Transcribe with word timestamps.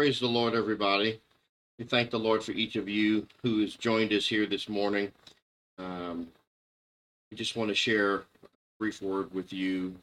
Praise 0.00 0.18
the 0.18 0.26
Lord, 0.26 0.54
everybody. 0.54 1.20
We 1.78 1.84
thank 1.84 2.08
the 2.08 2.18
Lord 2.18 2.42
for 2.42 2.52
each 2.52 2.76
of 2.76 2.88
you 2.88 3.26
who 3.42 3.60
has 3.60 3.74
joined 3.74 4.14
us 4.14 4.26
here 4.26 4.46
this 4.46 4.66
morning. 4.66 5.12
Um, 5.76 6.26
we 7.30 7.36
just 7.36 7.54
want 7.54 7.68
to 7.68 7.74
share 7.74 8.14
a 8.14 8.22
brief 8.78 9.02
word 9.02 9.34
with 9.34 9.52
you. 9.52 9.94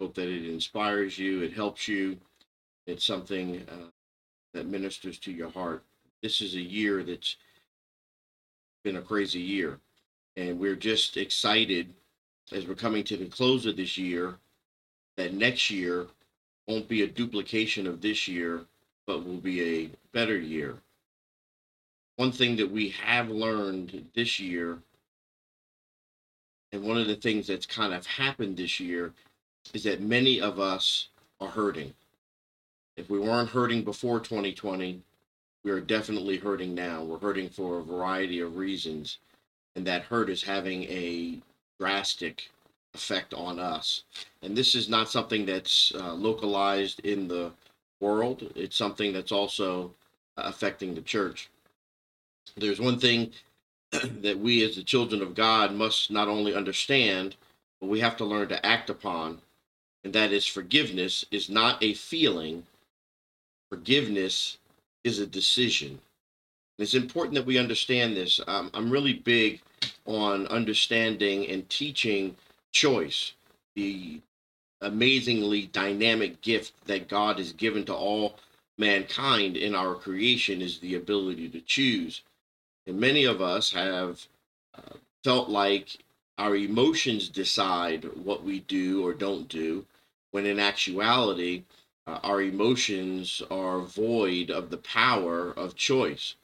Hope 0.00 0.16
that 0.16 0.26
it 0.26 0.52
inspires 0.52 1.16
you, 1.16 1.40
it 1.42 1.52
helps 1.52 1.86
you. 1.86 2.16
It's 2.88 3.06
something 3.06 3.64
uh, 3.70 3.90
that 4.54 4.66
ministers 4.66 5.20
to 5.20 5.30
your 5.30 5.50
heart. 5.50 5.84
This 6.20 6.40
is 6.40 6.56
a 6.56 6.60
year 6.60 7.04
that's 7.04 7.36
been 8.82 8.96
a 8.96 9.02
crazy 9.02 9.38
year, 9.38 9.78
and 10.36 10.58
we're 10.58 10.74
just 10.74 11.16
excited 11.16 11.94
as 12.50 12.66
we're 12.66 12.74
coming 12.74 13.04
to 13.04 13.16
the 13.16 13.26
close 13.26 13.66
of 13.66 13.76
this 13.76 13.96
year 13.96 14.34
that 15.16 15.32
next 15.32 15.70
year 15.70 16.08
won't 16.66 16.88
be 16.88 17.02
a 17.02 17.06
duplication 17.06 17.86
of 17.86 18.00
this 18.00 18.26
year, 18.26 18.64
but 19.06 19.24
will 19.24 19.38
be 19.38 19.62
a 19.62 19.90
better 20.12 20.38
year. 20.38 20.76
One 22.16 22.32
thing 22.32 22.56
that 22.56 22.70
we 22.70 22.90
have 22.90 23.30
learned 23.30 24.06
this 24.14 24.38
year, 24.38 24.78
and 26.72 26.82
one 26.82 26.98
of 26.98 27.06
the 27.06 27.16
things 27.16 27.46
that's 27.46 27.66
kind 27.66 27.94
of 27.94 28.06
happened 28.06 28.56
this 28.56 28.78
year, 28.78 29.12
is 29.72 29.84
that 29.84 30.00
many 30.00 30.40
of 30.40 30.60
us 30.60 31.08
are 31.40 31.48
hurting. 31.48 31.94
If 32.96 33.08
we 33.08 33.18
weren't 33.18 33.48
hurting 33.48 33.84
before 33.84 34.20
2020, 34.20 35.00
we 35.64 35.70
are 35.70 35.80
definitely 35.80 36.36
hurting 36.36 36.74
now. 36.74 37.02
We're 37.02 37.18
hurting 37.18 37.48
for 37.50 37.78
a 37.78 37.84
variety 37.84 38.40
of 38.40 38.56
reasons, 38.56 39.18
and 39.76 39.86
that 39.86 40.02
hurt 40.02 40.30
is 40.30 40.42
having 40.42 40.84
a 40.84 41.38
drastic 41.78 42.50
effect 42.94 43.34
on 43.34 43.58
us. 43.58 44.04
And 44.42 44.56
this 44.56 44.74
is 44.74 44.88
not 44.88 45.08
something 45.10 45.46
that's 45.46 45.92
uh, 45.94 46.12
localized 46.14 47.00
in 47.00 47.28
the 47.28 47.52
world, 48.00 48.50
it's 48.54 48.76
something 48.76 49.12
that's 49.12 49.32
also 49.32 49.92
affecting 50.36 50.94
the 50.94 51.02
church. 51.02 51.50
There's 52.56 52.80
one 52.80 52.98
thing 52.98 53.32
that 53.92 54.38
we 54.38 54.64
as 54.64 54.76
the 54.76 54.82
children 54.82 55.22
of 55.22 55.34
God 55.34 55.72
must 55.74 56.10
not 56.10 56.28
only 56.28 56.54
understand, 56.54 57.36
but 57.80 57.88
we 57.88 58.00
have 58.00 58.16
to 58.18 58.24
learn 58.24 58.48
to 58.48 58.66
act 58.66 58.90
upon, 58.90 59.40
and 60.04 60.12
that 60.12 60.32
is 60.32 60.46
forgiveness 60.46 61.24
is 61.30 61.48
not 61.48 61.82
a 61.82 61.94
feeling, 61.94 62.64
forgiveness 63.68 64.58
is 65.04 65.18
a 65.18 65.26
decision. 65.26 65.90
And 65.90 66.84
it's 66.84 66.94
important 66.94 67.34
that 67.34 67.46
we 67.46 67.58
understand 67.58 68.16
this. 68.16 68.40
Um, 68.46 68.70
I'm 68.74 68.90
really 68.90 69.14
big 69.14 69.60
on 70.06 70.46
understanding 70.48 71.46
and 71.48 71.68
teaching 71.68 72.36
choice, 72.72 73.34
the 73.74 74.20
amazingly 74.80 75.66
dynamic 75.66 76.40
gift 76.40 76.72
that 76.86 77.08
God 77.08 77.38
has 77.38 77.52
given 77.52 77.84
to 77.86 77.94
all 77.94 78.38
mankind 78.78 79.56
in 79.56 79.74
our 79.74 79.94
creation 79.94 80.62
is 80.62 80.78
the 80.78 80.94
ability 80.94 81.48
to 81.50 81.60
choose. 81.60 82.22
And 82.86 82.98
many 82.98 83.24
of 83.24 83.40
us 83.42 83.72
have 83.72 84.26
uh, 84.74 84.96
felt 85.22 85.48
like 85.48 85.98
our 86.38 86.56
emotions 86.56 87.28
decide 87.28 88.04
what 88.16 88.42
we 88.42 88.60
do 88.60 89.04
or 89.06 89.12
don't 89.12 89.48
do, 89.48 89.84
when 90.30 90.46
in 90.46 90.58
actuality, 90.58 91.64
uh, 92.06 92.18
our 92.22 92.40
emotions 92.40 93.42
are 93.50 93.80
void 93.80 94.50
of 94.50 94.70
the 94.70 94.78
power 94.78 95.50
of 95.52 95.76
choice. 95.76 96.36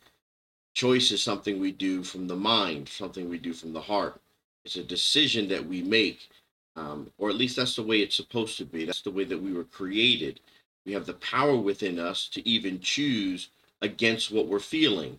Choice 0.75 1.11
is 1.11 1.23
something 1.23 1.59
we 1.59 1.73
do 1.73 2.03
from 2.03 2.29
the 2.29 2.37
mind, 2.37 2.89
something 2.89 3.31
we 3.31 3.39
do 3.39 3.55
from 3.55 3.73
the 3.73 3.81
heart. 3.81 4.21
It's 4.67 4.77
a 4.77 4.85
decision 4.85 5.49
that 5.49 5.65
we 5.65 5.81
make, 5.81 6.29
um, 6.77 7.11
or 7.19 7.31
at 7.31 7.37
least 7.37 7.57
that's 7.57 7.77
the 7.77 7.83
way 7.83 8.01
it's 8.01 8.17
supposed 8.17 8.59
to 8.59 8.65
be. 8.65 8.85
That's 8.85 9.03
the 9.03 9.11
way 9.11 9.25
that 9.25 9.43
we 9.43 9.53
were 9.53 9.65
created. 9.65 10.41
We 10.85 10.93
have 10.93 11.07
the 11.07 11.15
power 11.15 11.57
within 11.57 11.99
us 11.99 12.29
to 12.29 12.47
even 12.49 12.81
choose 12.81 13.49
against 13.83 14.31
what 14.31 14.47
we're 14.47 14.61
feeling, 14.61 15.19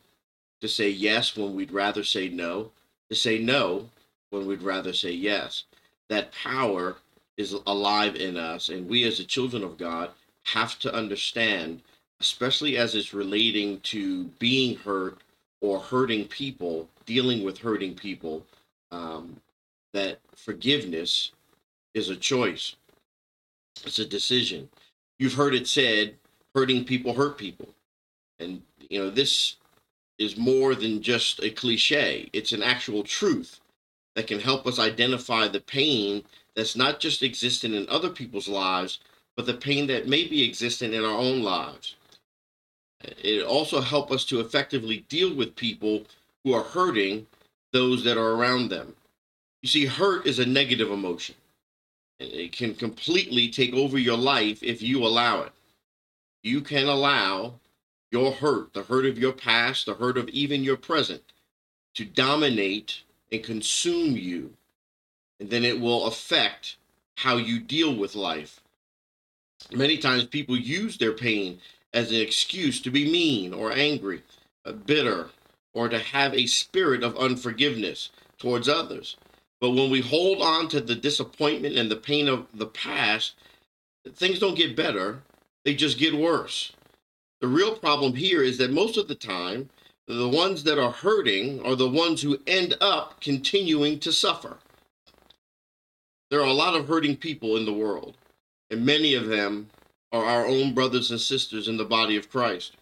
to 0.62 0.68
say 0.68 0.90
yes 0.90 1.36
when 1.36 1.56
we'd 1.56 1.72
rather 1.72 2.04
say 2.04 2.30
no, 2.30 2.72
to 3.10 3.16
say 3.16 3.40
no 3.40 3.90
when 4.30 4.46
we'd 4.46 4.62
rather 4.62 4.94
say 4.94 5.12
yes. 5.12 5.66
That 6.10 6.32
power 6.32 6.98
is 7.38 7.56
alive 7.68 8.16
in 8.16 8.38
us, 8.38 8.70
and 8.70 8.88
we 8.88 9.04
as 9.04 9.18
the 9.18 9.24
children 9.24 9.64
of 9.64 9.78
God 9.78 10.12
have 10.44 10.80
to 10.80 10.94
understand, 10.94 11.82
especially 12.22 12.78
as 12.78 12.96
it's 12.96 13.14
relating 13.14 13.80
to 13.82 14.26
being 14.40 14.78
hurt 14.78 15.20
or 15.62 15.80
hurting 15.80 16.26
people, 16.28 16.88
dealing 17.06 17.44
with 17.44 17.58
hurting 17.58 17.96
people, 17.96 18.46
um, 18.92 19.36
that 19.94 20.20
forgiveness 20.36 21.32
is 21.98 22.10
a 22.10 22.16
choice. 22.16 22.76
It's 23.86 24.00
a 24.00 24.06
decision. 24.06 24.70
You've 25.20 25.34
heard 25.34 25.54
it 25.54 25.68
said, 25.68 26.16
hurting 26.56 26.86
people 26.86 27.14
hurt 27.14 27.38
people. 27.38 27.70
And, 28.40 28.62
you 28.90 29.00
know, 29.00 29.10
this 29.10 29.58
is 30.18 30.38
more 30.38 30.76
than 30.76 31.02
just 31.02 31.44
a 31.44 31.50
cliche, 31.50 32.30
it's 32.34 32.52
an 32.52 32.64
actual 32.64 33.04
truth 33.04 33.60
that 34.16 34.28
can 34.28 34.40
help 34.40 34.66
us 34.66 34.80
identify 34.80 35.48
the 35.48 35.62
pain 35.62 36.24
that's 36.56 36.76
not 36.76 37.00
just 37.00 37.22
existing 37.22 37.74
in 37.76 37.88
other 37.88 38.10
people's 38.10 38.48
lives, 38.48 39.00
but 39.36 39.46
the 39.46 39.54
pain 39.54 39.86
that 39.88 40.08
may 40.08 40.28
be 40.28 40.44
existing 40.44 40.94
in 40.94 41.06
our 41.06 41.18
own 41.18 41.44
lives. 41.44 41.96
It 43.02 43.44
also 43.46 43.80
help 43.80 44.12
us 44.12 44.26
to 44.26 44.40
effectively 44.40 45.06
deal 45.08 45.36
with 45.36 45.56
people 45.56 46.04
who 46.44 46.54
are 46.54 46.64
hurting 46.64 47.28
those 47.74 48.04
that 48.04 48.18
are 48.18 48.32
around 48.32 48.70
them. 48.70 48.96
You 49.62 49.70
see, 49.70 49.86
hurt 49.86 50.26
is 50.26 50.40
a 50.40 50.46
negative 50.46 50.92
emotion. 50.92 51.36
It 52.20 52.52
can 52.52 52.74
completely 52.74 53.50
take 53.50 53.74
over 53.74 53.98
your 53.98 54.18
life 54.18 54.64
if 54.64 54.82
you 54.82 55.06
allow 55.06 55.44
it. 55.44 55.52
You 56.44 56.62
can 56.62 56.88
allow 56.88 57.60
your 58.12 58.32
hurt, 58.32 58.74
the 58.74 58.84
hurt 58.84 59.06
of 59.06 59.18
your 59.18 59.34
past, 59.34 59.86
the 59.86 59.94
hurt 59.94 60.18
of 60.18 60.30
even 60.30 60.64
your 60.64 60.78
present, 60.78 61.22
to 61.96 62.06
dominate 62.06 63.04
and 63.32 63.44
consume 63.44 64.16
you. 64.16 64.54
And 65.40 65.50
then 65.50 65.64
it 65.64 65.80
will 65.80 66.06
affect 66.06 66.78
how 67.18 67.38
you 67.38 67.60
deal 67.60 67.96
with 67.96 68.16
life. 68.16 68.62
Many 69.72 69.98
times 69.98 70.26
people 70.26 70.58
use 70.58 70.98
their 70.98 71.14
pain 71.14 71.60
as 71.94 72.12
an 72.12 72.22
excuse 72.22 72.82
to 72.82 72.92
be 72.92 73.12
mean 73.12 73.54
or 73.54 73.72
angry, 73.72 74.24
uh, 74.66 74.72
bitter, 74.72 75.30
or 75.74 75.90
to 75.90 76.00
have 76.00 76.34
a 76.34 76.48
spirit 76.48 77.04
of 77.04 77.18
unforgiveness 77.18 78.10
towards 78.38 78.70
others. 78.70 79.18
But 79.60 79.72
when 79.72 79.90
we 79.90 80.02
hold 80.02 80.42
on 80.42 80.68
to 80.70 80.82
the 80.82 80.96
disappointment 80.96 81.78
and 81.78 81.90
the 81.90 81.96
pain 81.96 82.28
of 82.28 82.48
the 82.54 82.68
past, 82.68 83.34
things 84.14 84.40
don't 84.40 84.58
get 84.58 84.76
better, 84.76 85.24
they 85.66 85.74
just 85.74 85.98
get 85.98 86.14
worse. 86.14 86.74
The 87.42 87.48
real 87.48 87.76
problem 87.76 88.16
here 88.16 88.44
is 88.44 88.58
that 88.58 88.72
most 88.72 88.98
of 88.98 89.08
the 89.08 89.16
time, 89.16 89.70
the 90.08 90.30
ones 90.30 90.64
that 90.64 90.80
are 90.80 90.92
hurting 90.92 91.62
are 91.66 91.76
the 91.76 91.90
ones 91.90 92.22
who 92.22 92.40
end 92.48 92.76
up 92.82 93.20
continuing 93.20 94.00
to 94.00 94.12
suffer. 94.12 94.58
There 96.30 96.42
are 96.42 96.48
a 96.48 96.54
lot 96.54 96.76
of 96.76 96.88
hurting 96.88 97.18
people 97.18 97.58
in 97.58 97.66
the 97.66 97.74
world, 97.74 98.18
and 98.70 98.86
many 98.86 99.14
of 99.14 99.28
them 99.28 99.70
are 100.12 100.24
our 100.24 100.46
own 100.46 100.74
brothers 100.74 101.12
and 101.12 101.20
sisters 101.20 101.68
in 101.68 101.78
the 101.78 101.86
body 101.86 102.16
of 102.16 102.30
Christ. 102.30 102.76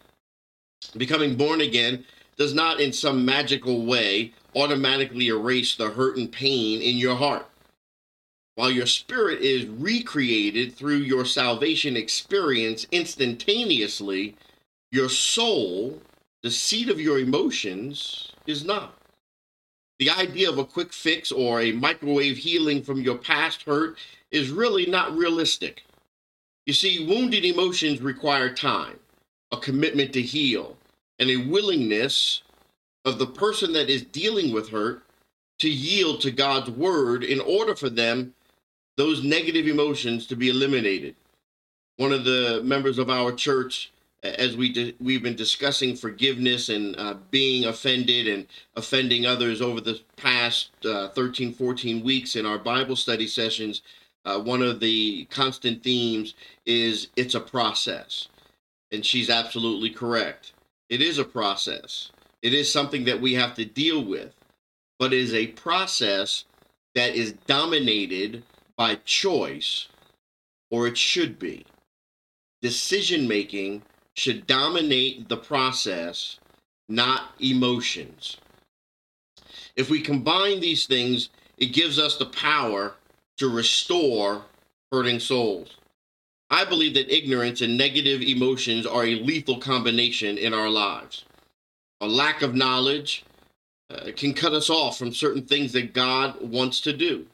Becoming 0.96 1.36
born 1.36 1.60
again 1.60 2.04
does 2.36 2.54
not, 2.54 2.80
in 2.80 2.92
some 2.92 3.24
magical 3.24 3.86
way, 3.86 4.32
automatically 4.54 5.28
erase 5.28 5.74
the 5.74 5.90
hurt 5.90 6.16
and 6.16 6.30
pain 6.30 6.82
in 6.82 6.96
your 6.96 7.16
heart. 7.16 7.48
While 8.56 8.70
your 8.70 8.86
spirit 8.86 9.42
is 9.42 9.66
recreated 9.66 10.74
through 10.74 10.96
your 10.96 11.24
salvation 11.26 11.96
experience 11.96 12.86
instantaneously, 12.90 14.36
your 14.90 15.08
soul, 15.10 16.00
the 16.42 16.50
seat 16.50 16.88
of 16.88 17.00
your 17.00 17.18
emotions, 17.18 18.32
is 18.46 18.64
not. 18.64 18.96
The 19.98 20.10
idea 20.10 20.48
of 20.48 20.58
a 20.58 20.64
quick 20.64 20.92
fix 20.92 21.32
or 21.32 21.60
a 21.60 21.72
microwave 21.72 22.36
healing 22.36 22.82
from 22.82 23.00
your 23.00 23.16
past 23.16 23.62
hurt 23.62 23.98
is 24.30 24.50
really 24.50 24.86
not 24.86 25.16
realistic. 25.16 25.84
You 26.66 26.72
see, 26.72 27.06
wounded 27.06 27.44
emotions 27.44 28.00
require 28.00 28.52
time, 28.52 28.98
a 29.52 29.56
commitment 29.56 30.12
to 30.14 30.22
heal, 30.22 30.76
and 31.18 31.30
a 31.30 31.36
willingness 31.36 32.42
of 33.04 33.18
the 33.18 33.26
person 33.26 33.72
that 33.72 33.88
is 33.88 34.02
dealing 34.02 34.52
with 34.52 34.70
hurt 34.70 35.02
to 35.58 35.70
yield 35.70 36.20
to 36.20 36.30
God's 36.30 36.70
word 36.70 37.24
in 37.24 37.40
order 37.40 37.74
for 37.74 37.88
them, 37.88 38.34
those 38.96 39.24
negative 39.24 39.66
emotions 39.66 40.26
to 40.26 40.36
be 40.36 40.50
eliminated. 40.50 41.14
One 41.96 42.12
of 42.12 42.24
the 42.24 42.60
members 42.62 42.98
of 42.98 43.08
our 43.08 43.32
church, 43.32 43.92
as 44.22 44.56
we 44.56 44.72
di- 44.72 44.94
we've 45.00 45.22
been 45.22 45.36
discussing 45.36 45.96
forgiveness 45.96 46.68
and 46.68 46.96
uh, 46.98 47.14
being 47.30 47.64
offended 47.64 48.28
and 48.28 48.46
offending 48.74 49.24
others 49.24 49.62
over 49.62 49.80
the 49.80 50.00
past 50.16 50.70
uh, 50.84 51.08
13, 51.10 51.54
14 51.54 52.04
weeks 52.04 52.36
in 52.36 52.44
our 52.44 52.58
Bible 52.58 52.96
study 52.96 53.26
sessions, 53.26 53.82
uh, 54.26 54.38
one 54.40 54.62
of 54.62 54.80
the 54.80 55.26
constant 55.30 55.82
themes 55.82 56.34
is 56.66 57.08
it's 57.16 57.34
a 57.34 57.40
process. 57.40 58.28
And 58.92 59.04
she's 59.06 59.30
absolutely 59.30 59.90
correct. 59.90 60.52
It 60.88 61.02
is 61.02 61.18
a 61.18 61.24
process. 61.24 62.10
It 62.42 62.54
is 62.54 62.72
something 62.72 63.04
that 63.04 63.20
we 63.20 63.34
have 63.34 63.54
to 63.54 63.64
deal 63.64 64.04
with, 64.04 64.34
but 64.98 65.12
it 65.12 65.18
is 65.18 65.34
a 65.34 65.48
process 65.48 66.44
that 66.94 67.14
is 67.14 67.32
dominated 67.46 68.44
by 68.76 68.96
choice, 69.04 69.88
or 70.70 70.86
it 70.86 70.96
should 70.96 71.38
be. 71.38 71.66
Decision 72.62 73.26
making 73.26 73.82
should 74.14 74.46
dominate 74.46 75.28
the 75.28 75.36
process, 75.36 76.38
not 76.88 77.32
emotions. 77.40 78.38
If 79.76 79.90
we 79.90 80.00
combine 80.00 80.60
these 80.60 80.86
things, 80.86 81.28
it 81.58 81.66
gives 81.66 81.98
us 81.98 82.16
the 82.16 82.26
power 82.26 82.94
to 83.38 83.48
restore 83.48 84.42
hurting 84.90 85.20
souls. 85.20 85.76
I 86.50 86.64
believe 86.64 86.94
that 86.94 87.14
ignorance 87.14 87.60
and 87.60 87.76
negative 87.76 88.22
emotions 88.22 88.86
are 88.86 89.04
a 89.04 89.16
lethal 89.16 89.58
combination 89.58 90.38
in 90.38 90.54
our 90.54 90.70
lives. 90.70 91.24
A 92.00 92.06
lack 92.06 92.42
of 92.42 92.54
knowledge 92.54 93.24
uh, 93.90 94.10
can 94.16 94.32
cut 94.32 94.52
us 94.52 94.70
off 94.70 94.98
from 94.98 95.12
certain 95.12 95.42
things 95.42 95.72
that 95.72 95.92
God 95.94 96.40
wants 96.40 96.80
to 96.82 96.92
do. 96.92 97.26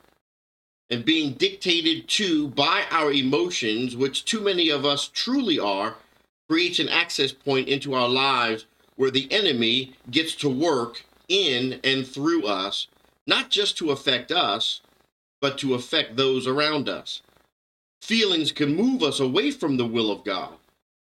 And 0.88 1.04
being 1.04 1.34
dictated 1.34 2.08
to 2.08 2.48
by 2.48 2.84
our 2.90 3.12
emotions, 3.12 3.96
which 3.96 4.24
too 4.24 4.40
many 4.40 4.68
of 4.70 4.84
us 4.84 5.08
truly 5.08 5.58
are, 5.58 5.96
creates 6.48 6.78
an 6.78 6.88
access 6.88 7.32
point 7.32 7.68
into 7.68 7.94
our 7.94 8.08
lives 8.08 8.66
where 8.96 9.10
the 9.10 9.30
enemy 9.32 9.94
gets 10.10 10.34
to 10.36 10.48
work 10.48 11.04
in 11.28 11.80
and 11.82 12.06
through 12.06 12.46
us, 12.46 12.88
not 13.26 13.50
just 13.50 13.78
to 13.78 13.90
affect 13.90 14.30
us, 14.30 14.80
but 15.40 15.58
to 15.58 15.74
affect 15.74 16.16
those 16.16 16.46
around 16.46 16.88
us. 16.88 17.22
Feelings 18.02 18.50
can 18.50 18.74
move 18.74 19.04
us 19.04 19.20
away 19.20 19.52
from 19.52 19.76
the 19.76 19.86
will 19.86 20.10
of 20.10 20.24
God, 20.24 20.54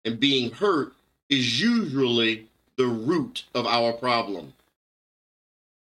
and 0.05 0.19
being 0.19 0.51
hurt 0.51 0.93
is 1.27 1.59
usually 1.59 2.47
the 2.75 2.85
root 2.85 3.45
of 3.55 3.65
our 3.65 3.93
problem. 3.93 4.53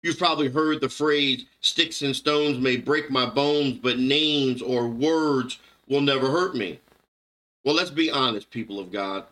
You've 0.01 0.17
probably 0.17 0.49
heard 0.49 0.81
the 0.81 0.89
phrase, 0.89 1.45
sticks 1.61 2.01
and 2.01 2.15
stones 2.15 2.57
may 2.57 2.77
break 2.77 3.11
my 3.11 3.27
bones, 3.27 3.77
but 3.77 3.99
names 3.99 4.59
or 4.59 4.87
words 4.87 5.59
will 5.87 6.01
never 6.01 6.31
hurt 6.31 6.55
me. 6.55 6.79
Well, 7.63 7.75
let's 7.75 7.91
be 7.91 8.09
honest, 8.09 8.49
people 8.49 8.79
of 8.79 8.91
God. 8.91 9.25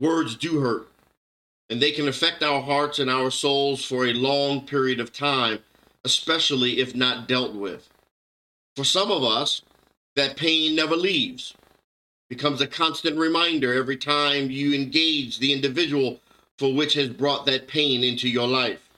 Words 0.00 0.34
do 0.34 0.60
hurt, 0.60 0.88
and 1.68 1.80
they 1.80 1.92
can 1.92 2.08
affect 2.08 2.42
our 2.42 2.62
hearts 2.62 2.98
and 2.98 3.10
our 3.10 3.30
souls 3.30 3.84
for 3.84 4.06
a 4.06 4.14
long 4.14 4.66
period 4.66 4.98
of 4.98 5.12
time, 5.12 5.58
especially 6.04 6.78
if 6.80 6.94
not 6.94 7.28
dealt 7.28 7.54
with. 7.54 7.90
For 8.76 8.84
some 8.84 9.10
of 9.10 9.22
us, 9.22 9.60
that 10.16 10.36
pain 10.36 10.74
never 10.74 10.96
leaves, 10.96 11.54
becomes 12.28 12.60
a 12.60 12.66
constant 12.66 13.18
reminder 13.18 13.74
every 13.74 13.96
time 13.96 14.50
you 14.50 14.74
engage 14.74 15.38
the 15.38 15.52
individual 15.52 16.20
for 16.58 16.74
which 16.74 16.94
has 16.94 17.08
brought 17.08 17.46
that 17.46 17.68
pain 17.68 18.04
into 18.04 18.28
your 18.28 18.46
life. 18.46 18.88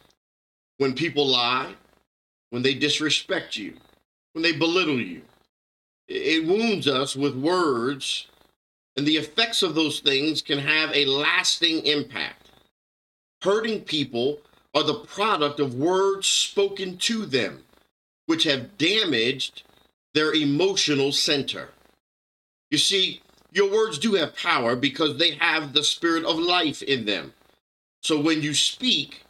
When 0.79 0.94
people 0.94 1.26
lie, 1.26 1.75
when 2.50 2.62
they 2.62 2.75
disrespect 2.75 3.56
you, 3.56 3.75
when 4.32 4.43
they 4.43 4.53
belittle 4.53 5.00
you, 5.00 5.23
it 6.09 6.47
wounds 6.47 6.88
us 6.88 7.17
with 7.17 7.35
words, 7.35 8.26
and 8.97 9.06
the 9.06 9.17
effects 9.17 9.62
of 9.62 9.75
those 9.75 10.00
things 10.00 10.43
can 10.43 10.58
have 10.58 10.91
a 10.94 11.06
lasting 11.06 11.87
impact. 11.87 12.50
Hurting 13.43 13.82
people 13.82 14.41
are 14.75 14.82
the 14.82 15.00
product 15.00 15.61
of 15.61 15.75
words 15.75 16.26
spoken 16.26 16.99
to 16.99 17.26
them, 17.26 17.65
which 18.26 18.44
have 18.44 18.76
damaged 18.76 19.62
their 20.14 20.35
emotional 20.35 21.12
center. 21.12 21.70
You 22.70 22.79
see, 22.79 23.20
your 23.53 23.70
words 23.70 23.99
do 23.99 24.14
have 24.14 24.37
power 24.37 24.76
because 24.76 25.19
they 25.19 25.32
have 25.32 25.73
the 25.73 25.85
spirit 25.85 26.25
of 26.25 26.38
life 26.38 26.82
in 26.82 27.05
them. 27.05 27.35
So 28.03 28.20
when 28.20 28.43
you 28.43 28.55
speak, 28.55 29.23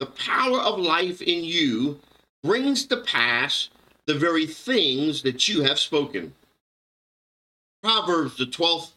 the 0.00 0.06
power 0.06 0.58
of 0.58 0.78
life 0.78 1.22
in 1.22 1.44
you 1.44 2.00
brings 2.42 2.86
to 2.86 2.96
pass 2.98 3.68
the 4.06 4.14
very 4.14 4.46
things 4.46 5.22
that 5.22 5.48
you 5.48 5.62
have 5.62 5.78
spoken. 5.78 6.34
Proverbs, 7.82 8.36
the 8.36 8.46
12th 8.46 8.90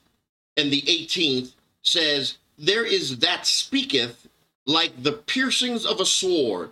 and 0.58 0.72
the 0.72 0.82
18th, 0.82 1.54
says, 1.84 2.38
There 2.58 2.86
is 2.86 3.20
that 3.20 3.46
speaketh 3.46 4.28
like 4.66 5.04
the 5.04 5.14
piercings 5.14 5.86
of 5.86 6.00
a 6.00 6.06
sword, 6.06 6.72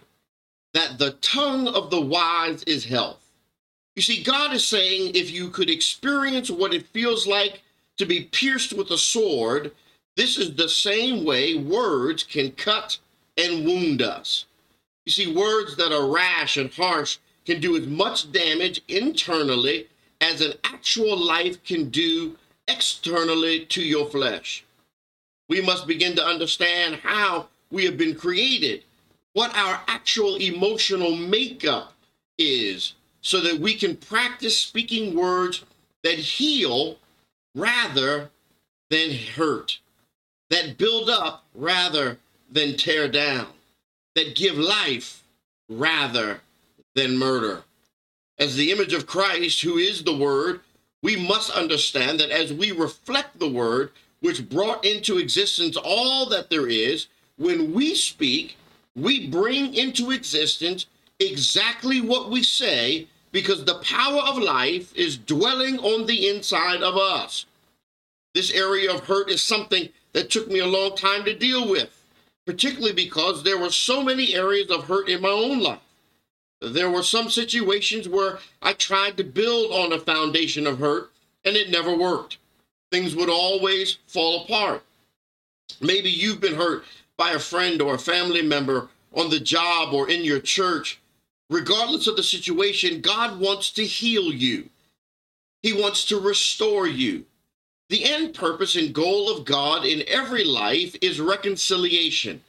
that 0.74 0.98
the 0.98 1.12
tongue 1.22 1.68
of 1.68 1.92
the 1.92 2.02
wise 2.02 2.64
is 2.64 2.86
health. 2.86 3.23
You 3.96 4.02
see, 4.02 4.24
God 4.24 4.54
is 4.54 4.66
saying 4.68 5.12
if 5.14 5.32
you 5.32 5.50
could 5.50 5.70
experience 5.70 6.50
what 6.50 6.74
it 6.74 6.88
feels 6.88 7.28
like 7.28 7.62
to 7.98 8.06
be 8.06 8.26
pierced 8.26 8.74
with 8.74 8.90
a 8.92 8.98
sword, 8.98 9.72
this 10.16 10.38
is 10.38 10.56
the 10.56 10.70
same 10.70 11.24
way 11.24 11.56
words 11.56 12.24
can 12.24 12.52
cut 12.52 12.98
and 13.38 13.66
wound 13.66 14.02
us. 14.02 14.46
You 15.06 15.12
see, 15.12 15.36
words 15.36 15.76
that 15.78 15.92
are 15.92 16.08
rash 16.08 16.58
and 16.58 16.72
harsh 16.72 17.18
can 17.46 17.60
do 17.60 17.76
as 17.76 17.86
much 17.86 18.32
damage 18.32 18.82
internally 18.88 19.88
as 20.22 20.42
an 20.42 20.54
actual 20.64 21.18
life 21.18 21.64
can 21.64 21.90
do 21.90 22.38
externally 22.68 23.66
to 23.66 23.84
your 23.84 24.10
flesh. 24.10 24.64
We 25.50 25.62
must 25.62 25.86
begin 25.86 26.16
to 26.16 26.26
understand 26.26 26.96
how 26.96 27.48
we 27.70 27.86
have 27.86 27.98
been 27.98 28.16
created, 28.16 28.84
what 29.34 29.56
our 29.56 29.82
actual 29.88 30.38
emotional 30.38 31.16
makeup 31.16 31.94
is, 32.38 32.94
so 33.24 33.40
that 33.40 33.58
we 33.58 33.74
can 33.74 33.96
practice 33.96 34.58
speaking 34.58 35.16
words 35.16 35.64
that 36.04 36.20
heal 36.20 36.98
rather 37.56 38.30
than 38.90 39.12
hurt, 39.12 39.80
that 40.50 40.78
build 40.78 41.10
up 41.10 41.46
rather 41.56 42.20
than 42.52 42.76
tear 42.78 43.08
down, 43.08 43.48
that 44.16 44.36
give 44.36 44.58
life 44.58 45.24
rather 45.70 46.42
than 46.96 47.18
murder. 47.18 47.64
As 48.38 48.56
the 48.56 48.72
image 48.72 48.94
of 48.94 49.08
Christ, 49.08 49.62
who 49.62 49.78
is 49.78 50.04
the 50.04 50.16
Word, 50.16 50.60
we 51.02 51.16
must 51.16 51.50
understand 51.52 52.20
that 52.20 52.30
as 52.30 52.52
we 52.52 52.72
reflect 52.72 53.40
the 53.40 53.50
Word, 53.50 53.92
which 54.20 54.50
brought 54.50 54.86
into 54.86 55.18
existence 55.18 55.78
all 55.78 56.28
that 56.28 56.50
there 56.50 56.68
is, 56.68 57.08
when 57.38 57.74
we 57.74 57.96
speak, 57.96 58.58
we 58.96 59.28
bring 59.28 59.74
into 59.74 60.12
existence 60.12 60.88
exactly 61.20 62.02
what 62.02 62.30
we 62.30 62.44
say 62.44 63.08
because 63.34 63.66
the 63.66 63.80
power 63.80 64.22
of 64.22 64.38
life 64.38 64.96
is 64.96 65.18
dwelling 65.18 65.80
on 65.80 66.06
the 66.06 66.30
inside 66.30 66.84
of 66.84 66.96
us. 66.96 67.46
This 68.34 68.52
area 68.52 68.94
of 68.94 69.02
hurt 69.02 69.30
is 69.30 69.44
something 69.44 69.90
that 70.14 70.30
took 70.30 70.48
me 70.48 70.60
a 70.60 70.68
long 70.68 70.96
time 70.96 71.26
to 71.26 71.36
deal 71.36 71.68
with, 71.68 71.90
particularly 72.46 72.94
because 72.94 73.44
there 73.44 73.58
were 73.58 73.72
so 73.72 74.04
many 74.04 74.36
areas 74.36 74.70
of 74.70 74.86
hurt 74.86 75.10
in 75.10 75.22
my 75.22 75.30
own 75.30 75.60
life. 75.60 75.80
There 76.62 76.92
were 76.92 77.04
some 77.04 77.30
situations 77.30 78.08
where 78.08 78.38
I 78.62 78.74
tried 78.74 79.18
to 79.18 79.24
build 79.24 79.72
on 79.72 79.92
a 79.92 80.00
foundation 80.00 80.66
of 80.68 80.80
hurt 80.80 81.12
and 81.44 81.58
it 81.58 81.72
never 81.72 81.94
worked. 81.94 82.38
Things 82.92 83.16
would 83.16 83.30
always 83.30 83.98
fall 84.06 84.44
apart. 84.44 84.84
Maybe 85.82 86.10
you've 86.10 86.40
been 86.40 86.56
hurt 86.56 86.86
by 87.18 87.32
a 87.32 87.40
friend 87.40 87.82
or 87.82 87.96
a 87.96 88.00
family 88.00 88.44
member 88.44 88.90
on 89.12 89.32
the 89.32 89.40
job 89.40 89.92
or 89.94 90.10
in 90.10 90.24
your 90.24 90.40
church 90.40 91.00
regardless 91.54 92.08
of 92.08 92.16
the 92.16 92.24
situation, 92.24 93.00
God 93.00 93.40
wants 93.40 93.70
to 93.72 93.86
heal 93.86 94.34
you. 94.34 94.70
He 95.62 95.72
wants 95.72 96.06
to 96.06 96.20
restore 96.20 96.88
you. 96.88 97.26
The 97.90 98.06
end 98.06 98.34
purpose 98.34 98.76
and 98.76 98.94
goal 98.94 99.30
of 99.30 99.46
God 99.46 99.86
in 99.86 100.04
every 100.08 100.44
life 100.44 100.96
is 101.02 101.22
reconciliation. 101.22 102.42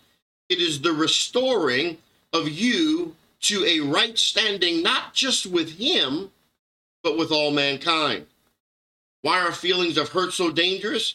It 0.48 0.58
is 0.58 0.80
the 0.80 0.92
restoring 0.92 1.98
of 2.32 2.48
you 2.48 3.14
to 3.42 3.64
a 3.66 3.80
right 3.80 4.18
standing, 4.18 4.82
not 4.82 5.12
just 5.12 5.46
with 5.46 5.78
Him, 5.78 6.30
but 7.02 7.18
with 7.18 7.30
all 7.30 7.50
mankind. 7.50 8.26
Why 9.20 9.40
are 9.40 9.52
feelings 9.52 9.98
of 9.98 10.08
hurt 10.08 10.32
so 10.32 10.50
dangerous? 10.50 11.14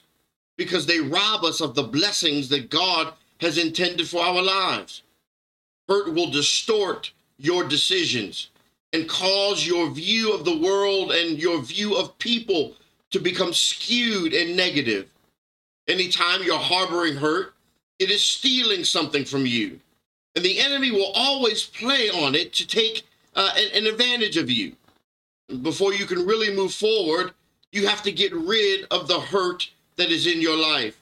Because 0.57 0.85
they 0.85 0.99
rob 0.99 1.43
us 1.43 1.59
of 1.59 1.73
the 1.73 1.83
blessings 1.83 2.49
that 2.49 2.69
God 2.69 3.13
has 3.39 3.57
intended 3.57 4.07
for 4.07 4.21
our 4.21 4.41
lives. 4.41 5.01
Hurt 5.87 6.13
will 6.13 6.29
distort 6.29 7.11
your 7.39 7.63
decisions 7.63 8.49
and 8.93 9.07
cause 9.07 9.65
your 9.65 9.89
view 9.89 10.33
of 10.33 10.45
the 10.45 10.57
world 10.57 11.11
and 11.11 11.39
your 11.39 11.61
view 11.61 11.95
of 11.95 12.17
people 12.19 12.73
to 13.11 13.19
become 13.19 13.53
skewed 13.53 14.33
and 14.33 14.55
negative. 14.55 15.09
Anytime 15.87 16.43
you're 16.43 16.59
harboring 16.59 17.15
hurt, 17.15 17.53
it 17.97 18.11
is 18.11 18.23
stealing 18.23 18.83
something 18.83 19.25
from 19.25 19.45
you. 19.45 19.79
And 20.35 20.45
the 20.45 20.59
enemy 20.59 20.91
will 20.91 21.11
always 21.15 21.65
play 21.65 22.09
on 22.09 22.35
it 22.35 22.53
to 22.53 22.67
take 22.67 23.03
uh, 23.35 23.51
an, 23.55 23.69
an 23.73 23.87
advantage 23.87 24.37
of 24.37 24.49
you. 24.49 24.75
Before 25.61 25.93
you 25.93 26.05
can 26.05 26.25
really 26.25 26.55
move 26.55 26.73
forward, 26.73 27.33
you 27.71 27.87
have 27.87 28.03
to 28.03 28.11
get 28.11 28.33
rid 28.33 28.85
of 28.91 29.07
the 29.07 29.19
hurt 29.19 29.69
that 29.95 30.11
is 30.11 30.27
in 30.27 30.41
your 30.41 30.57
life. 30.57 30.97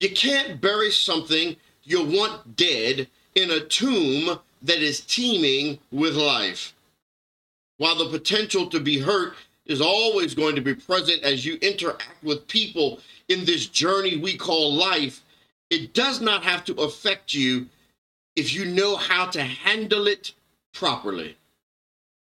You 0.00 0.10
can't 0.10 0.60
bury 0.60 0.90
something 0.90 1.56
you 1.82 2.04
want 2.04 2.56
dead 2.56 3.08
in 3.34 3.50
a 3.50 3.60
tomb 3.60 4.38
that 4.62 4.82
is 4.82 5.00
teeming 5.00 5.78
with 5.90 6.14
life. 6.14 6.74
While 7.78 7.96
the 7.96 8.10
potential 8.10 8.68
to 8.70 8.80
be 8.80 8.98
hurt 8.98 9.34
is 9.66 9.80
always 9.80 10.34
going 10.34 10.56
to 10.56 10.60
be 10.60 10.74
present 10.74 11.22
as 11.22 11.44
you 11.44 11.58
interact 11.60 12.22
with 12.22 12.48
people 12.48 13.00
in 13.28 13.44
this 13.44 13.66
journey 13.66 14.16
we 14.16 14.36
call 14.36 14.74
life, 14.74 15.22
it 15.70 15.94
does 15.94 16.20
not 16.20 16.42
have 16.42 16.64
to 16.64 16.74
affect 16.74 17.34
you 17.34 17.66
if 18.36 18.54
you 18.54 18.64
know 18.64 18.96
how 18.96 19.26
to 19.26 19.42
handle 19.42 20.06
it 20.06 20.32
properly. 20.72 21.36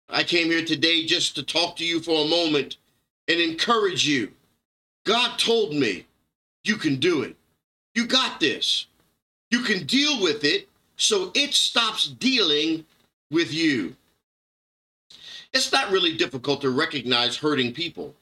I 0.08 0.22
came 0.22 0.48
here 0.48 0.64
today 0.64 1.06
just 1.06 1.34
to 1.36 1.42
talk 1.42 1.76
to 1.76 1.84
you 1.84 2.00
for 2.00 2.24
a 2.24 2.28
moment 2.28 2.76
and 3.28 3.40
encourage 3.40 4.06
you. 4.06 4.30
God 5.04 5.38
told 5.38 5.74
me 5.74 6.06
You 6.64 6.76
can 6.76 6.96
do 6.96 7.22
it. 7.22 7.34
You 7.94 8.06
got 8.06 8.38
this. 8.38 8.86
You 9.50 9.60
can 9.60 9.84
deal 9.86 10.22
with 10.22 10.44
it 10.44 10.68
so 11.02 11.32
it 11.35 11.52
stops 11.52 12.06
dealing 12.06 12.85
with 13.30 13.52
you. 13.52 13.97
It's 15.52 15.73
not 15.73 15.90
really 15.90 16.16
difficult 16.16 16.61
to 16.62 16.71
recognize 16.71 17.37
hurting 17.37 17.75
people. 17.75 18.14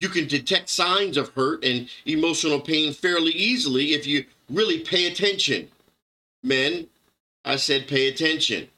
You 0.00 0.08
can 0.08 0.26
detect 0.26 0.68
signs 0.68 1.16
of 1.16 1.30
hurt 1.30 1.64
and 1.64 1.88
emotional 2.04 2.60
pain 2.60 2.92
fairly 2.92 3.30
easily 3.30 3.94
if 3.94 4.06
you 4.06 4.24
really 4.50 4.80
pay 4.80 5.06
attention. 5.06 5.68
Men, 6.42 6.88
I 7.44 7.56
said 7.56 7.88
pay 7.88 8.08
attention, 8.08 8.68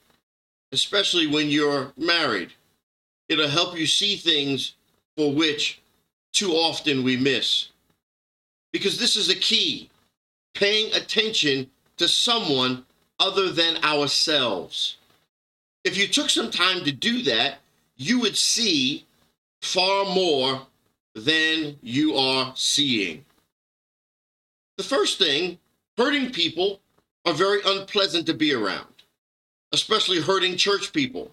especially 0.73 1.27
when 1.27 1.49
you're 1.49 1.93
married. 1.97 2.53
It'll 3.29 3.49
help 3.49 3.77
you 3.77 3.87
see 3.87 4.17
things 4.17 4.75
for 5.17 5.33
which 5.33 5.81
too 6.33 6.53
often 6.53 7.03
we 7.03 7.17
miss. 7.17 7.71
Because 8.73 8.99
this 8.99 9.17
is 9.17 9.31
a 9.31 9.35
key 9.35 9.89
paying 10.55 10.93
attention 10.93 11.71
to 11.97 12.07
someone 12.07 12.85
other 13.19 13.51
than 13.51 13.83
ourselves. 13.83 14.97
If 15.85 15.97
you 15.97 16.09
took 16.09 16.31
some 16.31 16.51
time 16.51 16.85
to 16.85 16.93
do 16.93 17.23
that, 17.23 17.59
you 17.97 18.21
would 18.21 18.37
see 18.37 19.05
far 19.63 20.05
more 20.05 20.67
than 21.15 21.77
you 21.83 22.17
are 22.17 22.53
seeing. 22.57 23.25
The 24.77 24.85
first 24.85 25.19
thing, 25.19 25.59
hurting 25.97 26.33
people 26.33 26.81
are 27.25 27.33
very 27.33 27.61
unpleasant 27.65 28.27
to 28.27 28.35
be 28.35 28.53
around, 28.53 28.87
especially 29.73 30.21
hurting 30.21 30.57
church 30.57 30.93
people. 30.93 31.31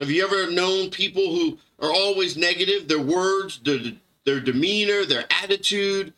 Have 0.00 0.10
you 0.10 0.24
ever 0.24 0.50
known 0.50 0.90
people 0.90 1.34
who 1.34 1.58
are 1.80 1.92
always 1.92 2.36
negative? 2.36 2.88
Their 2.88 3.02
words, 3.02 3.60
their, 3.64 3.78
their 4.24 4.40
demeanor, 4.40 5.04
their 5.04 5.24
attitude. 5.42 6.12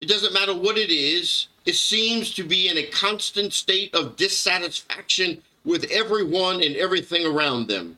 It 0.00 0.08
doesn't 0.08 0.34
matter 0.34 0.54
what 0.54 0.78
it 0.78 0.90
is, 0.90 1.48
it 1.64 1.74
seems 1.74 2.34
to 2.34 2.44
be 2.44 2.68
in 2.68 2.78
a 2.78 2.86
constant 2.86 3.52
state 3.52 3.94
of 3.94 4.16
dissatisfaction 4.16 5.42
with 5.64 5.90
everyone 5.90 6.62
and 6.62 6.76
everything 6.76 7.24
around 7.24 7.68
them. 7.68 7.96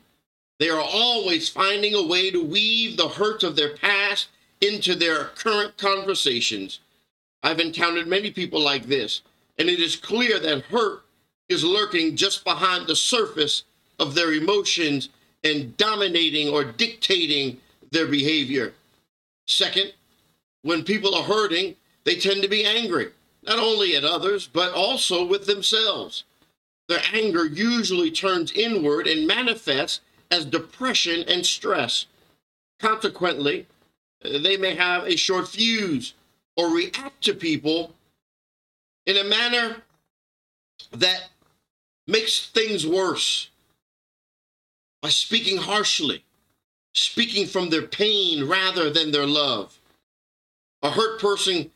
They 0.59 0.69
are 0.69 0.81
always 0.81 1.49
finding 1.49 1.95
a 1.95 2.05
way 2.05 2.31
to 2.31 2.43
weave 2.43 2.95
the 2.95 3.09
hurts 3.09 3.43
of 3.43 3.55
their 3.55 3.75
past 3.75 4.29
into 4.61 4.95
their 4.95 5.25
current 5.35 5.77
conversations. 5.77 6.79
I've 7.43 7.59
encountered 7.59 8.07
many 8.07 8.31
people 8.31 8.61
like 8.61 8.85
this, 8.85 9.21
and 9.57 9.69
it 9.69 9.79
is 9.79 9.95
clear 9.95 10.39
that 10.39 10.63
hurt 10.65 11.03
is 11.49 11.63
lurking 11.63 12.15
just 12.15 12.43
behind 12.43 12.87
the 12.87 12.95
surface 12.95 13.63
of 13.99 14.15
their 14.15 14.33
emotions 14.33 15.09
and 15.43 15.75
dominating 15.77 16.49
or 16.49 16.63
dictating 16.63 17.57
their 17.91 18.07
behavior. 18.07 18.73
Second, 19.47 19.93
when 20.63 20.83
people 20.83 21.13
are 21.13 21.23
hurting, 21.23 21.75
they 22.03 22.15
tend 22.15 22.41
to 22.41 22.47
be 22.47 22.65
angry, 22.65 23.11
not 23.45 23.59
only 23.59 23.95
at 23.95 24.03
others, 24.03 24.47
but 24.47 24.73
also 24.73 25.25
with 25.25 25.45
themselves. 25.45 26.23
Their 26.87 27.01
anger 27.13 27.45
usually 27.45 28.11
turns 28.11 28.51
inward 28.51 29.07
and 29.07 29.27
manifests 29.27 30.01
as 30.31 30.45
depression 30.45 31.23
and 31.27 31.45
stress. 31.45 32.05
Consequently, 32.79 33.67
uh, 34.23 34.39
they 34.39 34.57
may 34.57 34.75
have 34.75 35.05
a 35.05 35.15
short 35.15 35.47
fuse 35.47 36.13
or 36.57 36.69
react 36.69 37.23
to 37.23 37.33
people 37.33 37.93
in 39.05 39.17
a 39.17 39.23
manner 39.23 39.77
that 40.91 41.29
makes 42.07 42.49
things 42.49 42.85
worse 42.85 43.49
by 45.01 45.09
speaking 45.09 45.57
harshly, 45.57 46.23
speaking 46.93 47.45
from 47.45 47.69
their 47.69 47.83
pain 47.83 48.47
rather 48.47 48.89
than 48.89 49.11
their 49.11 49.25
love. 49.25 49.79
A 50.81 50.91
hurt 50.91 51.19
person 51.19 51.71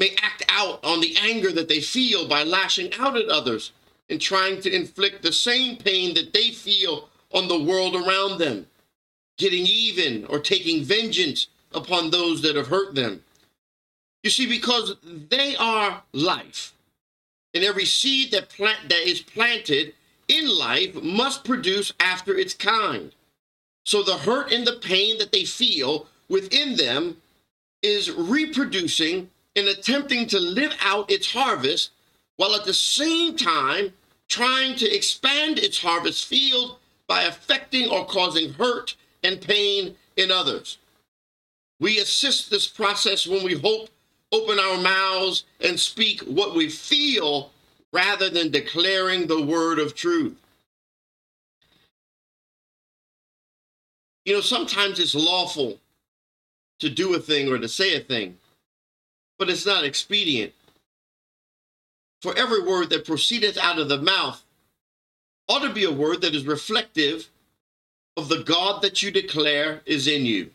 may 0.00 0.16
act 0.22 0.42
out 0.48 0.82
on 0.82 1.00
the 1.00 1.14
anger 1.20 1.52
that 1.52 1.68
they 1.68 1.80
feel 1.80 2.26
by 2.26 2.42
lashing 2.42 2.92
out 2.98 3.16
at 3.16 3.28
others 3.28 3.72
and 4.08 4.20
trying 4.20 4.60
to 4.62 4.74
inflict 4.74 5.22
the 5.22 5.32
same 5.32 5.76
pain 5.76 6.14
that 6.14 6.32
they 6.32 6.50
feel 6.50 7.08
on 7.32 7.46
the 7.46 7.62
world 7.62 7.94
around 7.94 8.38
them, 8.38 8.66
getting 9.38 9.66
even 9.66 10.24
or 10.24 10.40
taking 10.40 10.82
vengeance 10.82 11.48
upon 11.72 12.10
those 12.10 12.42
that 12.42 12.56
have 12.56 12.66
hurt 12.66 12.94
them. 12.94 13.22
You 14.24 14.30
see, 14.30 14.46
because 14.46 14.96
they 15.04 15.54
are 15.56 16.02
life, 16.12 16.74
and 17.54 17.62
every 17.62 17.84
seed 17.84 18.32
that 18.32 18.48
plant 18.48 18.88
that 18.88 19.08
is 19.08 19.20
planted 19.20 19.94
in 20.28 20.48
life 20.58 20.94
must 20.94 21.44
produce 21.44 21.92
after 22.00 22.36
its 22.36 22.54
kind. 22.54 23.12
So 23.84 24.02
the 24.02 24.18
hurt 24.18 24.52
and 24.52 24.66
the 24.66 24.78
pain 24.82 25.18
that 25.18 25.32
they 25.32 25.44
feel 25.44 26.06
within 26.28 26.76
them 26.76 27.16
is 27.82 28.10
reproducing 28.10 29.30
and 29.56 29.68
attempting 29.68 30.26
to 30.28 30.38
live 30.38 30.74
out 30.82 31.10
its 31.10 31.32
harvest 31.32 31.90
while 32.36 32.54
at 32.54 32.64
the 32.64 32.74
same 32.74 33.36
time 33.36 33.92
trying 34.28 34.76
to 34.76 34.94
expand 34.94 35.58
its 35.58 35.78
harvest 35.78 36.26
field 36.26 36.78
by 37.06 37.22
affecting 37.22 37.90
or 37.90 38.06
causing 38.06 38.52
hurt 38.52 38.94
and 39.24 39.40
pain 39.40 39.96
in 40.16 40.30
others. 40.30 40.78
We 41.80 41.98
assist 41.98 42.50
this 42.50 42.68
process 42.68 43.26
when 43.26 43.42
we 43.42 43.54
hope, 43.54 43.88
open 44.32 44.58
our 44.58 44.78
mouths, 44.78 45.44
and 45.60 45.78
speak 45.78 46.20
what 46.22 46.54
we 46.54 46.68
feel 46.68 47.50
rather 47.92 48.30
than 48.30 48.50
declaring 48.50 49.26
the 49.26 49.42
word 49.42 49.78
of 49.78 49.94
truth. 49.94 50.36
You 54.24 54.34
know, 54.34 54.40
sometimes 54.40 55.00
it's 55.00 55.14
lawful 55.14 55.78
to 56.78 56.88
do 56.88 57.14
a 57.14 57.18
thing 57.18 57.50
or 57.50 57.58
to 57.58 57.68
say 57.68 57.96
a 57.96 58.00
thing, 58.00 58.38
but 59.40 59.48
it's 59.48 59.64
not 59.64 59.84
expedient. 59.84 60.52
For 62.20 62.36
every 62.36 62.62
word 62.62 62.90
that 62.90 63.06
proceedeth 63.06 63.56
out 63.56 63.78
of 63.78 63.88
the 63.88 64.00
mouth 64.00 64.44
ought 65.48 65.62
to 65.66 65.72
be 65.72 65.84
a 65.84 65.90
word 65.90 66.20
that 66.20 66.34
is 66.34 66.46
reflective 66.46 67.26
of 68.18 68.28
the 68.28 68.42
God 68.42 68.82
that 68.82 69.02
you 69.02 69.10
declare 69.10 69.80
is 69.86 70.06
in 70.06 70.26
you. 70.26 70.50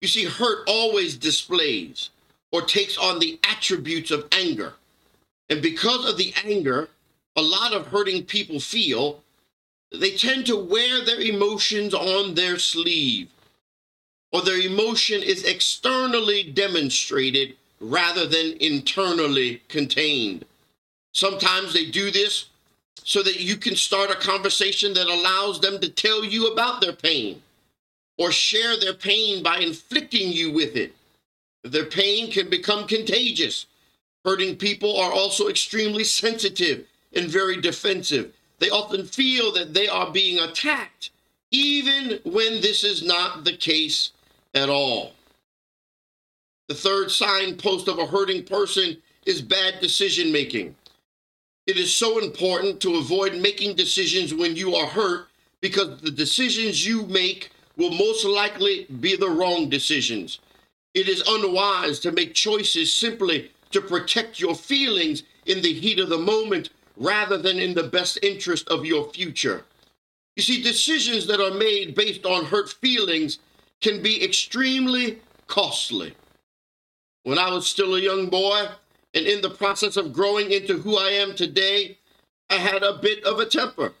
You 0.00 0.06
see, 0.06 0.26
hurt 0.26 0.60
always 0.68 1.16
displays 1.16 2.10
or 2.52 2.62
takes 2.62 2.96
on 2.96 3.18
the 3.18 3.40
attributes 3.42 4.12
of 4.12 4.28
anger. 4.30 4.74
And 5.50 5.60
because 5.60 6.08
of 6.08 6.18
the 6.18 6.32
anger, 6.44 6.88
a 7.34 7.42
lot 7.42 7.72
of 7.72 7.88
hurting 7.88 8.26
people 8.26 8.60
feel, 8.60 9.24
they 9.90 10.12
tend 10.12 10.46
to 10.46 10.56
wear 10.56 11.04
their 11.04 11.20
emotions 11.20 11.94
on 11.94 12.34
their 12.34 12.60
sleeve, 12.60 13.28
or 14.32 14.42
their 14.42 14.60
emotion 14.60 15.22
is 15.22 15.44
externally 15.44 16.42
demonstrated 16.42 17.56
rather 17.80 18.26
than 18.26 18.56
internally 18.60 19.62
contained. 19.68 20.44
Sometimes 21.12 21.72
they 21.72 21.86
do 21.86 22.10
this 22.10 22.46
so 23.04 23.22
that 23.22 23.40
you 23.40 23.56
can 23.56 23.74
start 23.74 24.10
a 24.10 24.16
conversation 24.16 24.92
that 24.94 25.06
allows 25.06 25.60
them 25.60 25.80
to 25.80 25.88
tell 25.88 26.24
you 26.24 26.52
about 26.52 26.80
their 26.80 26.92
pain 26.92 27.42
or 28.18 28.32
share 28.32 28.78
their 28.78 28.92
pain 28.92 29.42
by 29.42 29.58
inflicting 29.58 30.30
you 30.30 30.52
with 30.52 30.76
it. 30.76 30.94
Their 31.64 31.86
pain 31.86 32.30
can 32.30 32.50
become 32.50 32.86
contagious. 32.86 33.66
Hurting 34.24 34.56
people 34.56 34.98
are 34.98 35.12
also 35.12 35.48
extremely 35.48 36.04
sensitive 36.04 36.84
and 37.14 37.28
very 37.28 37.60
defensive. 37.60 38.34
They 38.58 38.70
often 38.70 39.06
feel 39.06 39.52
that 39.52 39.72
they 39.72 39.88
are 39.88 40.10
being 40.10 40.40
attacked, 40.40 41.10
even 41.50 42.20
when 42.24 42.60
this 42.60 42.84
is 42.84 43.02
not 43.02 43.44
the 43.44 43.56
case 43.56 44.10
at 44.58 44.68
all. 44.68 45.12
The 46.68 46.74
third 46.74 47.10
signpost 47.10 47.88
of 47.88 47.98
a 47.98 48.06
hurting 48.06 48.44
person 48.44 48.98
is 49.24 49.40
bad 49.40 49.80
decision 49.80 50.32
making. 50.32 50.74
It 51.66 51.76
is 51.76 51.94
so 51.94 52.18
important 52.18 52.80
to 52.80 52.96
avoid 52.96 53.36
making 53.36 53.76
decisions 53.76 54.34
when 54.34 54.56
you 54.56 54.74
are 54.74 54.86
hurt 54.86 55.28
because 55.60 56.00
the 56.00 56.10
decisions 56.10 56.86
you 56.86 57.06
make 57.06 57.50
will 57.76 57.92
most 57.92 58.24
likely 58.24 58.86
be 59.00 59.16
the 59.16 59.30
wrong 59.30 59.68
decisions. 59.68 60.40
It 60.94 61.08
is 61.08 61.22
unwise 61.26 62.00
to 62.00 62.12
make 62.12 62.34
choices 62.34 62.92
simply 62.92 63.50
to 63.70 63.80
protect 63.80 64.40
your 64.40 64.54
feelings 64.54 65.22
in 65.46 65.62
the 65.62 65.72
heat 65.72 66.00
of 66.00 66.08
the 66.08 66.18
moment 66.18 66.70
rather 66.96 67.38
than 67.38 67.58
in 67.58 67.74
the 67.74 67.84
best 67.84 68.18
interest 68.22 68.68
of 68.68 68.84
your 68.84 69.10
future. 69.12 69.64
You 70.36 70.42
see, 70.42 70.62
decisions 70.62 71.26
that 71.26 71.40
are 71.40 71.56
made 71.56 71.94
based 71.94 72.24
on 72.24 72.44
hurt 72.44 72.70
feelings 72.70 73.38
can 73.80 74.02
be 74.02 74.24
extremely 74.24 75.18
costly. 75.46 76.14
When 77.22 77.38
I 77.38 77.50
was 77.50 77.66
still 77.66 77.94
a 77.94 78.00
young 78.00 78.28
boy, 78.28 78.68
and 79.14 79.26
in 79.26 79.40
the 79.40 79.50
process 79.50 79.96
of 79.96 80.12
growing 80.12 80.52
into 80.52 80.78
who 80.78 80.96
I 80.96 81.10
am 81.10 81.34
today, 81.34 81.98
I 82.50 82.56
had 82.56 82.82
a 82.82 82.98
bit 82.98 83.24
of 83.24 83.38
a 83.38 83.46
temper. 83.46 83.92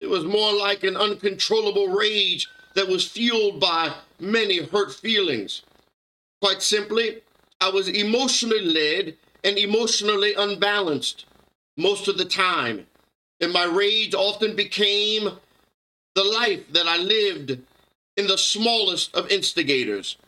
It 0.00 0.08
was 0.08 0.24
more 0.24 0.52
like 0.52 0.84
an 0.84 0.96
uncontrollable 0.96 1.88
rage 1.88 2.48
that 2.74 2.88
was 2.88 3.06
fueled 3.06 3.60
by 3.60 3.94
many 4.20 4.62
hurt 4.62 4.94
feelings. 4.94 5.62
Quite 6.40 6.62
simply, 6.62 7.22
I 7.60 7.70
was 7.70 7.88
emotionally 7.88 8.60
led 8.60 9.16
and 9.42 9.58
emotionally 9.58 10.34
unbalanced 10.34 11.26
most 11.76 12.08
of 12.08 12.18
the 12.18 12.24
time. 12.24 12.86
And 13.40 13.52
my 13.52 13.64
rage 13.64 14.14
often 14.14 14.54
became 14.54 15.30
the 16.14 16.24
life 16.24 16.72
that 16.72 16.86
I 16.86 16.96
lived 16.96 17.58
in 18.18 18.26
the 18.26 18.36
smallest 18.36 19.14
of 19.14 19.30
instigators. 19.30 20.18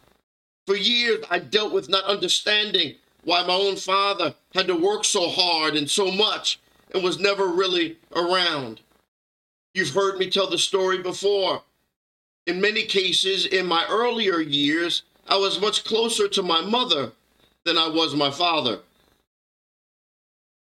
For 0.67 0.77
years, 0.77 1.25
I 1.29 1.41
dealt 1.41 1.73
with 1.73 1.89
not 1.89 2.05
understanding 2.05 2.95
why 3.25 3.45
my 3.45 3.53
own 3.53 3.77
father 3.77 4.35
had 4.55 4.69
to 4.69 4.77
work 4.77 5.05
so 5.05 5.29
hard 5.29 5.75
and 5.75 5.91
so 5.91 6.11
much 6.11 6.61
and 6.95 7.03
was 7.03 7.19
never 7.19 7.49
really 7.49 7.99
around. 8.15 8.81
You've 9.75 9.91
heard 9.91 10.19
me 10.19 10.31
tell 10.31 10.49
the 10.49 10.57
story 10.57 11.03
before. 11.03 11.63
In 12.47 12.61
many 12.61 12.85
cases, 12.85 13.45
in 13.45 13.67
my 13.67 13.85
earlier 13.91 14.41
years, 14.41 15.03
I 15.29 15.37
was 15.37 15.61
much 15.61 15.85
closer 15.85 16.29
to 16.29 16.43
my 16.43 16.61
mother 16.61 17.11
than 17.65 17.77
I 17.77 17.89
was 17.89 18.15
my 18.15 18.31
father. 18.31 18.79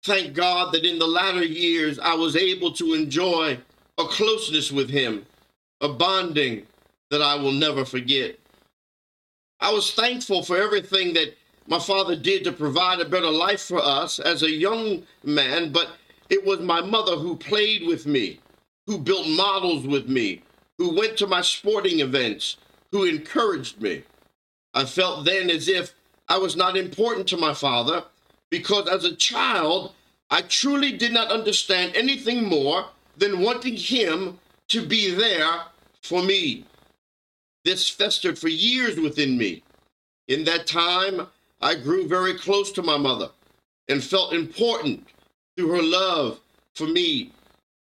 Thank 0.05 0.35
God 0.35 0.73
that 0.73 0.85
in 0.85 0.99
the 0.99 1.07
latter 1.07 1.45
years, 1.45 1.99
I 1.99 2.15
was 2.15 2.37
able 2.37 2.73
to 2.73 2.93
enjoy 2.93 3.59
a 3.99 4.05
closeness 4.05 4.71
with 4.71 4.91
him, 4.91 5.25
a 5.81 5.89
bonding 5.89 6.67
that 7.11 7.23
I 7.23 7.37
will 7.37 7.53
never 7.53 7.85
forget. 7.85 8.39
I 9.61 9.73
was 9.73 9.93
thankful 9.93 10.43
for 10.43 10.57
everything 10.57 11.15
that 11.15 11.37
my 11.67 11.79
father 11.79 12.15
did 12.15 12.45
to 12.45 12.53
provide 12.53 13.01
a 13.01 13.09
better 13.09 13.31
life 13.31 13.63
for 13.63 13.81
us 13.81 14.19
as 14.19 14.43
a 14.43 14.51
young 14.51 15.03
man, 15.25 15.73
but 15.73 15.91
it 16.29 16.45
was 16.45 16.61
my 16.61 16.81
mother 16.81 17.17
who 17.17 17.37
played 17.37 17.87
with 17.87 18.07
me, 18.07 18.41
who 18.87 18.99
built 18.99 19.27
models 19.29 19.87
with 19.87 20.09
me, 20.09 20.43
who 20.79 20.95
went 20.95 21.17
to 21.19 21.27
my 21.27 21.41
sporting 21.41 22.01
events, 22.01 22.57
who 22.93 23.05
encouraged 23.05 23.81
me. 23.81 24.05
I 24.75 24.85
felt 24.85 25.25
then 25.25 25.51
as 25.51 25.69
if 25.69 25.95
I 26.29 26.39
was 26.39 26.57
not 26.57 26.77
important 26.77 27.27
to 27.29 27.37
my 27.37 27.55
father 27.55 28.05
because 28.51 28.89
as 28.89 29.05
a 29.05 29.17
child, 29.17 29.95
I 30.31 30.43
truly 30.43 30.93
did 30.93 31.13
not 31.13 31.31
understand 31.31 31.97
anything 31.97 32.45
more 32.45 32.87
than 33.17 33.41
wanting 33.41 33.77
him 33.77 34.39
to 34.69 34.85
be 34.85 35.15
there 35.15 35.63
for 36.03 36.23
me. 36.23 36.67
This 37.67 37.91
festered 37.91 38.39
for 38.39 38.47
years 38.47 38.97
within 39.01 39.37
me. 39.37 39.65
In 40.29 40.45
that 40.45 40.69
time, 40.69 41.27
I 41.61 41.75
grew 41.75 42.07
very 42.07 42.39
close 42.39 42.71
to 42.71 42.81
my 42.81 42.97
mother 42.97 43.31
and 43.89 44.05
felt 44.05 44.33
important 44.33 45.09
through 45.57 45.73
her 45.73 45.83
love 45.83 46.39
for 46.77 46.87
me. 46.87 47.33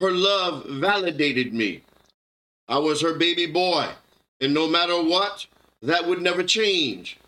Her 0.01 0.11
love 0.11 0.65
validated 0.65 1.53
me. 1.53 1.83
I 2.67 2.79
was 2.79 3.03
her 3.03 3.13
baby 3.13 3.45
boy, 3.45 3.91
and 4.41 4.55
no 4.55 4.67
matter 4.67 5.03
what, 5.03 5.47
that 5.83 6.07
would 6.07 6.23
never 6.23 6.43
change. 6.45 7.19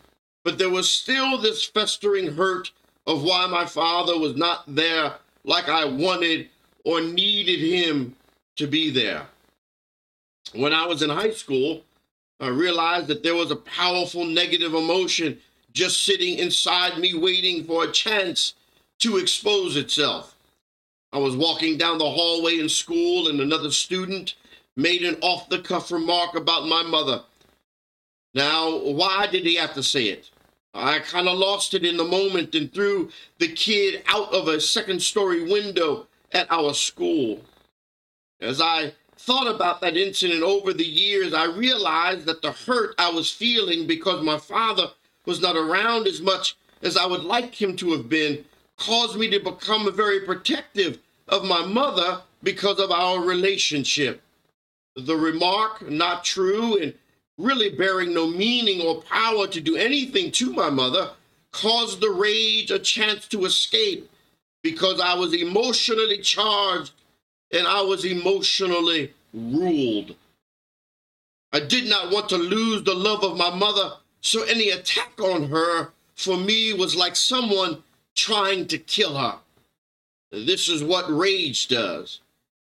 But 0.43 0.57
there 0.57 0.71
was 0.71 0.89
still 0.89 1.37
this 1.37 1.67
festering 1.67 2.37
hurt 2.37 2.71
of 3.07 3.23
why 3.23 3.49
my 3.49 3.67
father 3.67 4.19
was 4.19 4.35
not 4.35 4.65
there 4.67 5.17
like 5.45 5.69
I 5.69 5.85
wanted 5.85 6.49
or 6.87 7.03
needed 7.03 7.61
him 7.61 8.17
to 8.57 8.67
be 8.67 8.89
there. 8.89 9.27
When 10.55 10.73
I 10.73 10.87
was 10.87 11.03
in 11.03 11.11
high 11.11 11.33
school, 11.33 11.83
I 12.41 12.49
realized 12.49 13.09
that 13.09 13.23
there 13.23 13.35
was 13.35 13.51
a 13.51 13.57
powerful 13.57 14.25
negative 14.25 14.75
emotion 14.75 15.39
just 15.73 16.05
sitting 16.05 16.39
inside 16.39 16.99
me, 16.99 17.15
waiting 17.15 17.65
for 17.65 17.85
a 17.85 17.93
chance 17.93 18.55
to 19.01 19.19
expose 19.19 19.77
itself. 19.77 20.35
I 21.13 21.19
was 21.19 21.37
walking 21.37 21.77
down 21.77 21.99
the 21.99 22.11
hallway 22.11 22.59
in 22.59 22.69
school, 22.69 23.29
and 23.29 23.41
another 23.41 23.71
student 23.71 24.35
made 24.77 25.03
an 25.03 25.17
off 25.21 25.49
the 25.49 25.59
cuff 25.59 25.93
remark 25.93 26.35
about 26.35 26.67
my 26.67 26.83
mother. 26.83 27.23
Now, 28.35 28.79
why 28.79 29.27
did 29.27 29.45
he 29.45 29.57
have 29.57 29.75
to 29.75 29.83
say 29.83 30.05
it? 30.05 30.31
I 30.73 31.01
kind 31.01 31.29
of 31.29 31.37
lost 31.37 31.75
it 31.75 31.85
in 31.85 31.97
the 31.97 32.05
moment 32.05 32.55
and 32.55 32.73
threw 32.73 33.11
the 33.39 33.49
kid 33.49 34.05
out 34.07 34.33
of 34.33 34.47
a 34.49 34.61
second 34.61 35.03
story 35.03 35.51
window 35.51 36.07
at 36.33 36.51
our 36.51 36.75
school. 36.75 37.41
As 38.41 38.61
I 38.61 38.93
thought 39.21 39.55
about 39.55 39.83
that 39.83 39.99
incident 39.99 40.43
over 40.43 40.73
the 40.73 40.87
years, 40.87 41.35
I 41.35 41.45
realized 41.45 42.25
that 42.25 42.41
the 42.41 42.53
hurt 42.53 42.95
I 42.99 43.11
was 43.11 43.31
feeling 43.31 43.87
because 43.87 44.25
my 44.25 44.39
father 44.39 44.91
was 45.27 45.43
not 45.43 45.57
around 45.57 46.07
as 46.07 46.23
much 46.23 46.57
as 46.83 46.97
I 46.97 47.07
would 47.07 47.25
like 47.25 47.55
him 47.55 47.77
to 47.77 47.93
have 47.93 48.09
been 48.09 48.45
caused 48.79 49.19
me 49.19 49.29
to 49.29 49.39
become 49.39 49.95
very 49.95 50.21
protective 50.21 50.99
of 51.29 51.45
my 51.45 51.65
mother 51.65 52.23
because 52.43 52.81
of 52.81 52.91
our 52.91 53.23
relationship. 53.23 54.23
The 54.97 55.17
remark, 55.17 55.89
not 55.89 56.25
true 56.25 56.79
and 56.79 56.95
really 57.37 57.69
bearing 57.69 58.15
no 58.15 58.27
meaning 58.27 58.81
or 58.81 59.03
power 59.03 59.47
to 59.49 59.61
do 59.61 59.77
anything 59.77 60.31
to 60.33 60.53
my 60.53 60.71
mother, 60.71 61.11
caused 61.53 62.01
the 62.01 62.11
rage 62.11 62.71
a 62.71 62.79
chance 62.79 63.29
to 63.29 63.45
escape 63.45 64.11
because 64.63 64.99
I 64.99 65.13
was 65.15 65.35
emotionally 65.35 66.19
charged 66.19 66.93
and 67.53 67.67
I 67.67 67.83
was 67.83 68.05
emotionally 68.05 69.13
ruled. 69.33 70.17
I 71.53 71.61
did 71.61 71.89
not 71.89 72.13
want 72.13 72.29
to 72.29 72.37
lose 72.37 72.85
the 72.85 72.95
love 72.95 73.25
of 73.25 73.37
my 73.37 73.55
mother, 73.55 73.93
so 74.21 74.43
any 74.45 74.71
attack 74.71 75.21
on 75.21 75.49
her 75.49 75.91
for 76.15 76.37
me 76.37 76.73
was 76.73 76.95
like 76.95 77.17
someone 77.17 77.83
trying 78.15 78.67
to 78.69 78.79
kill 78.79 79.17
her. 79.17 79.39
This 80.31 80.69
is 80.69 80.85
what 80.85 81.11
rage 81.11 81.69
does 81.69 82.21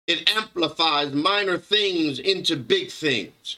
it 0.08 0.30
amplifies 0.36 1.13
minor 1.13 1.58
things 1.58 2.20
into 2.20 2.58
big 2.58 2.89
things. 2.91 3.58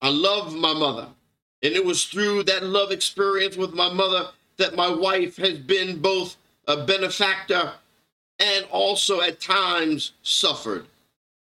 I 0.00 0.08
love 0.08 0.54
my 0.54 0.72
mother, 0.72 1.08
and 1.62 1.74
it 1.74 1.84
was 1.84 2.04
through 2.04 2.44
that 2.44 2.62
love 2.62 2.90
experience 2.90 3.56
with 3.56 3.74
my 3.74 3.92
mother 3.92 4.28
that 4.56 4.76
my 4.76 4.88
wife 4.88 5.36
has 5.36 5.58
been 5.58 6.00
both 6.00 6.36
a 6.66 6.84
benefactor 6.86 7.72
and 8.40 8.64
also 8.70 9.20
at 9.20 9.40
times 9.40 10.12
suffered. 10.22 10.86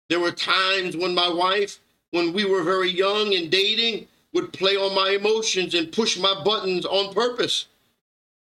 There 0.08 0.20
were 0.20 0.32
times 0.32 0.96
when 0.96 1.14
my 1.14 1.28
wife, 1.28 1.80
when 2.10 2.32
we 2.32 2.44
were 2.44 2.62
very 2.62 2.90
young 2.90 3.34
and 3.34 3.50
dating, 3.50 4.06
would 4.34 4.52
play 4.52 4.76
on 4.76 4.94
my 4.94 5.10
emotions 5.10 5.74
and 5.74 5.92
push 5.92 6.18
my 6.18 6.42
buttons 6.44 6.84
on 6.84 7.14
purpose. 7.14 7.66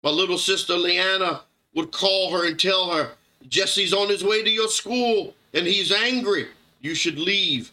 My 0.04 0.10
little 0.10 0.38
sister 0.38 0.76
Leanna 0.76 1.42
would 1.74 1.92
call 1.92 2.32
her 2.32 2.48
and 2.48 2.60
tell 2.60 2.92
her, 2.92 3.12
Jesse's 3.48 3.94
on 3.94 4.10
his 4.10 4.24
way 4.24 4.44
to 4.44 4.50
your 4.50 4.68
school 4.68 5.34
and 5.54 5.66
he's 5.66 5.92
angry. 5.92 6.48
You 6.82 6.94
should 6.96 7.18
leave. 7.18 7.72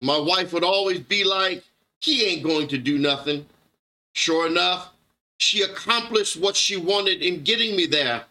My 0.00 0.18
wife 0.18 0.52
would 0.52 0.64
always 0.64 1.00
be 1.00 1.24
like, 1.24 1.62
he 2.00 2.24
ain't 2.24 2.42
going 2.42 2.68
to 2.68 2.78
do 2.78 2.98
nothing. 2.98 3.46
Sure 4.14 4.46
enough, 4.46 4.90
she 5.38 5.62
accomplished 5.62 6.36
what 6.36 6.56
she 6.56 6.76
wanted 6.76 7.22
in 7.22 7.42
getting 7.42 7.76
me 7.76 7.86
there, 7.86 8.24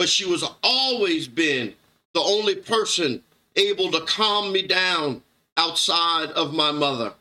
but 0.00 0.08
she 0.08 0.24
was 0.24 0.42
always 0.62 1.28
been 1.28 1.74
the 2.14 2.22
only 2.22 2.54
person 2.54 3.22
able 3.56 3.90
to 3.90 4.00
calm 4.06 4.50
me 4.50 4.66
down 4.66 5.22
outside 5.58 6.30
of 6.30 6.54
my 6.54 6.72
mother. 6.72 7.12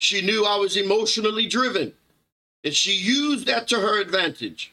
She 0.00 0.20
knew 0.20 0.44
I 0.44 0.56
was 0.56 0.76
emotionally 0.76 1.46
driven, 1.46 1.92
and 2.64 2.74
she 2.74 2.94
used 2.96 3.46
that 3.46 3.68
to 3.68 3.78
her 3.78 4.00
advantage. 4.00 4.72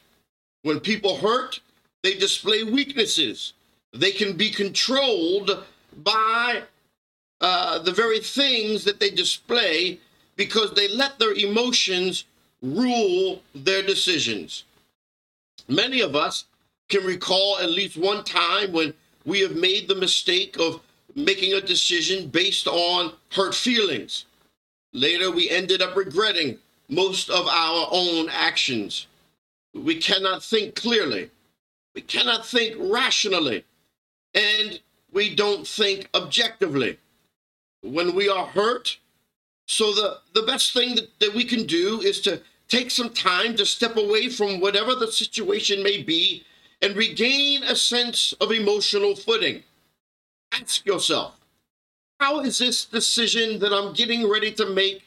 When 0.64 0.80
people 0.80 1.18
hurt, 1.18 1.60
they 2.02 2.16
display 2.16 2.64
weaknesses. 2.64 3.54
They 3.94 4.14
can 4.14 4.36
be 4.36 4.50
controlled 4.50 5.64
by 5.96 6.64
uh, 7.40 7.78
the 7.78 7.92
very 7.92 8.20
things 8.20 8.84
that 8.86 9.00
they 9.00 9.12
display 9.12 10.00
because 10.38 10.74
they 10.74 10.88
let 10.88 11.20
their 11.20 11.34
emotions 11.34 12.24
rule 12.64 13.44
their 13.54 13.84
decisions. 13.84 14.64
Many 15.68 16.02
of 16.02 16.16
us 16.16 16.46
can 16.90 17.04
recall 17.06 17.58
at 17.60 17.70
least 17.70 17.98
one 17.98 18.24
time 18.24 18.72
when 18.72 18.94
we 19.26 19.42
have 19.42 19.56
made 19.56 19.88
the 19.88 19.96
mistake 19.96 20.58
of 20.60 20.82
making 21.16 21.54
a 21.54 21.62
decision 21.62 22.30
based 22.30 22.68
on 22.68 23.14
hurt 23.32 23.56
feelings. 23.56 24.26
Later, 24.94 25.32
we 25.32 25.50
ended 25.50 25.82
up 25.82 25.96
regretting 25.96 26.60
most 26.90 27.30
of 27.30 27.48
our 27.48 27.88
own 27.92 28.30
actions. 28.30 29.08
We 29.74 29.96
cannot 29.96 30.44
think 30.44 30.76
clearly. 30.76 31.30
We 31.94 32.02
cannot 32.02 32.46
think 32.46 32.76
rationally. 32.80 33.66
And 34.34 34.80
we 35.12 35.36
don't 35.36 35.68
think 35.68 36.10
objectively. 36.14 37.00
When 37.82 38.16
we 38.16 38.30
are 38.30 38.46
hurt, 38.46 38.98
so 39.68 39.92
the, 39.94 40.20
the 40.34 40.44
best 40.44 40.74
thing 40.74 40.96
that, 40.96 41.10
that 41.20 41.34
we 41.34 41.44
can 41.44 41.66
do 41.66 42.00
is 42.02 42.22
to 42.22 42.42
take 42.68 42.92
some 42.92 43.10
time 43.10 43.56
to 43.56 43.66
step 43.66 43.98
away 43.98 44.30
from 44.30 44.60
whatever 44.60 44.96
the 44.96 45.12
situation 45.12 45.84
may 45.84 46.02
be 46.02 46.44
and 46.82 46.96
regain 46.96 47.64
a 47.64 47.76
sense 47.76 48.34
of 48.40 48.52
emotional 48.52 49.16
footing. 49.16 49.64
Ask 50.54 50.86
yourself, 50.86 51.40
how 52.20 52.40
is 52.42 52.58
this 52.58 52.86
decision 52.86 53.60
that 53.60 53.74
I'm 53.74 53.94
getting 53.94 54.30
ready 54.30 54.52
to 54.54 54.66
make 54.66 55.04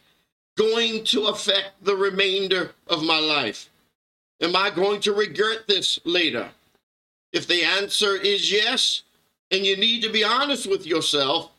going 0.56 1.04
to 1.04 1.26
affect 1.26 1.72
the 1.83 1.96
remainder 1.96 2.72
of 2.87 3.02
my 3.02 3.18
life? 3.18 3.68
Am 4.40 4.56
I 4.56 4.70
going 4.70 5.00
to 5.02 5.12
regret 5.12 5.66
this 5.66 6.00
later? 6.04 6.50
If 7.33 7.46
the 7.46 7.62
answer 7.62 8.16
is 8.16 8.50
yes, 8.50 9.02
and 9.50 9.64
you 9.64 9.76
need 9.76 10.02
to 10.02 10.12
be 10.12 10.24
honest 10.24 10.68
with 10.68 10.87
yourself, 10.87 11.50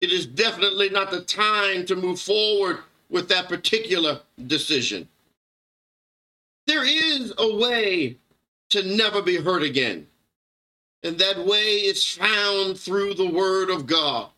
it 0.00 0.12
is 0.12 0.26
definitely 0.26 0.88
not 0.88 1.10
the 1.10 1.22
time 1.22 1.86
to 1.86 1.96
move 1.96 2.20
forward 2.20 2.78
with 3.10 3.28
that 3.28 3.48
particular 3.48 4.20
decision. 4.46 5.08
There 6.66 6.84
is 6.84 7.32
a 7.38 7.56
way 7.56 8.16
to 8.72 8.82
never 8.82 9.20
be 9.20 9.36
hurt 9.36 9.62
again. 9.62 10.06
And 11.02 11.18
that 11.18 11.44
way 11.44 11.76
is 11.76 12.06
found 12.06 12.78
through 12.78 13.14
the 13.14 13.30
Word 13.30 13.70
of 13.70 13.86
God. 13.86 14.30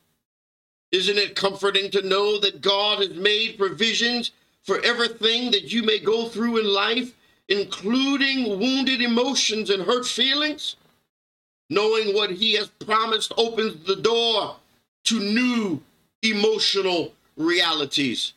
Isn't 0.90 1.18
it 1.18 1.36
comforting 1.36 1.90
to 1.92 2.06
know 2.06 2.38
that 2.40 2.60
God 2.60 2.98
has 2.98 3.10
made 3.10 3.58
provisions 3.58 4.32
for 4.62 4.80
everything 4.84 5.50
that 5.52 5.72
you 5.72 5.82
may 5.82 5.98
go 5.98 6.28
through 6.28 6.58
in 6.58 6.66
life, 6.66 7.12
including 7.48 8.58
wounded 8.58 9.02
emotions 9.02 9.70
and 9.70 9.82
hurt 9.82 10.06
feelings? 10.06 10.76
Knowing 11.70 12.14
what 12.14 12.30
He 12.30 12.54
has 12.54 12.68
promised 12.68 13.32
opens 13.36 13.84
the 13.84 13.96
door 13.96 14.56
to 15.04 15.20
new 15.20 15.80
emotional 16.22 17.12
realities. 17.36 18.32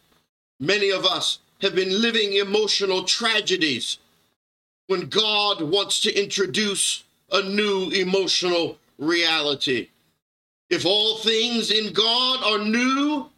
Many 0.59 0.91
of 0.91 1.05
us 1.05 1.39
have 1.61 1.73
been 1.73 2.01
living 2.01 2.33
emotional 2.33 3.03
tragedies 3.03 3.97
when 4.87 5.07
God 5.09 5.61
wants 5.61 6.01
to 6.01 6.21
introduce 6.21 7.03
a 7.31 7.41
new 7.43 7.89
emotional 7.91 8.77
reality. 8.97 9.89
If 10.69 10.85
all 10.85 11.17
things 11.17 11.71
in 11.71 11.93
God 11.93 12.43
are 12.43 12.65
new, 12.65 13.29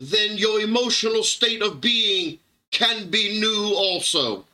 then 0.00 0.36
your 0.36 0.60
emotional 0.60 1.22
state 1.22 1.62
of 1.62 1.80
being 1.80 2.38
can 2.70 3.10
be 3.10 3.40
new 3.40 3.74
also. 3.74 4.44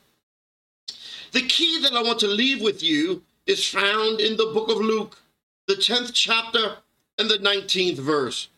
The 1.32 1.42
key 1.42 1.80
that 1.82 1.92
I 1.92 2.02
want 2.02 2.20
to 2.20 2.28
leave 2.28 2.62
with 2.62 2.82
you 2.82 3.22
is 3.46 3.68
found 3.68 4.20
in 4.20 4.36
the 4.36 4.50
book 4.54 4.70
of 4.70 4.78
Luke, 4.78 5.18
the 5.66 5.74
10th 5.74 6.12
chapter 6.14 6.76
and 7.18 7.28
the 7.28 7.38
19th 7.38 7.98
verse, 7.98 8.48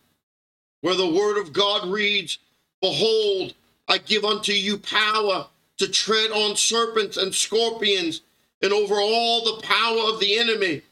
where 0.83 0.95
the 0.95 1.11
word 1.11 1.41
of 1.41 1.53
God 1.53 1.89
reads, 1.89 2.39
Behold, 2.81 3.55
I 3.89 3.99
give 3.99 4.25
unto 4.25 4.53
you 4.53 4.79
power 4.79 5.47
to 5.79 5.89
tread 5.89 6.31
on 6.31 6.57
serpents 6.57 7.17
and 7.17 7.35
scorpions 7.35 8.23
and 8.63 8.73
over 8.73 8.95
all 8.95 9.45
the 9.45 9.63
power 9.63 10.13
of 10.13 10.21
the 10.21 10.39
enemy, 10.39 10.83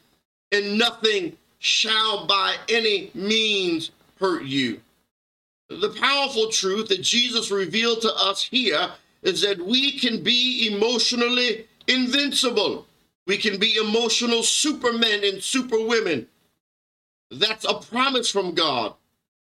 and 0.51 0.77
nothing 0.77 1.35
shall 1.59 2.27
by 2.27 2.55
any 2.69 3.09
means 3.13 3.91
hurt 4.19 4.43
you. 4.43 4.79
The 5.69 5.95
powerful 5.99 6.49
truth 6.49 6.89
that 6.89 7.01
Jesus 7.01 7.49
revealed 7.49 8.01
to 8.01 8.13
us 8.13 8.43
here 8.43 8.89
is 9.23 9.41
that 9.41 9.65
we 9.65 9.97
can 9.97 10.23
be 10.23 10.67
emotionally 10.71 11.65
invincible. 11.87 12.85
We 13.25 13.37
can 13.37 13.59
be 13.59 13.75
emotional 13.77 14.43
supermen 14.43 15.23
and 15.23 15.41
superwomen. 15.41 16.27
That's 17.31 17.65
a 17.65 17.73
promise 17.73 18.29
from 18.29 18.53
God. 18.53 18.93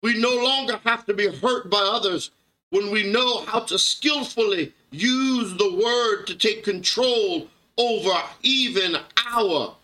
We 0.02 0.20
no 0.20 0.34
longer 0.34 0.78
have 0.84 1.06
to 1.06 1.14
be 1.14 1.28
hurt 1.28 1.70
by 1.70 1.78
others 1.78 2.30
when 2.70 2.90
we 2.90 3.10
know 3.10 3.44
how 3.46 3.60
to 3.60 3.78
skillfully 3.78 4.74
use 4.92 5.54
the 5.54 5.74
word 5.82 6.26
to 6.26 6.36
take 6.36 6.64
control 6.64 7.48
over 7.78 8.12
even 8.42 8.96
our 9.32 9.74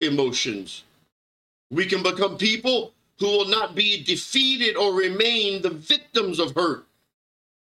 emotions. 0.00 0.82
We 1.70 1.86
can 1.86 2.02
become 2.02 2.36
people 2.36 2.92
who 3.18 3.26
will 3.26 3.48
not 3.48 3.74
be 3.74 4.02
defeated 4.02 4.76
or 4.76 4.92
remain 4.92 5.62
the 5.62 5.70
victims 5.70 6.38
of 6.38 6.54
hurt. 6.54 6.84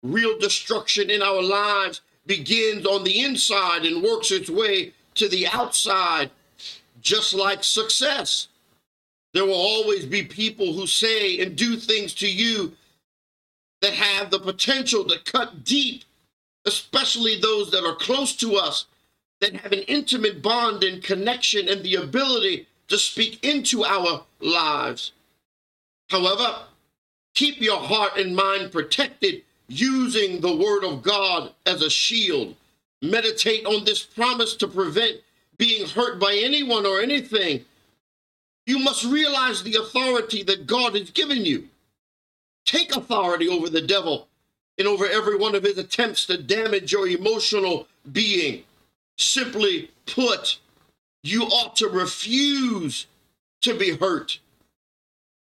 Real 0.03 0.39
destruction 0.39 1.11
in 1.11 1.23
our 1.23 1.43
lives 1.43 2.01
begins 2.27 2.87
on 2.87 3.05
the 3.05 3.21
inside 3.21 3.85
and 3.85 4.03
works 4.03 4.31
its 4.31 4.49
way 4.49 4.93
to 5.15 5.29
the 5.29 5.47
outside, 5.49 6.31
just 7.01 7.35
like 7.35 7.65
success. 7.65 8.49
There 9.33 9.45
will 9.45 9.55
always 9.55 10.05
be 10.05 10.23
people 10.23 10.73
who 10.73 10.87
say 10.87 11.41
and 11.41 11.57
do 11.57 11.77
things 11.77 12.15
to 12.15 12.31
you 12.31 12.73
that 13.81 13.95
have 13.95 14.31
the 14.31 14.39
potential 14.39 15.05
to 15.05 15.19
cut 15.25 15.65
deep, 15.65 16.05
especially 16.65 17.39
those 17.39 17.71
that 17.71 17.85
are 17.85 17.97
close 17.97 18.35
to 18.37 18.57
us, 18.57 18.87
that 19.41 19.57
have 19.57 19.73
an 19.73 19.81
intimate 19.81 20.43
bond 20.43 20.85
and 20.85 21.03
connection 21.03 21.69
and 21.69 21.83
the 21.83 21.97
ability 21.97 22.67
to 22.89 22.99
speak 22.99 23.45
into 23.45 23.85
our 23.85 24.25
lives. 24.41 25.13
However, 26.11 26.61
keep 27.35 27.61
your 27.61 27.79
heart 27.79 28.17
and 28.17 28.37
mind 28.37 28.71
protected 28.71 29.43
using 29.69 30.41
the 30.41 30.55
Word 30.55 30.85
of 30.85 31.03
God 31.03 31.53
as 31.67 31.83
a 31.83 31.91
shield. 31.91 32.55
Meditate 33.01 33.67
on 33.67 33.85
this 33.85 34.03
promise 34.03 34.55
to 34.57 34.69
prevent 34.69 35.17
being 35.57 35.89
hurt 35.89 36.21
by 36.21 36.39
anyone 36.41 36.87
or 36.87 37.01
anything. 37.01 37.65
You 38.67 38.79
must 38.79 39.05
realize 39.05 39.63
the 39.63 39.77
authority 39.77 40.43
that 40.45 40.67
God 40.67 40.95
has 40.95 41.11
given 41.11 41.45
you. 41.45 41.69
Take 42.65 42.95
authority 42.95 43.49
over 43.49 43.69
the 43.69 43.81
devil 43.81 44.29
and 44.79 44.89
over 44.89 45.07
every 45.07 45.37
one 45.37 45.55
of 45.55 45.65
his 45.65 45.79
attempts 45.79 46.27
to 46.27 46.43
damage 46.43 46.93
your 46.93 47.07
emotional 47.07 47.87
being. 48.13 48.63
Simply 49.19 49.91
put, 50.07 50.59
you 51.23 51.45
ought 51.45 51.77
to 51.77 51.89
refuse 51.89 53.07
to 53.61 53.75
be 53.75 53.97
hurt. 53.97 54.39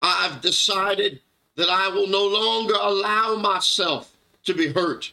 I've 0.02 0.42
decided 0.42 1.22
that 1.56 1.70
I 1.70 1.90
will 1.90 2.08
no 2.08 2.26
longer 2.26 2.76
allow 2.80 3.36
myself 3.36 4.12
to 4.46 4.54
be 4.54 4.72
hurt. 4.72 5.12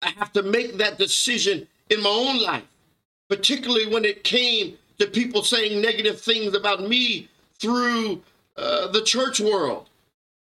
I 0.00 0.10
have 0.10 0.32
to 0.32 0.42
make 0.42 0.78
that 0.78 0.98
decision 0.98 1.68
in 1.90 2.02
my 2.02 2.10
own 2.10 2.42
life, 2.42 2.64
particularly 3.28 3.86
when 3.86 4.04
it 4.04 4.24
came 4.24 4.76
to 4.98 5.06
people 5.06 5.42
saying 5.42 5.80
negative 5.80 6.20
things 6.20 6.54
about 6.54 6.88
me 6.88 7.28
through 7.58 8.22
uh, 8.56 8.88
the 8.88 9.02
church 9.02 9.40
world. 9.40 9.88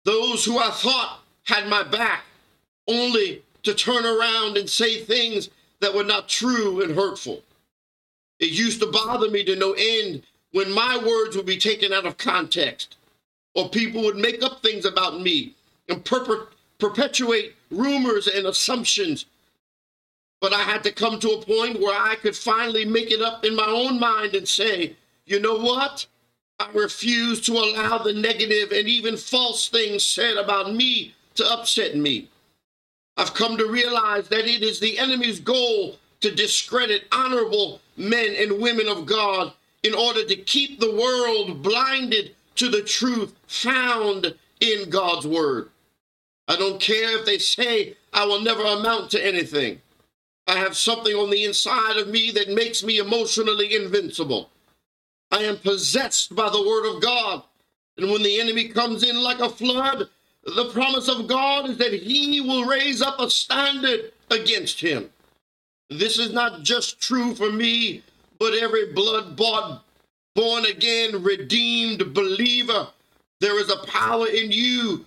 Those 0.04 0.44
who 0.44 0.58
I 0.58 0.70
thought 0.70 1.20
had 1.46 1.68
my 1.68 1.82
back, 1.82 2.24
only 2.88 3.42
to 3.62 3.74
turn 3.74 4.04
around 4.04 4.56
and 4.56 4.68
say 4.68 5.00
things 5.00 5.48
that 5.80 5.94
were 5.94 6.04
not 6.04 6.28
true 6.28 6.82
and 6.82 6.94
hurtful. 6.94 7.42
It 8.38 8.50
used 8.50 8.80
to 8.80 8.90
bother 8.90 9.30
me 9.30 9.44
to 9.44 9.56
no 9.56 9.72
end 9.72 10.22
when 10.52 10.72
my 10.72 10.98
words 10.98 11.36
would 11.36 11.46
be 11.46 11.56
taken 11.56 11.92
out 11.92 12.06
of 12.06 12.18
context, 12.18 12.96
or 13.54 13.68
people 13.68 14.02
would 14.02 14.16
make 14.16 14.42
up 14.42 14.62
things 14.62 14.84
about 14.84 15.20
me 15.20 15.54
and 15.88 16.04
perpe- 16.04 16.48
perpetuate 16.78 17.54
rumors 17.70 18.26
and 18.26 18.46
assumptions. 18.46 19.26
But 20.40 20.52
I 20.52 20.62
had 20.62 20.82
to 20.84 20.92
come 20.92 21.18
to 21.20 21.30
a 21.30 21.44
point 21.44 21.80
where 21.80 21.98
I 21.98 22.16
could 22.16 22.36
finally 22.36 22.84
make 22.84 23.10
it 23.10 23.22
up 23.22 23.44
in 23.44 23.56
my 23.56 23.66
own 23.66 23.98
mind 23.98 24.34
and 24.34 24.46
say, 24.46 24.96
you 25.24 25.40
know 25.40 25.56
what? 25.58 26.06
I 26.58 26.70
refuse 26.72 27.40
to 27.42 27.52
allow 27.52 27.98
the 27.98 28.12
negative 28.12 28.72
and 28.72 28.88
even 28.88 29.16
false 29.16 29.68
things 29.68 30.04
said 30.04 30.36
about 30.36 30.74
me 30.74 31.14
to 31.36 31.52
upset 31.52 31.96
me. 31.96 32.28
I've 33.16 33.34
come 33.34 33.56
to 33.56 33.70
realize 33.70 34.28
that 34.28 34.46
it 34.46 34.62
is 34.62 34.78
the 34.78 34.98
enemy's 34.98 35.40
goal 35.40 35.96
to 36.20 36.34
discredit 36.34 37.04
honorable 37.12 37.80
men 37.96 38.34
and 38.38 38.60
women 38.60 38.88
of 38.88 39.06
God 39.06 39.52
in 39.82 39.94
order 39.94 40.24
to 40.24 40.36
keep 40.36 40.80
the 40.80 40.94
world 40.94 41.62
blinded 41.62 42.34
to 42.56 42.68
the 42.68 42.82
truth 42.82 43.34
found 43.46 44.34
in 44.60 44.90
God's 44.90 45.26
word. 45.26 45.70
I 46.48 46.56
don't 46.56 46.80
care 46.80 47.18
if 47.18 47.26
they 47.26 47.38
say 47.38 47.96
I 48.12 48.24
will 48.24 48.40
never 48.40 48.62
amount 48.62 49.10
to 49.12 49.24
anything. 49.24 49.80
I 50.46 50.58
have 50.58 50.76
something 50.76 51.14
on 51.14 51.30
the 51.30 51.44
inside 51.44 51.96
of 51.96 52.08
me 52.08 52.30
that 52.32 52.48
makes 52.48 52.84
me 52.84 52.98
emotionally 52.98 53.74
invincible. 53.74 54.50
I 55.30 55.42
am 55.42 55.58
possessed 55.58 56.34
by 56.34 56.48
the 56.48 56.62
word 56.66 56.86
of 56.94 57.02
God. 57.02 57.42
And 57.98 58.10
when 58.10 58.22
the 58.22 58.40
enemy 58.40 58.68
comes 58.68 59.02
in 59.02 59.22
like 59.22 59.40
a 59.40 59.48
flood, 59.48 60.08
the 60.46 60.70
promise 60.72 61.08
of 61.08 61.26
God 61.26 61.68
is 61.68 61.78
that 61.78 61.92
he 61.92 62.40
will 62.40 62.64
raise 62.64 63.02
up 63.02 63.18
a 63.18 63.28
standard 63.28 64.12
against 64.30 64.80
him. 64.80 65.10
This 65.90 66.18
is 66.18 66.32
not 66.32 66.62
just 66.62 67.00
true 67.00 67.34
for 67.34 67.50
me, 67.50 68.02
but 68.38 68.54
every 68.54 68.92
blood 68.92 69.36
bought, 69.36 69.82
born 70.34 70.64
again, 70.66 71.22
redeemed 71.22 72.14
believer. 72.14 72.88
There 73.40 73.60
is 73.60 73.70
a 73.70 73.86
power 73.86 74.26
in 74.28 74.52
you 74.52 75.04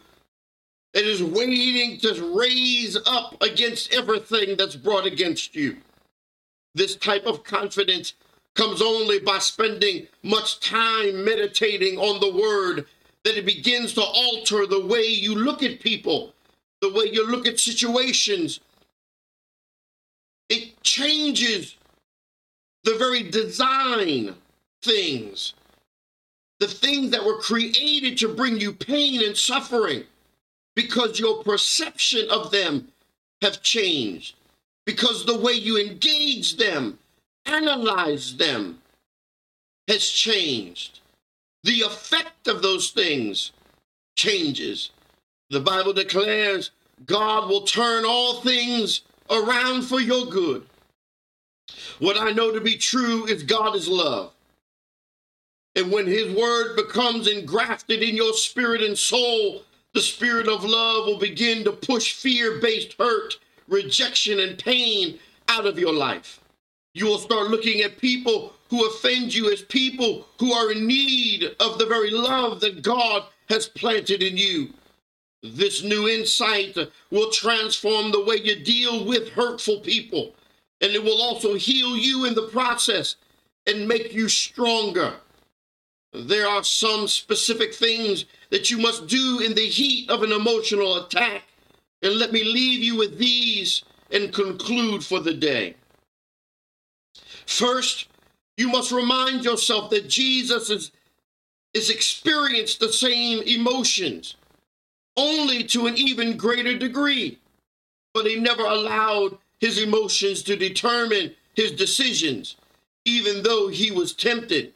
that 0.93 1.06
is 1.06 1.23
waiting 1.23 1.99
to 1.99 2.38
raise 2.38 2.97
up 3.06 3.41
against 3.41 3.93
everything 3.93 4.58
that's 4.58 4.75
brought 4.75 5.06
against 5.06 5.56
you. 5.56 5.78
This 6.75 6.95
type 6.95 7.25
of 7.25 7.43
confidence 7.43 8.13
comes 8.56 8.82
only 8.82 9.19
by 9.19 9.39
spending 9.39 10.08
much 10.23 10.60
time 10.60 11.23
meditating 11.23 11.97
on 11.97 12.19
the 12.19 12.36
word, 12.36 12.86
that 13.23 13.38
it 13.38 13.45
begins 13.45 13.93
to 13.93 14.01
alter 14.01 14.65
the 14.65 14.86
way 14.86 15.03
you 15.03 15.36
look 15.36 15.62
at 15.62 15.79
people, 15.79 16.34
the 16.82 16.91
way 16.93 17.05
you 17.12 17.27
look 17.27 17.47
at 17.47 17.60
situations, 17.60 18.60
it 20.49 20.82
changes 20.84 21.75
the 22.84 22.95
very 22.95 23.23
design 23.23 24.34
things, 24.82 25.53
the 26.60 26.67
things 26.67 27.12
that 27.12 27.23
were 27.23 27.39
created 27.39 28.17
to 28.17 28.34
bring 28.34 28.60
you 28.60 28.71
pain 28.73 29.21
and 29.23 29.36
suffering, 29.36 30.03
because 30.75 31.19
your 31.19 31.43
perception 31.43 32.27
of 32.29 32.51
them 32.51 32.88
have 33.41 33.62
changed, 33.62 34.36
because 34.86 35.25
the 35.25 35.38
way 35.38 35.53
you 35.53 35.77
engage 35.77 36.58
them, 36.58 36.97
analyze 37.45 38.38
them, 38.38 38.79
has 39.88 40.08
changed. 40.08 40.98
The 41.63 41.82
effect 41.82 42.48
of 42.48 42.62
those 42.62 42.91
things 42.91 43.52
changes. 44.17 44.91
The 45.50 45.60
Bible 45.60 45.93
declares 45.93 46.72
God 47.06 47.50
will 47.50 47.62
turn 47.62 48.06
all 48.06 48.41
things 48.41 49.02
around 49.30 49.84
for 49.84 50.00
your 50.00 50.26
good. 50.28 50.65
What 52.00 52.19
I 52.19 52.32
know 52.32 52.52
to 52.52 52.62
be 52.62 52.78
true 52.78 53.26
is 53.28 53.43
God 53.43 53.76
is 53.76 53.88
love. 53.88 54.32
And 55.76 55.91
when 55.91 56.08
his 56.08 56.36
word 56.36 56.76
becomes 56.76 57.28
engrafted 57.28 58.04
in 58.04 58.15
your 58.15 58.34
spirit 58.34 58.82
and 58.82 58.98
soul, 58.98 59.63
The 59.93 60.02
spirit 60.02 60.48
of 60.48 60.63
love 60.63 61.08
will 61.08 61.17
begin 61.17 61.63
to 61.63 61.72
push 61.72 62.13
fear 62.13 62.60
based 62.62 62.95
hurt, 63.00 63.38
rejection, 63.67 64.39
and 64.39 64.58
pain 64.58 65.19
out 65.48 65.65
of 65.65 65.80
your 65.80 65.93
life. 65.93 66.41
You 66.93 67.08
will 67.08 67.17
start 67.17 67.50
looking 67.50 67.82
at 67.82 67.98
people 67.98 68.54
who 68.69 68.88
offend 68.88 69.34
you 69.34 69.51
as 69.51 69.62
people 69.62 70.27
who 70.39 70.53
are 70.53 70.71
in 70.71 70.86
need 70.86 71.55
of 71.60 71.77
the 71.77 71.86
very 71.86 72.12
love 72.12 72.60
that 72.60 72.82
God 72.82 73.23
has 73.49 73.67
planted 73.67 74.21
in 74.21 74.38
you. 74.38 74.73
This 75.41 75.84
new 75.84 76.08
insight 76.08 76.77
will 77.12 77.32
transform 77.32 78.12
the 78.12 78.23
way 78.23 78.38
you 78.38 78.55
deal 78.63 79.05
with 79.05 79.29
hurtful 79.29 79.79
people, 79.79 80.36
and 80.82 80.91
it 80.91 81.03
will 81.03 81.21
also 81.21 81.55
heal 81.55 81.95
you 81.95 82.25
in 82.25 82.36
the 82.36 82.49
process 82.49 83.15
and 83.65 83.88
make 83.88 84.13
you 84.13 84.27
stronger. 84.27 85.13
There 86.12 86.47
are 86.47 86.63
some 86.63 87.08
specific 87.08 87.73
things 87.73 88.25
that 88.49 88.71
you 88.71 88.79
must 88.79 89.08
do 89.08 89.39
in 89.39 89.53
the 89.53 89.67
heat 89.67 90.10
of 90.10 90.23
an 90.23 90.32
emotional 90.32 91.05
attack. 91.05 91.43
And 92.01 92.15
let 92.15 92.32
me 92.32 92.43
leave 92.43 92.82
you 92.82 92.97
with 92.97 93.17
these 93.17 93.84
and 94.12 94.34
conclude 94.34 95.03
for 95.03 95.19
the 95.19 95.34
day. 95.34 95.75
First, 97.45 98.08
you 98.60 98.67
must 98.67 98.91
remind 98.91 99.45
yourself 99.45 99.89
that 99.89 100.10
Jesus 100.10 100.69
is, 100.69 100.91
is 101.74 101.89
experienced 101.89 102.82
the 102.82 102.91
same 102.91 103.41
emotions, 103.43 104.36
only 105.15 105.63
to 105.63 105.88
an 105.88 105.95
even 105.98 106.36
greater 106.36 106.78
degree. 106.78 107.39
But 108.13 108.26
he 108.26 108.38
never 108.38 108.63
allowed 108.63 109.38
his 109.62 109.82
emotions 109.82 110.43
to 110.43 110.58
determine 110.58 111.34
his 111.56 111.72
decisions, 111.72 112.58
even 113.06 113.43
though 113.43 113.69
he 113.69 113.91
was 113.91 114.13
tempted. 114.13 114.74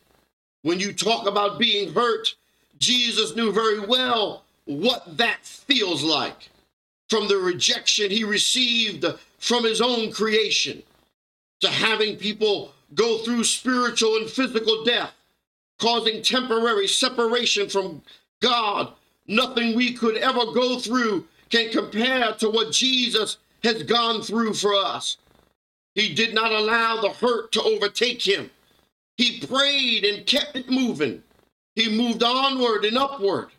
When 0.62 0.80
you 0.80 0.94
talk 0.94 1.28
about 1.28 1.60
being 1.60 1.94
hurt, 1.94 2.36
Jesus 2.80 3.36
knew 3.36 3.52
very 3.52 3.82
well 3.82 4.46
what 4.64 5.18
that 5.18 5.40
feels 5.44 6.04
like 6.04 6.50
from 7.10 7.28
the 7.28 7.38
rejection 7.38 8.10
he 8.10 8.24
received 8.24 9.06
from 9.40 9.66
his 9.66 9.82
own 9.82 10.14
creation 10.14 10.82
to 11.60 11.68
having 11.68 12.16
people 12.16 12.72
go 12.96 13.20
through 13.20 13.44
spiritual 13.44 14.18
and 14.18 14.30
physical 14.30 14.84
death, 14.84 15.12
causing 15.80 16.22
temporary 16.22 16.88
separation 16.88 17.70
from 17.70 18.02
God. 18.42 18.94
Nothing 19.28 19.76
we 19.76 19.94
could 19.94 20.18
ever 20.18 20.52
go 20.54 20.80
through 20.80 21.26
can 21.50 21.72
compare 21.72 22.34
to 22.34 22.50
what 22.50 22.72
Jesus 22.74 23.38
has 23.64 23.84
gone 23.84 24.22
through 24.22 24.54
for 24.54 24.74
us. 24.74 25.18
He 25.96 26.14
did 26.14 26.34
not 26.34 26.52
allow 26.52 27.00
the 27.00 27.10
hurt 27.10 27.52
to 27.54 27.62
overtake 27.62 28.22
him. 28.22 28.50
He 29.18 29.40
prayed 29.46 30.04
and 30.04 30.26
kept 30.26 30.56
it 30.56 30.70
moving. 30.70 31.24
He 31.76 31.96
moved 31.96 32.24
onward 32.24 32.86
and 32.86 32.98
upward, 32.98 33.50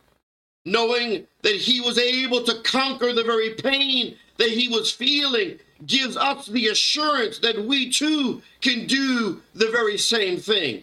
knowing 0.65 1.27
that 1.43 1.55
he 1.55 1.81
was 1.81 1.99
able 1.99 2.43
to 2.43 2.61
conquer 2.63 3.13
the 3.13 3.23
very 3.23 3.51
pain 3.55 4.17
that 4.39 4.51
he 4.51 4.69
was 4.69 4.91
feeling 4.91 5.59
gives 5.87 6.17
us 6.17 6.47
the 6.47 6.69
assurance 6.69 7.39
that 7.41 7.65
we 7.65 7.91
too 7.91 8.43
can 8.61 8.87
do 8.87 9.41
the 9.55 9.71
very 9.71 9.99
same 9.99 10.39
thing 10.39 10.83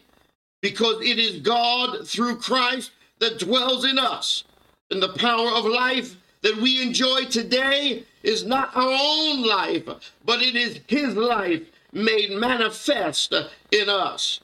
because 0.62 1.02
it 1.02 1.18
is 1.18 1.40
God 1.42 2.08
through 2.08 2.38
Christ 2.38 2.92
that 3.20 3.40
dwells 3.40 3.86
in 3.86 3.98
us. 3.98 4.44
And 4.90 5.02
the 5.02 5.14
power 5.14 5.50
of 5.50 5.66
life 5.66 6.16
that 6.42 6.58
we 6.58 6.82
enjoy 6.82 7.26
today 7.26 8.04
is 8.24 8.46
not 8.46 8.76
our 8.76 8.98
own 9.00 9.44
life, 9.44 9.84
but 10.26 10.42
it 10.42 10.56
is 10.56 10.80
His 10.88 11.16
life 11.16 11.62
made 11.94 12.32
manifest 12.32 13.34
in 13.72 13.90
us. 13.90 14.40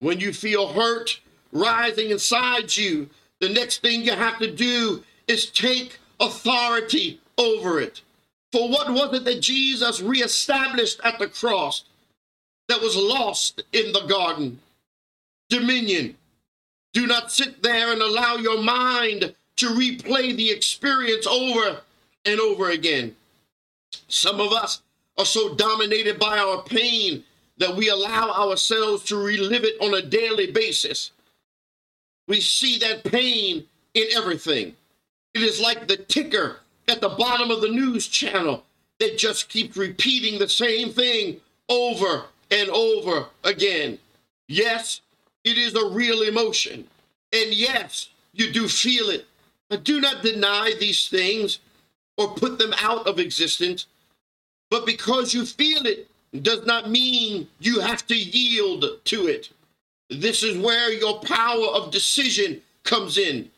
When 0.00 0.20
you 0.20 0.32
feel 0.32 0.72
hurt 0.72 1.20
rising 1.52 2.10
inside 2.10 2.76
you, 2.76 3.08
the 3.40 3.48
next 3.48 3.82
thing 3.82 4.02
you 4.02 4.12
have 4.12 4.38
to 4.38 4.50
do 4.50 5.02
is 5.26 5.46
take 5.46 5.98
authority 6.20 7.20
over 7.36 7.80
it. 7.80 8.02
For 8.52 8.68
what 8.68 8.90
was 8.90 9.14
it 9.14 9.24
that 9.24 9.42
Jesus 9.42 10.00
reestablished 10.00 11.00
at 11.04 11.18
the 11.18 11.28
cross 11.28 11.84
that 12.68 12.80
was 12.80 12.96
lost 12.96 13.62
in 13.72 13.92
the 13.92 14.06
garden? 14.06 14.60
Dominion. 15.50 16.16
Do 16.94 17.06
not 17.06 17.30
sit 17.30 17.62
there 17.62 17.92
and 17.92 18.00
allow 18.00 18.36
your 18.36 18.62
mind 18.62 19.34
to 19.56 19.66
replay 19.68 20.36
the 20.36 20.50
experience 20.50 21.26
over 21.26 21.80
and 22.24 22.40
over 22.40 22.70
again. 22.70 23.14
Some 24.08 24.40
of 24.40 24.52
us 24.52 24.82
are 25.18 25.26
so 25.26 25.54
dominated 25.54 26.18
by 26.18 26.38
our 26.38 26.62
pain 26.62 27.24
that 27.58 27.74
we 27.74 27.88
allow 27.88 28.30
ourselves 28.30 29.04
to 29.04 29.16
relive 29.16 29.64
it 29.64 29.76
on 29.80 29.94
a 29.94 30.02
daily 30.06 30.50
basis. 30.50 31.10
We 32.28 32.40
see 32.40 32.78
that 32.78 33.04
pain 33.04 33.64
in 33.94 34.06
everything. 34.14 34.76
It 35.34 35.42
is 35.42 35.60
like 35.60 35.88
the 35.88 35.96
ticker 35.96 36.60
at 36.88 37.00
the 37.00 37.10
bottom 37.10 37.50
of 37.50 37.60
the 37.60 37.68
news 37.68 38.08
channel 38.08 38.64
that 38.98 39.18
just 39.18 39.48
keeps 39.48 39.76
repeating 39.76 40.38
the 40.38 40.48
same 40.48 40.90
thing 40.90 41.40
over 41.68 42.24
and 42.50 42.68
over 42.70 43.26
again. 43.44 43.98
Yes, 44.48 45.02
it 45.44 45.58
is 45.58 45.74
a 45.74 45.88
real 45.90 46.22
emotion. 46.22 46.86
And 47.32 47.52
yes, 47.52 48.08
you 48.32 48.50
do 48.52 48.66
feel 48.66 49.10
it. 49.10 49.26
But 49.68 49.84
do 49.84 50.00
not 50.00 50.22
deny 50.22 50.72
these 50.80 51.08
things 51.08 51.58
or 52.16 52.34
put 52.34 52.58
them 52.58 52.74
out 52.80 53.06
of 53.06 53.18
existence. 53.18 53.86
But 54.70 54.86
because 54.86 55.34
you 55.34 55.44
feel 55.44 55.86
it 55.86 56.08
does 56.42 56.64
not 56.66 56.90
mean 56.90 57.48
you 57.60 57.80
have 57.80 58.06
to 58.06 58.16
yield 58.16 58.84
to 59.04 59.26
it. 59.26 59.50
This 60.10 60.42
is 60.42 60.56
where 60.56 60.90
your 60.92 61.20
power 61.20 61.66
of 61.66 61.90
decision 61.90 62.62
comes 62.84 63.18
in, 63.18 63.50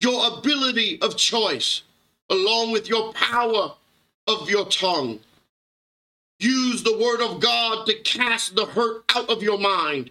your 0.00 0.38
ability 0.38 1.00
of 1.02 1.16
choice 1.16 1.82
along 2.30 2.72
with 2.72 2.88
your 2.88 3.12
power 3.12 3.74
of 4.26 4.50
your 4.50 4.66
tongue. 4.66 5.20
Use 6.38 6.82
the 6.82 6.98
word 6.98 7.20
of 7.20 7.40
God 7.40 7.86
to 7.86 7.94
cast 8.02 8.56
the 8.56 8.66
hurt 8.66 9.04
out 9.14 9.30
of 9.30 9.42
your 9.42 9.58
mind 9.58 10.10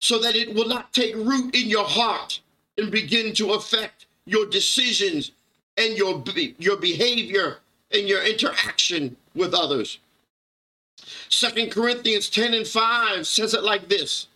so 0.00 0.18
that 0.18 0.34
it 0.34 0.52
will 0.54 0.66
not 0.66 0.92
take 0.92 1.14
root 1.14 1.54
in 1.54 1.68
your 1.68 1.84
heart 1.84 2.40
and 2.76 2.90
begin 2.90 3.32
to 3.34 3.52
affect 3.52 4.06
your 4.26 4.46
decisions 4.46 5.30
and 5.76 5.96
your, 5.96 6.22
your 6.58 6.76
behavior 6.76 7.58
and 7.92 8.08
your 8.08 8.22
interaction 8.22 9.16
with 9.34 9.54
others. 9.54 9.98
Second 11.28 11.70
Corinthians 11.70 12.28
10 12.28 12.54
and 12.54 12.66
5 12.66 13.26
says 13.26 13.54
it 13.54 13.62
like 13.62 13.88
this 13.88 14.26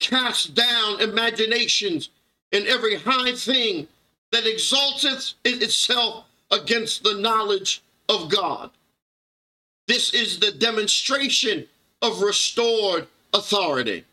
Cast 0.00 0.54
down 0.54 1.00
imaginations 1.00 2.08
and 2.52 2.66
every 2.66 2.96
high 2.96 3.32
thing 3.32 3.86
that 4.32 4.46
exalteth 4.46 5.34
itself 5.44 6.24
against 6.50 7.02
the 7.02 7.14
knowledge 7.14 7.82
of 8.08 8.28
God. 8.28 8.70
This 9.86 10.14
is 10.14 10.38
the 10.38 10.52
demonstration 10.52 11.66
of 12.02 12.22
restored 12.22 13.06
authority. 13.34 14.04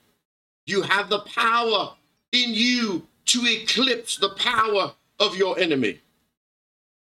You 0.65 0.81
have 0.81 1.09
the 1.09 1.19
power 1.19 1.93
in 2.31 2.53
you 2.53 3.07
to 3.25 3.45
eclipse 3.45 4.17
the 4.17 4.29
power 4.29 4.93
of 5.19 5.35
your 5.35 5.57
enemy. 5.59 5.99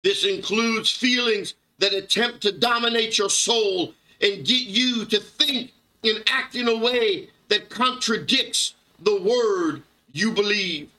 This 0.04 0.26
includes 0.26 0.92
feelings 0.92 1.54
that 1.80 1.94
attempt 1.94 2.42
to 2.42 2.52
dominate 2.52 3.18
your 3.18 3.30
soul 3.30 3.94
and 4.22 4.46
get 4.46 4.68
you 4.68 5.06
to 5.06 5.20
think 5.20 5.72
and 6.04 6.24
act 6.28 6.56
in 6.56 6.68
a 6.68 6.78
way 6.78 7.30
that 7.50 7.70
contradicts 7.70 8.76
the 9.00 9.22
word 9.22 9.84
you 10.12 10.32
believe. 10.32 10.90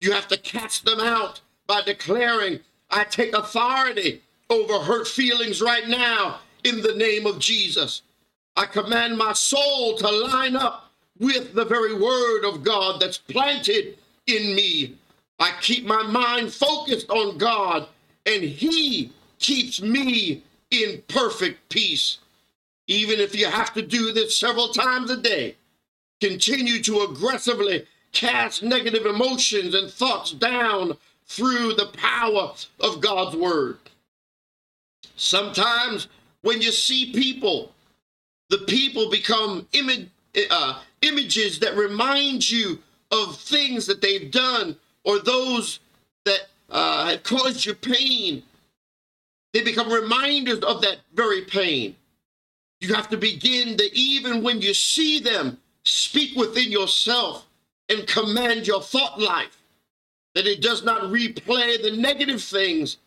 You 0.00 0.12
have 0.12 0.28
to 0.28 0.38
cast 0.38 0.84
them 0.84 1.00
out 1.00 1.40
by 1.68 1.82
declaring, 1.82 2.58
I 2.90 3.04
take 3.04 3.34
authority 3.34 4.22
over 4.50 4.80
hurt 4.80 5.06
feelings 5.06 5.60
right 5.60 5.86
now 5.86 6.40
in 6.64 6.80
the 6.80 6.94
name 6.94 7.26
of 7.26 7.38
Jesus. 7.38 8.02
I 8.56 8.64
command 8.64 9.16
my 9.16 9.34
soul 9.34 9.96
to 9.98 10.10
line 10.10 10.56
up 10.56 10.90
with 11.20 11.54
the 11.54 11.66
very 11.66 11.94
word 11.94 12.44
of 12.44 12.64
God 12.64 13.00
that's 13.00 13.18
planted 13.18 13.98
in 14.26 14.56
me. 14.56 14.96
I 15.38 15.52
keep 15.60 15.84
my 15.86 16.02
mind 16.02 16.52
focused 16.52 17.08
on 17.10 17.38
God, 17.38 17.86
and 18.26 18.42
He 18.42 19.12
keeps 19.38 19.80
me 19.80 20.42
in 20.70 21.02
perfect 21.06 21.68
peace. 21.68 22.18
Even 22.86 23.20
if 23.20 23.36
you 23.38 23.46
have 23.46 23.74
to 23.74 23.82
do 23.82 24.12
this 24.12 24.36
several 24.36 24.68
times 24.68 25.10
a 25.10 25.16
day, 25.18 25.54
continue 26.20 26.82
to 26.82 27.02
aggressively 27.02 27.86
cast 28.12 28.62
negative 28.62 29.04
emotions 29.04 29.74
and 29.74 29.90
thoughts 29.90 30.32
down 30.32 30.96
through 31.28 31.74
the 31.74 31.90
power 31.92 32.52
of 32.80 33.00
God's 33.00 33.36
word. 33.36 33.78
Sometimes 35.16 36.08
when 36.42 36.60
you 36.62 36.72
see 36.72 37.12
people, 37.12 37.72
the 38.48 38.58
people 38.66 39.10
become 39.10 39.66
uh, 40.50 40.82
images 41.02 41.58
that 41.58 41.76
remind 41.76 42.50
you 42.50 42.78
of 43.10 43.36
things 43.36 43.86
that 43.86 44.00
they've 44.00 44.30
done 44.30 44.76
or 45.04 45.18
those 45.18 45.80
that 46.24 46.46
uh, 46.70 47.10
have 47.10 47.22
caused 47.22 47.66
you 47.66 47.74
pain. 47.74 48.42
They 49.52 49.62
become 49.62 49.92
reminders 49.92 50.60
of 50.60 50.82
that 50.82 50.98
very 51.14 51.42
pain. 51.42 51.96
You 52.80 52.94
have 52.94 53.08
to 53.10 53.16
begin 53.16 53.76
to, 53.76 53.96
even 53.96 54.42
when 54.42 54.60
you 54.60 54.72
see 54.72 55.20
them, 55.20 55.58
speak 55.84 56.36
within 56.36 56.70
yourself 56.70 57.46
and 57.88 58.06
command 58.06 58.66
your 58.66 58.82
thought 58.82 59.18
life 59.20 59.57
that 60.38 60.46
it 60.46 60.62
does 60.62 60.84
not 60.84 61.02
replay 61.10 61.82
the 61.82 61.96
negative 61.96 62.40
things, 62.40 62.98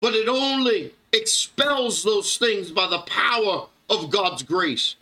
but 0.00 0.14
it 0.14 0.26
only 0.26 0.90
expels 1.12 2.02
those 2.02 2.38
things 2.38 2.70
by 2.70 2.86
the 2.86 3.00
power 3.00 3.66
of 3.90 4.08
God's 4.08 4.42
grace. 4.42 4.96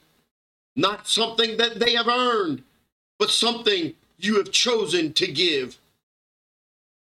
Not 0.74 1.06
something 1.06 1.58
that 1.58 1.78
they 1.78 1.94
have 1.94 2.08
earned, 2.08 2.64
but 3.20 3.30
something 3.30 3.94
you 4.18 4.38
have 4.38 4.50
chosen 4.50 5.12
to 5.12 5.30
give. 5.30 5.78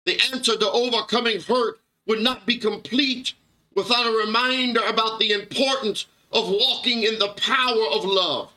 The 0.04 0.20
answer 0.34 0.58
to 0.58 0.70
overcoming 0.70 1.40
hurt 1.40 1.80
would 2.06 2.20
not 2.20 2.44
be 2.44 2.58
complete 2.58 3.32
without 3.74 4.06
a 4.06 4.18
reminder 4.18 4.80
about 4.86 5.18
the 5.18 5.32
importance 5.32 6.04
of 6.30 6.46
walking 6.46 7.04
in 7.04 7.18
the 7.18 7.32
power 7.38 7.86
of 7.94 8.04
love 8.04 8.52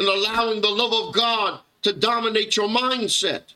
and 0.00 0.08
allowing 0.08 0.62
the 0.62 0.68
love 0.68 0.92
of 0.92 1.14
God 1.14 1.60
to 1.82 1.92
dominate 1.92 2.56
your 2.56 2.66
mindset. 2.66 3.54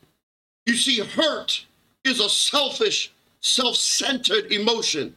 You 0.64 0.76
see, 0.76 1.00
hurt 1.00 1.64
is 2.08 2.20
a 2.20 2.28
selfish, 2.28 3.12
self 3.40 3.76
centered 3.76 4.50
emotion 4.50 5.14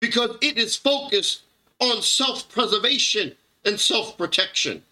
because 0.00 0.36
it 0.40 0.58
is 0.58 0.76
focused 0.76 1.42
on 1.80 2.02
self 2.02 2.48
preservation 2.48 3.34
and 3.64 3.80
self 3.80 4.16
protection. 4.16 4.82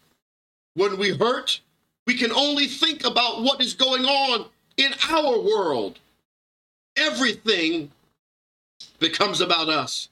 When 0.74 0.98
we 0.98 1.14
hurt, 1.16 1.60
we 2.06 2.16
can 2.16 2.32
only 2.32 2.66
think 2.66 3.04
about 3.04 3.42
what 3.42 3.60
is 3.60 3.74
going 3.74 4.04
on 4.04 4.46
in 4.76 4.92
our 5.10 5.38
world. 5.38 5.98
Everything 6.96 7.90
becomes 8.98 9.40
about 9.40 9.68
us. 9.68 10.08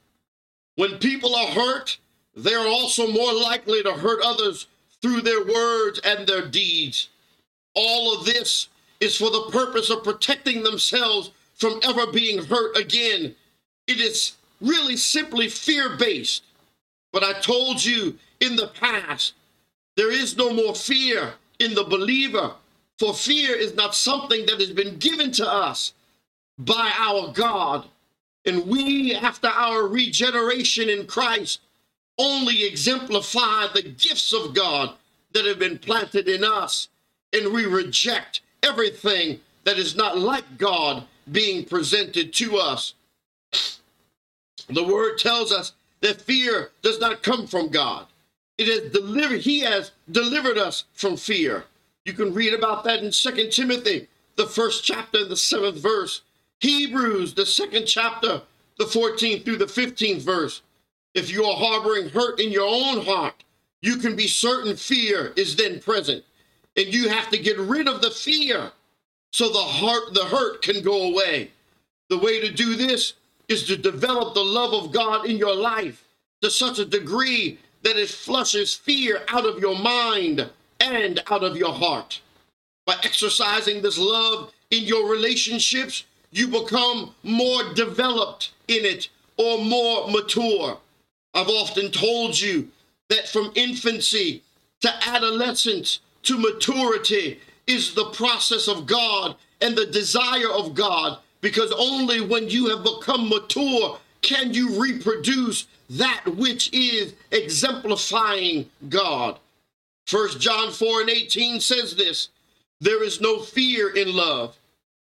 When 0.77 0.99
people 0.99 1.35
are 1.35 1.49
hurt, 1.49 1.99
they're 2.35 2.67
also 2.67 3.11
more 3.11 3.33
likely 3.33 3.83
to 3.83 3.93
hurt 3.93 4.21
others 4.25 4.67
through 5.03 5.23
their 5.23 5.45
words 5.45 6.01
and 6.05 6.27
their 6.27 6.47
deeds. 6.47 7.09
All 7.75 8.17
of 8.17 8.25
this 8.25 8.69
is 9.01 9.17
for 9.17 9.31
the 9.31 9.49
purpose 9.51 9.91
of 9.91 10.05
protecting 10.05 10.63
themselves 10.63 11.31
from 11.55 11.81
ever 11.83 12.07
being 12.13 12.45
hurt 12.45 12.77
again. 12.77 13.35
It 13.87 14.01
is 14.01 14.37
really 14.61 14.97
simply 14.97 15.49
fear 15.49 15.97
based. 15.97 16.45
But 17.13 17.25
I 17.25 17.33
told 17.41 17.85
you 17.85 18.19
in 18.41 18.57
the 18.57 18.69
past, 18.69 19.35
there 19.97 20.13
is 20.13 20.37
no 20.37 20.53
more 20.53 20.75
fear 20.75 21.35
in 21.59 21.75
the 21.75 21.85
believer, 21.85 22.55
for 22.99 23.15
fear 23.15 23.55
is 23.55 23.75
not 23.75 23.95
something 23.95 24.47
that 24.47 24.61
has 24.61 24.71
been 24.71 24.97
given 24.99 25.33
to 25.33 25.51
us 25.51 25.93
by 26.59 26.93
our 26.97 27.33
God. 27.33 27.87
And 28.47 28.67
we, 28.67 29.15
after 29.15 29.49
our 29.49 29.87
regeneration 29.87 30.89
in 30.89 31.07
Christ, 31.07 31.61
only 32.19 32.65
exemplify 32.65 33.67
the 33.75 33.83
gifts 33.83 34.33
of 34.33 34.55
God 34.55 34.95
that 35.33 35.45
have 35.45 35.59
been 35.59 35.79
planted 35.79 36.29
in 36.29 36.45
us. 36.45 36.89
And 37.33 37.53
we 37.53 37.67
reject 37.67 38.41
everything 38.63 39.41
that 39.65 39.79
is 39.79 39.97
not 39.97 40.19
like 40.19 40.59
God 40.59 41.05
being 41.31 41.65
presented 41.65 42.33
to 42.35 42.59
us. 42.59 42.95
The 44.69 44.85
word 44.85 45.19
tells 45.19 45.53
us 45.53 45.73
that 46.01 46.21
fear 46.21 46.71
does 46.83 47.01
not 47.01 47.23
come 47.23 47.47
from 47.47 47.69
God. 47.69 48.07
It 48.59 48.69
has 48.69 48.93
delivered, 48.93 49.41
He 49.41 49.61
has 49.61 49.93
delivered 50.11 50.59
us 50.59 50.85
from 50.95 51.17
fear. 51.17 51.65
You 52.05 52.13
can 52.13 52.35
read 52.35 52.55
about 52.55 52.85
that 52.85 53.03
in 53.03 53.13
Second 53.13 53.51
Timothy, 53.53 54.09
the 54.37 54.47
first 54.47 54.85
chapter, 54.85 55.25
the 55.25 55.37
seventh 55.37 55.79
verse. 55.79 56.23
Hebrews, 56.61 57.35
the 57.35 57.47
second 57.47 57.87
chapter, 57.87 58.43
the 58.79 58.85
14th 58.85 59.45
through 59.45 59.57
the 59.57 59.65
15th 59.65 60.23
verse. 60.23 60.63
If 61.15 61.31
you 61.31 61.45
are 61.45 61.57
harboring 61.57 62.11
hurt 62.11 62.39
in 62.39 62.53
your 62.53 62.69
own 62.69 63.05
heart, 63.05 63.45
you 63.83 63.97
can 63.97 64.15
be 64.15 64.27
certain 64.27 64.77
fear 64.77 65.33
is 65.37 65.57
then 65.57 65.81
present. 65.81 66.23
And 66.77 66.93
you 66.93 67.09
have 67.09 67.31
to 67.31 67.39
get 67.39 67.59
rid 67.59 67.89
of 67.89 68.01
the 68.01 68.11
fear 68.11 68.71
so 69.33 69.49
the 69.49 69.59
heart, 69.59 70.15
the 70.15 70.25
hurt 70.25 70.63
can 70.63 70.83
go 70.83 71.11
away. 71.11 71.51
The 72.09 72.19
way 72.19 72.41
to 72.41 72.53
do 72.53 72.75
this 72.75 73.15
is 73.49 73.65
to 73.65 73.77
develop 73.77 74.35
the 74.35 74.45
love 74.45 74.73
of 74.73 74.93
God 74.93 75.27
in 75.27 75.37
your 75.37 75.55
life 75.55 76.05
to 76.43 76.51
such 76.51 76.79
a 76.79 76.85
degree 76.85 77.59
that 77.83 77.97
it 77.97 78.09
flushes 78.09 78.75
fear 78.75 79.23
out 79.29 79.47
of 79.47 79.59
your 79.59 79.79
mind 79.79 80.49
and 80.81 81.23
out 81.31 81.45
of 81.45 81.57
your 81.57 81.73
heart. 81.73 82.21
By 82.87 82.97
exercising 83.05 83.83
this 83.83 83.99
love 83.99 84.53
in 84.71 84.85
your 84.85 85.11
relationships, 85.11 86.05
you 86.31 86.49
become 86.49 87.15
more 87.23 87.73
developed 87.75 88.53
in 88.69 88.85
it 88.85 89.09
or 89.37 89.59
more 89.59 90.09
mature. 90.09 90.79
I've 91.35 91.49
often 91.49 91.91
told 91.91 92.39
you 92.39 92.69
that 93.09 93.29
from 93.29 93.53
infancy 93.55 94.43
to 94.81 94.93
adolescence 95.09 96.01
to 96.23 96.39
maturity 96.39 97.41
is 97.67 97.95
the 97.95 98.11
process 98.11 98.69
of 98.69 98.87
God 98.87 99.37
and 99.61 99.77
the 99.77 99.87
desire 99.87 100.51
of 100.51 100.75
God 100.75 101.19
because 101.41 101.73
only 101.73 102.21
when 102.21 102.49
you 102.49 102.69
have 102.69 102.85
become 102.85 103.29
mature 103.29 103.99
can 104.23 104.53
you 104.53 104.81
reproduce 104.81 105.67
that 105.89 106.23
which 106.37 106.73
is 106.73 107.15
exemplifying 107.31 108.69
God. 108.89 109.39
First 110.07 110.41
John 110.41 110.73
4 110.73 111.03
and 111.03 111.11
18 111.11 111.61
says 111.61 111.97
this 111.97 112.29
there 112.81 113.03
is 113.03 113.21
no 113.21 113.41
fear 113.41 113.95
in 113.95 114.15
love, 114.15 114.57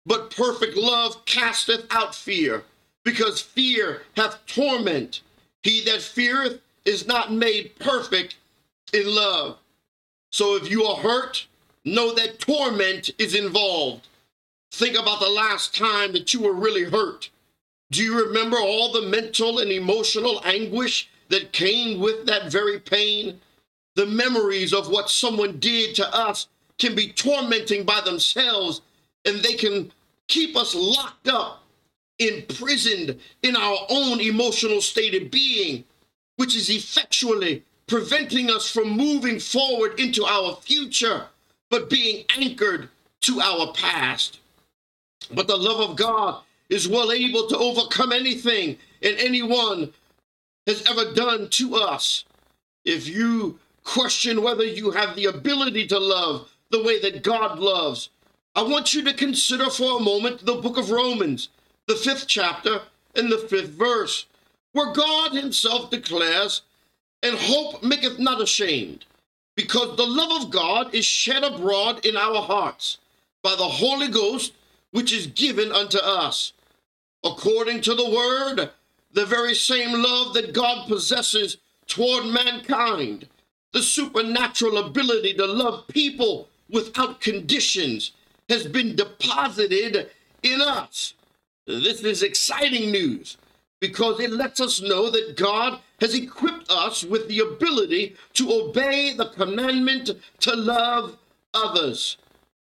but 0.06 0.36
perfect 0.36 0.78
love 0.78 1.26
casteth 1.26 1.88
out 1.90 2.14
fear, 2.14 2.64
because 3.04 3.42
fear 3.42 4.04
hath 4.16 4.46
torment. 4.46 5.22
He 5.64 5.82
that 5.86 6.02
feareth 6.02 6.62
is 6.86 7.08
not 7.08 7.34
made 7.34 7.78
perfect 7.80 8.36
in 8.94 9.08
love. 9.08 9.58
So 10.34 10.56
if 10.56 10.68
you 10.68 10.84
are 10.86 10.98
hurt, 10.98 11.46
know 11.86 12.12
that 12.16 12.40
torment 12.40 13.12
is 13.20 13.36
involved. 13.36 14.08
Think 14.72 14.98
about 14.98 15.20
the 15.20 15.30
last 15.30 15.78
time 15.78 16.12
that 16.14 16.34
you 16.34 16.42
were 16.42 16.54
really 16.54 16.86
hurt. 16.86 17.30
Do 17.92 18.04
you 18.04 18.26
remember 18.26 18.58
all 18.58 18.92
the 18.92 19.04
mental 19.04 19.60
and 19.60 19.72
emotional 19.72 20.42
anguish 20.44 21.08
that 21.30 21.54
came 21.54 22.00
with 22.00 22.26
that 22.26 22.52
very 22.52 22.80
pain? 22.80 23.42
The 23.96 24.08
memories 24.08 24.74
of 24.74 24.90
what 24.90 25.12
someone 25.12 25.60
did 25.60 25.94
to 25.98 26.16
us 26.16 26.48
can 26.80 26.96
be 26.96 27.14
tormenting 27.14 27.84
by 27.84 28.02
themselves, 28.02 28.82
and 29.26 29.38
they 29.38 29.54
can 29.54 29.92
keep 30.28 30.58
us 30.58 30.74
locked 30.74 31.28
up, 31.28 31.62
imprisoned 32.18 33.20
in 33.44 33.56
our 33.56 33.78
own 33.88 34.20
emotional 34.20 34.82
state 34.82 35.14
of 35.14 35.30
being, 35.30 35.84
which 36.38 36.56
is 36.56 36.72
effectually 36.72 37.64
preventing 37.88 38.50
us 38.50 38.70
from 38.70 38.90
moving 38.90 39.40
forward 39.40 40.00
into 40.00 40.26
our 40.26 40.56
future, 40.56 41.26
but 41.70 41.90
being 41.90 42.26
anchored 42.38 42.90
to 43.22 43.42
our 43.42 43.74
past. 43.74 44.40
But 45.32 45.48
the 45.48 45.58
love 45.58 45.90
of 45.90 45.96
God 45.96 46.42
is 46.70 46.88
well 46.88 47.12
able 47.12 47.48
to 47.48 47.58
overcome 47.58 48.12
anything 48.12 48.78
and 49.02 49.18
anyone 49.18 49.94
has 50.66 50.84
ever 50.90 51.14
done 51.14 51.50
to 51.50 51.76
us. 51.76 52.26
If 52.86 53.08
you 53.08 53.60
question 53.84 54.42
whether 54.42 54.64
you 54.64 54.92
have 54.92 55.16
the 55.16 55.26
ability 55.26 55.88
to 55.88 56.00
love 56.00 56.50
the 56.70 56.84
way 56.84 57.00
that 57.02 57.24
God 57.24 57.60
loves, 57.60 58.10
I 58.56 58.62
want 58.64 58.94
you 58.94 59.04
to 59.04 59.14
consider 59.14 59.70
for 59.70 59.98
a 59.98 60.04
moment 60.04 60.46
the 60.46 60.56
book 60.56 60.78
of 60.78 60.92
Romans, 60.92 61.50
the 61.88 61.96
fifth 61.96 62.28
chapter 62.28 62.82
and 63.16 63.32
the 63.32 63.38
fifth 63.38 63.70
verse, 63.70 64.26
where 64.72 64.94
God 64.94 65.34
Himself 65.34 65.90
declares, 65.90 66.62
And 67.24 67.38
hope 67.38 67.82
maketh 67.82 68.20
not 68.20 68.42
ashamed, 68.42 69.06
because 69.56 69.96
the 69.96 70.06
love 70.06 70.44
of 70.44 70.52
God 70.52 70.94
is 70.94 71.06
shed 71.06 71.44
abroad 71.44 72.06
in 72.06 72.18
our 72.18 72.42
hearts 72.42 72.98
by 73.42 73.56
the 73.56 73.64
Holy 73.64 74.10
Ghost, 74.10 74.54
which 74.92 75.12
is 75.12 75.28
given 75.28 75.72
unto 75.72 75.98
us 75.98 76.54
according 77.24 77.82
to 77.82 77.96
the 77.96 78.10
word, 78.10 78.70
the 79.14 79.26
very 79.26 79.56
same 79.56 79.94
love 79.94 80.34
that 80.34 80.54
God 80.54 80.88
possesses 80.88 81.58
toward 81.88 82.26
mankind, 82.26 83.28
the 83.72 83.82
supernatural 83.82 84.78
ability 84.78 85.34
to 85.36 85.46
love 85.46 85.88
people 85.88 86.50
without 86.70 87.22
conditions, 87.22 88.12
has 88.50 88.68
been 88.68 88.96
deposited 88.96 90.10
in 90.42 90.62
us. 90.62 91.14
This 91.66 92.02
is 92.04 92.24
exciting 92.24 92.92
news 92.92 93.38
because 93.80 94.20
it 94.20 94.32
lets 94.32 94.60
us 94.60 94.82
know 94.82 95.10
that 95.10 95.38
God 95.38 95.80
has 96.04 96.14
equipped 96.14 96.70
us 96.70 97.04
with 97.04 97.28
the 97.28 97.40
ability 97.40 98.16
to 98.34 98.52
obey 98.52 99.14
the 99.16 99.30
commandment 99.30 100.12
to 100.42 100.56
love 100.56 101.18
others. 101.56 102.18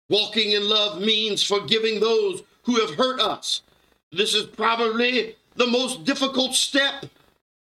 Walking 0.08 0.52
in 0.52 0.68
love 0.68 1.00
means 1.00 1.42
forgiving 1.42 1.98
those 1.98 2.42
who 2.64 2.78
have 2.80 2.94
hurt 2.94 3.20
us 3.20 3.62
this 4.14 4.32
is 4.32 4.44
probably 4.46 5.34
the 5.56 5.66
most 5.66 6.04
difficult 6.04 6.54
step, 6.54 7.06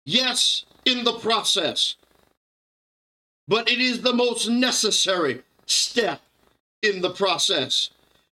yes, 0.05 0.65
in 0.83 1.03
the 1.03 1.13
process, 1.19 1.95
but 3.47 3.69
it 3.69 3.79
is 3.79 4.01
the 4.01 4.13
most 4.13 4.49
necessary 4.49 5.43
step 5.67 6.21
in 6.81 7.01
the 7.01 7.11
process. 7.11 7.91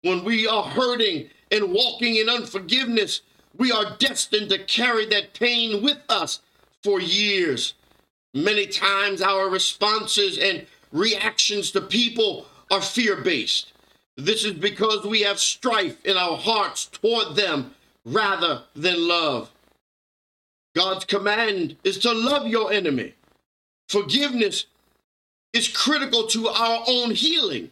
When 0.01 0.23
we 0.23 0.47
are 0.47 0.63
hurting 0.63 1.29
and 1.51 1.71
walking 1.71 2.15
in 2.15 2.29
unforgiveness, 2.29 3.21
we 3.55 3.71
are 3.71 3.95
destined 3.99 4.49
to 4.49 4.63
carry 4.63 5.05
that 5.07 5.35
pain 5.35 5.83
with 5.83 5.99
us 6.09 6.41
for 6.83 6.99
years. 7.01 7.73
Many 8.33 8.67
times, 8.67 9.21
our 9.21 9.49
responses 9.49 10.37
and 10.37 10.65
reactions 10.91 11.71
to 11.71 11.81
people 11.81 12.45
are 12.71 12.81
fear 12.81 13.17
based. 13.17 13.73
This 14.17 14.43
is 14.43 14.53
because 14.53 15.05
we 15.05 15.21
have 15.21 15.39
strife 15.39 16.05
in 16.05 16.17
our 16.17 16.37
hearts 16.37 16.87
toward 16.87 17.35
them 17.35 17.73
rather 18.05 18.63
than 18.75 19.07
love. 19.07 19.49
God's 20.75 21.05
command 21.05 21.77
is 21.83 21.97
to 21.99 22.11
love 22.11 22.47
your 22.47 22.71
enemy. 22.71 23.13
Forgiveness 23.87 24.65
is 25.53 25.67
critical 25.67 26.27
to 26.27 26.47
our 26.47 26.83
own 26.87 27.11
healing. 27.11 27.71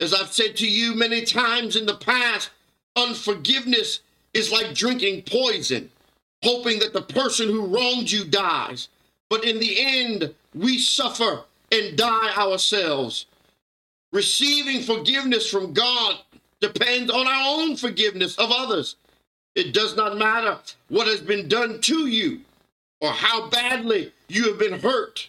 As 0.00 0.14
I've 0.14 0.32
said 0.32 0.56
to 0.58 0.68
you 0.68 0.94
many 0.94 1.22
times 1.22 1.74
in 1.74 1.86
the 1.86 1.96
past, 1.96 2.50
unforgiveness 2.94 4.00
is 4.34 4.52
like 4.52 4.74
drinking 4.74 5.22
poison, 5.22 5.90
hoping 6.42 6.78
that 6.80 6.92
the 6.92 7.02
person 7.02 7.48
who 7.48 7.66
wronged 7.66 8.10
you 8.10 8.24
dies. 8.24 8.88
But 9.30 9.44
in 9.44 9.58
the 9.58 9.76
end, 9.78 10.34
we 10.54 10.78
suffer 10.78 11.42
and 11.70 11.96
die 11.96 12.34
ourselves. 12.36 13.26
Receiving 14.12 14.82
forgiveness 14.82 15.48
from 15.48 15.72
God 15.72 16.18
depends 16.60 17.10
on 17.10 17.26
our 17.26 17.60
own 17.60 17.76
forgiveness 17.76 18.36
of 18.38 18.50
others. 18.50 18.96
It 19.54 19.74
does 19.74 19.96
not 19.96 20.16
matter 20.16 20.58
what 20.88 21.06
has 21.06 21.20
been 21.20 21.48
done 21.48 21.80
to 21.82 22.06
you 22.06 22.40
or 23.00 23.10
how 23.10 23.48
badly 23.48 24.12
you 24.28 24.44
have 24.48 24.58
been 24.58 24.80
hurt. 24.80 25.28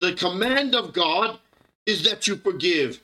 The 0.00 0.12
command 0.14 0.74
of 0.74 0.92
God 0.92 1.38
is 1.86 2.04
that 2.04 2.26
you 2.26 2.36
forgive. 2.36 3.00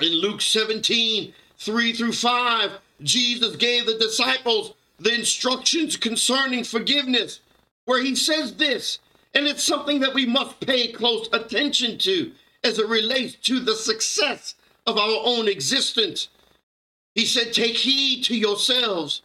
In 0.00 0.12
Luke 0.12 0.40
17, 0.40 1.32
3 1.58 1.92
through 1.92 2.12
5, 2.12 2.72
Jesus 3.02 3.56
gave 3.56 3.86
the 3.86 3.98
disciples 3.98 4.74
the 4.98 5.14
instructions 5.14 5.96
concerning 5.96 6.64
forgiveness, 6.64 7.40
where 7.84 8.02
he 8.02 8.14
says 8.14 8.54
this, 8.56 8.98
and 9.34 9.46
it's 9.46 9.62
something 9.62 10.00
that 10.00 10.14
we 10.14 10.24
must 10.24 10.60
pay 10.60 10.92
close 10.92 11.28
attention 11.32 11.98
to 11.98 12.32
as 12.64 12.78
it 12.78 12.88
relates 12.88 13.34
to 13.34 13.60
the 13.60 13.74
success 13.74 14.54
of 14.86 14.96
our 14.96 15.20
own 15.24 15.48
existence. 15.48 16.28
He 17.14 17.24
said, 17.24 17.52
Take 17.52 17.76
heed 17.76 18.24
to 18.24 18.36
yourselves. 18.36 19.22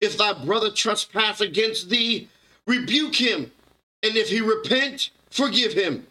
If 0.00 0.18
thy 0.18 0.32
brother 0.44 0.70
trespass 0.70 1.40
against 1.40 1.88
thee, 1.88 2.28
rebuke 2.66 3.14
him. 3.14 3.50
And 4.02 4.16
if 4.16 4.28
he 4.28 4.40
repent, 4.40 5.10
forgive 5.30 5.72
him. 5.72 6.06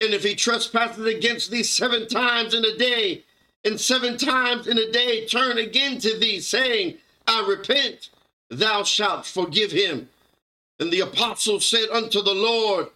And 0.00 0.12
if 0.14 0.22
he 0.22 0.34
trespasses 0.34 1.06
against 1.06 1.50
thee 1.50 1.62
seven 1.62 2.06
times 2.08 2.54
in 2.54 2.64
a 2.64 2.76
day, 2.76 3.24
and 3.64 3.80
seven 3.80 4.18
times 4.18 4.66
in 4.66 4.78
a 4.78 4.92
day 4.92 5.26
turn 5.26 5.58
again 5.58 5.98
to 5.98 6.18
thee, 6.18 6.40
saying, 6.40 6.98
I 7.26 7.46
repent, 7.48 8.10
thou 8.58 8.82
shalt 8.82 9.26
forgive 9.26 9.72
him. 9.72 10.08
And 10.80 10.90
the 10.90 11.00
apostle 11.00 11.60
said 11.60 11.88
unto 11.90 12.22
the 12.22 12.34
Lord, 12.34 12.88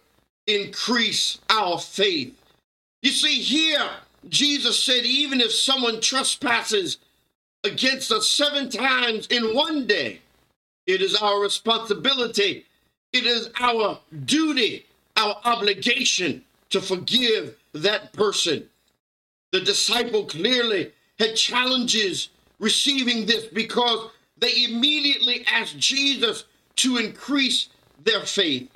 Increase 0.47 1.37
our 1.49 1.77
faith. 1.79 2.35
You 3.03 3.11
see, 3.11 3.39
here, 3.39 3.87
Jesus 4.27 4.83
said, 4.83 5.05
even 5.05 5.39
if 5.39 5.51
someone 5.51 6.01
trespasses 6.01 6.97
against 7.63 8.11
us 8.11 8.27
seven 8.27 8.69
times 8.69 9.27
in 9.27 9.55
one 9.55 9.85
day, 9.85 10.21
it 10.87 11.01
is 11.01 11.15
our 11.15 11.39
responsibility, 11.39 12.65
it 13.13 13.25
is 13.25 13.51
our 13.59 13.99
duty, 14.25 14.87
our 15.17 15.37
obligation 15.45 16.43
to 16.71 16.81
forgive 16.81 17.55
that 17.73 18.11
person. 18.13 18.67
The 19.51 19.61
disciple 19.61 20.25
clearly 20.25 20.91
had 21.19 21.35
challenges 21.35 22.29
receiving 22.59 23.25
this 23.25 23.45
because 23.45 24.09
they 24.39 24.65
immediately 24.65 25.45
asked 25.51 25.77
Jesus 25.77 26.45
to 26.77 26.97
increase 26.97 27.69
their 28.03 28.21
faith. 28.21 28.69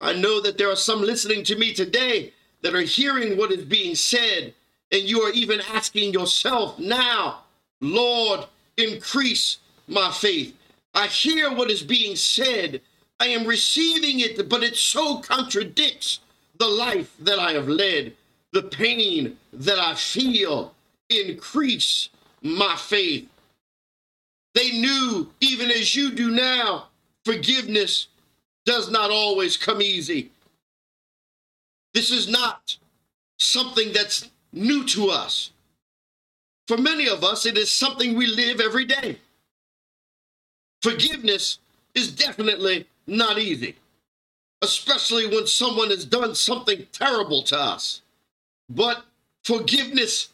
I 0.00 0.12
know 0.12 0.40
that 0.40 0.58
there 0.58 0.70
are 0.70 0.76
some 0.76 1.00
listening 1.00 1.44
to 1.44 1.56
me 1.56 1.72
today 1.72 2.32
that 2.62 2.74
are 2.74 2.80
hearing 2.80 3.36
what 3.36 3.52
is 3.52 3.64
being 3.64 3.94
said, 3.94 4.54
and 4.90 5.02
you 5.02 5.20
are 5.22 5.32
even 5.32 5.60
asking 5.72 6.12
yourself 6.12 6.78
now, 6.78 7.40
Lord, 7.80 8.46
increase 8.76 9.58
my 9.88 10.10
faith. 10.10 10.56
I 10.94 11.06
hear 11.06 11.52
what 11.52 11.70
is 11.70 11.82
being 11.82 12.16
said. 12.16 12.80
I 13.18 13.26
am 13.28 13.46
receiving 13.46 14.20
it, 14.20 14.48
but 14.48 14.62
it 14.62 14.76
so 14.76 15.18
contradicts 15.18 16.20
the 16.58 16.66
life 16.66 17.14
that 17.20 17.38
I 17.38 17.52
have 17.52 17.68
led, 17.68 18.12
the 18.52 18.62
pain 18.62 19.36
that 19.52 19.78
I 19.78 19.94
feel. 19.94 20.74
Increase 21.08 22.08
my 22.42 22.76
faith. 22.76 23.28
They 24.54 24.70
knew, 24.70 25.30
even 25.40 25.70
as 25.70 25.94
you 25.94 26.12
do 26.12 26.30
now, 26.30 26.88
forgiveness 27.24 28.08
does 28.64 28.90
not 28.90 29.10
always 29.10 29.56
come 29.56 29.80
easy. 29.80 30.30
This 31.94 32.10
is 32.10 32.28
not 32.28 32.76
something 33.38 33.92
that's 33.92 34.30
new 34.52 34.84
to 34.88 35.10
us. 35.10 35.50
For 36.68 36.76
many 36.76 37.08
of 37.08 37.24
us, 37.24 37.44
it 37.44 37.58
is 37.58 37.70
something 37.70 38.14
we 38.14 38.26
live 38.26 38.60
every 38.60 38.84
day. 38.84 39.18
Forgiveness 40.82 41.58
is 41.94 42.12
definitely 42.12 42.86
not 43.06 43.38
easy, 43.38 43.76
especially 44.62 45.26
when 45.26 45.46
someone 45.46 45.90
has 45.90 46.04
done 46.04 46.34
something 46.34 46.86
terrible 46.92 47.42
to 47.44 47.58
us. 47.58 48.02
But 48.68 49.04
forgiveness 49.44 50.28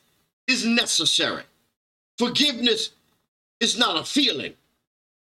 is 0.46 0.64
necessary. 0.64 1.44
Forgiveness 2.18 2.90
is 3.60 3.78
not 3.78 4.00
a 4.00 4.04
feeling, 4.04 4.54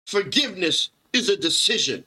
forgiveness 0.05 0.89
is 1.13 1.29
a 1.29 1.37
decision. 1.37 2.03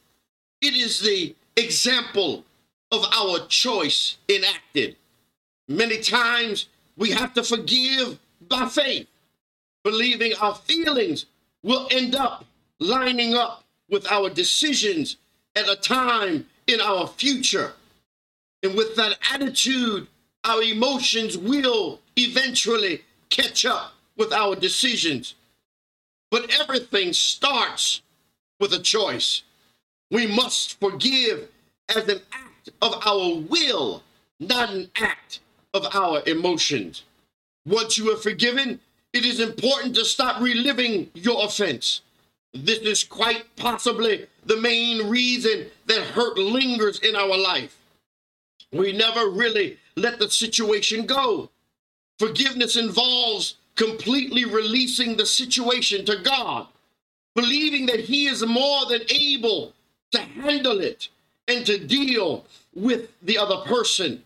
It 0.61 0.74
is 0.74 1.01
the 1.01 1.35
example 1.57 2.45
of 2.93 3.05
our 3.12 3.47
choice 3.47 4.16
enacted. 4.29 4.97
Many 5.68 5.99
times 5.99 6.68
we 6.97 7.11
have 7.11 7.35
to 7.35 7.43
forgive 7.43 8.18
by 8.49 8.66
faith, 8.66 9.07
believing 9.85 10.33
our 10.41 10.55
feelings 10.55 11.26
will 11.62 11.89
end 11.91 12.14
up 12.14 12.45
lining 12.81 13.35
up 13.35 13.64
with 13.91 14.11
our 14.11 14.31
decisions 14.31 15.16
at 15.57 15.68
a 15.68 15.76
time 15.76 16.47
in 16.66 16.81
our 16.81 17.07
future. 17.07 17.72
And 18.62 18.74
with 18.74 18.97
that 18.97 19.18
attitude, 19.33 20.07
our 20.45 20.62
emotions 20.62 21.37
will 21.37 22.01
eventually 22.16 23.03
catch 23.31 23.64
up 23.64 23.93
with 24.16 24.33
our 24.33 24.57
decisions. 24.57 25.35
But 26.31 26.51
everything 26.61 27.12
starts 27.12 28.03
with 28.61 28.72
a 28.72 28.79
choice. 28.79 29.43
We 30.11 30.26
must 30.26 30.79
forgive 30.81 31.49
as 31.89 32.09
an 32.09 32.20
act 32.33 32.70
of 32.83 32.95
our 33.07 33.37
will, 33.37 34.03
not 34.41 34.70
an 34.70 34.91
act 34.97 35.41
of 35.74 35.87
our 35.95 36.22
emotions. 36.26 37.05
Once 37.66 37.99
you 37.99 38.12
are 38.12 38.16
forgiven, 38.16 38.81
it 39.12 39.24
is 39.24 39.41
important 39.41 39.95
to 39.95 40.05
stop 40.05 40.41
reliving 40.41 41.11
your 41.14 41.45
offense. 41.45 42.03
This 42.55 42.79
is 42.79 43.05
quite 43.05 43.45
possibly 43.57 44.26
the 44.45 44.57
main 44.57 45.09
reason 45.09 45.66
that 45.87 46.01
hurt 46.01 46.39
lingers 46.39 46.99
in 47.01 47.14
our 47.14 47.37
life. 47.37 47.76
We 48.72 48.93
never 48.93 49.29
really 49.29 49.79
let 49.97 50.18
the 50.18 50.31
situation 50.31 51.07
go. 51.07 51.51
Forgiveness 52.18 52.76
involves 52.76 53.57
completely 53.79 54.45
releasing 54.45 55.16
the 55.16 55.24
situation 55.24 56.05
to 56.05 56.16
God, 56.16 56.66
believing 57.35 57.87
that 57.87 58.01
He 58.01 58.26
is 58.26 58.45
more 58.45 58.85
than 58.87 59.03
able 59.09 59.72
to 60.11 60.20
handle 60.20 60.81
it 60.81 61.09
and 61.47 61.64
to 61.64 61.79
deal 61.79 62.45
with 62.74 63.11
the 63.22 63.39
other 63.39 63.59
person 63.64 64.22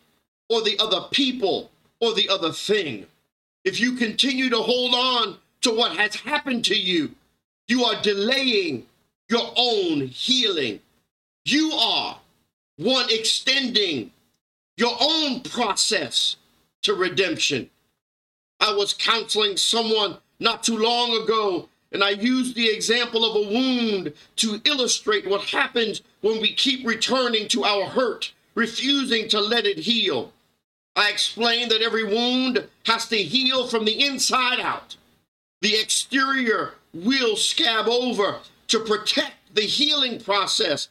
or 0.48 0.62
the 0.62 0.78
other 0.80 1.06
people 1.12 1.70
or 2.00 2.14
the 2.14 2.28
other 2.28 2.50
thing. 2.50 3.06
If 3.64 3.78
you 3.78 3.92
continue 3.92 4.48
to 4.50 4.56
hold 4.56 4.94
on 4.94 5.36
to 5.60 5.70
what 5.70 5.96
has 5.96 6.16
happened 6.16 6.64
to 6.64 6.74
you, 6.74 7.10
you 7.68 7.84
are 7.84 8.00
delaying 8.02 8.86
your 9.28 9.52
own 9.56 10.00
healing. 10.08 10.80
You 11.44 11.72
are 11.72 12.18
one 12.78 13.06
extending 13.10 14.12
your 14.78 14.96
own 14.98 15.40
process 15.42 16.36
to 16.82 16.94
redemption. 16.94 17.68
I 18.62 18.72
was 18.72 18.94
counseling 18.94 19.56
someone 19.56 20.18
not 20.38 20.62
too 20.62 20.78
long 20.78 21.20
ago 21.20 21.68
and 21.90 22.04
I 22.04 22.10
used 22.10 22.54
the 22.54 22.68
example 22.68 23.24
of 23.24 23.34
a 23.34 23.52
wound 23.52 24.12
to 24.36 24.60
illustrate 24.64 25.28
what 25.28 25.42
happens 25.42 26.00
when 26.20 26.40
we 26.40 26.54
keep 26.54 26.86
returning 26.86 27.48
to 27.48 27.64
our 27.64 27.86
hurt, 27.86 28.32
refusing 28.54 29.28
to 29.30 29.40
let 29.40 29.66
it 29.66 29.78
heal. 29.78 30.32
I 30.94 31.10
explained 31.10 31.72
that 31.72 31.82
every 31.82 32.04
wound 32.04 32.68
has 32.86 33.08
to 33.08 33.16
heal 33.16 33.66
from 33.66 33.84
the 33.84 34.06
inside 34.06 34.60
out. 34.60 34.96
The 35.60 35.74
exterior 35.74 36.74
will 36.94 37.34
scab 37.34 37.88
over 37.88 38.38
to 38.68 38.78
protect 38.78 39.54
the 39.54 39.62
healing 39.62 40.20
process. 40.20 40.88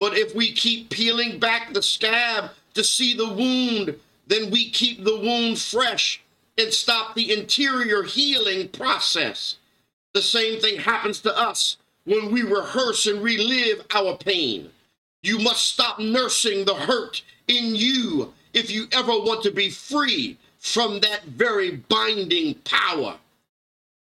But 0.00 0.16
if 0.16 0.34
we 0.34 0.52
keep 0.52 0.88
peeling 0.88 1.38
back 1.38 1.74
the 1.74 1.82
scab 1.82 2.52
to 2.72 2.82
see 2.82 3.14
the 3.14 3.28
wound, 3.28 3.94
then 4.26 4.50
we 4.50 4.70
keep 4.70 5.04
the 5.04 5.20
wound 5.20 5.58
fresh 5.58 6.22
and 6.60 6.72
stop 6.72 7.14
the 7.14 7.32
interior 7.32 8.02
healing 8.02 8.68
process. 8.68 9.56
The 10.12 10.22
same 10.22 10.60
thing 10.60 10.78
happens 10.78 11.20
to 11.20 11.36
us 11.36 11.78
when 12.04 12.30
we 12.30 12.42
rehearse 12.42 13.06
and 13.06 13.22
relive 13.22 13.84
our 13.94 14.16
pain. 14.16 14.70
You 15.22 15.38
must 15.38 15.66
stop 15.66 15.98
nursing 15.98 16.64
the 16.64 16.74
hurt 16.74 17.22
in 17.48 17.74
you 17.74 18.32
if 18.52 18.70
you 18.70 18.86
ever 18.92 19.12
want 19.12 19.42
to 19.44 19.50
be 19.50 19.70
free 19.70 20.36
from 20.58 21.00
that 21.00 21.24
very 21.24 21.76
binding 21.76 22.54
power. 22.64 23.16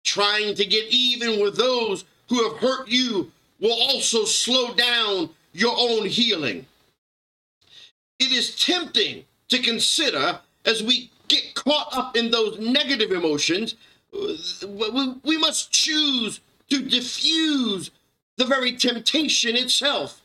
Trying 0.05 0.55
to 0.57 0.65
get 0.65 0.93
even 0.93 1.41
with 1.41 1.57
those 1.57 2.05
who 2.29 2.49
have 2.49 2.59
hurt 2.59 2.89
you 2.89 3.31
will 3.61 3.81
also 3.81 4.25
slow 4.25 4.75
down 4.75 5.31
your 5.53 5.75
own 5.79 6.07
healing. 6.07 6.67
It 8.19 8.33
is 8.33 8.57
tempting 8.57 9.25
to 9.49 9.59
consider 9.61 10.41
as 10.65 10.83
we 10.83 11.11
get 11.33 11.55
caught 11.55 11.89
up 11.97 12.17
in 12.17 12.31
those 12.31 12.59
negative 12.59 13.11
emotions, 13.11 13.75
uh, 14.15 14.35
we 15.25 15.39
must 15.39 15.73
choose 15.73 16.41
to 16.69 16.83
diffuse 16.83 17.91
the 18.37 18.45
very 18.45 18.73
temptation 18.73 19.57
itself. 19.57 20.21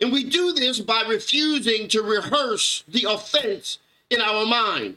And 0.00 0.12
we 0.12 0.24
do 0.24 0.52
this 0.52 0.80
by 0.80 1.02
refusing 1.08 1.88
to 1.88 2.02
rehearse 2.02 2.84
the 2.88 3.06
offense 3.08 3.78
in 4.10 4.20
our 4.20 4.46
mind. 4.46 4.96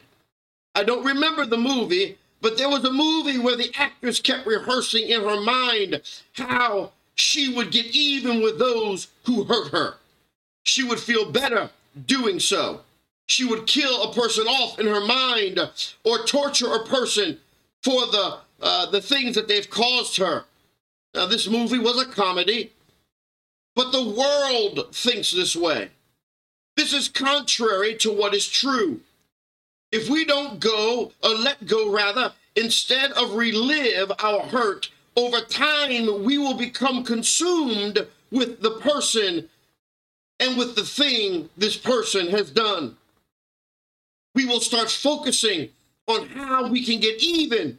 I 0.74 0.84
don't 0.84 1.04
remember 1.04 1.44
the 1.44 1.58
movie, 1.58 2.16
but 2.40 2.56
there 2.56 2.68
was 2.68 2.84
a 2.84 2.92
movie 2.92 3.38
where 3.38 3.56
the 3.56 3.72
actress 3.76 4.20
kept 4.20 4.46
rehearsing 4.46 5.08
in 5.08 5.22
her 5.22 5.40
mind 5.40 6.00
how 6.34 6.92
she 7.14 7.52
would 7.52 7.70
get 7.70 7.86
even 7.86 8.40
with 8.42 8.58
those 8.58 9.08
who 9.24 9.44
hurt 9.44 9.72
her. 9.72 9.96
She 10.64 10.82
would 10.82 11.00
feel 11.00 11.30
better 11.30 11.70
doing 12.06 12.40
so. 12.40 12.82
She 13.26 13.44
would 13.44 13.66
kill 13.66 14.02
a 14.02 14.14
person 14.14 14.46
off 14.46 14.78
in 14.78 14.86
her 14.86 15.00
mind 15.00 15.58
or 16.04 16.24
torture 16.26 16.74
a 16.74 16.86
person 16.86 17.38
for 17.82 18.06
the 18.06 18.38
uh, 18.60 18.86
the 18.90 19.00
things 19.00 19.34
that 19.34 19.48
they've 19.48 19.68
caused 19.68 20.16
her. 20.18 20.44
Now, 21.14 21.26
this 21.26 21.48
movie 21.48 21.78
was 21.78 22.00
a 22.00 22.06
comedy, 22.06 22.72
but 23.74 23.90
the 23.90 24.08
world 24.08 24.94
thinks 24.94 25.32
this 25.32 25.56
way. 25.56 25.90
This 26.76 26.92
is 26.92 27.08
contrary 27.08 27.94
to 27.96 28.12
what 28.12 28.34
is 28.34 28.48
true. 28.48 29.00
If 29.90 30.08
we 30.08 30.24
don't 30.24 30.58
go, 30.58 31.12
or 31.22 31.30
let 31.30 31.66
go 31.66 31.92
rather, 31.92 32.32
instead 32.56 33.12
of 33.12 33.34
relive 33.34 34.12
our 34.20 34.40
hurt, 34.44 34.90
over 35.16 35.40
time 35.40 36.24
we 36.24 36.38
will 36.38 36.56
become 36.56 37.04
consumed 37.04 38.06
with 38.30 38.62
the 38.62 38.78
person 38.78 39.48
and 40.40 40.56
with 40.56 40.74
the 40.74 40.84
thing 40.84 41.50
this 41.56 41.76
person 41.76 42.28
has 42.28 42.50
done. 42.50 42.96
We 44.34 44.44
will 44.44 44.60
start 44.60 44.90
focusing 44.90 45.70
on 46.06 46.26
how 46.28 46.68
we 46.68 46.84
can 46.84 47.00
get 47.00 47.22
even 47.22 47.78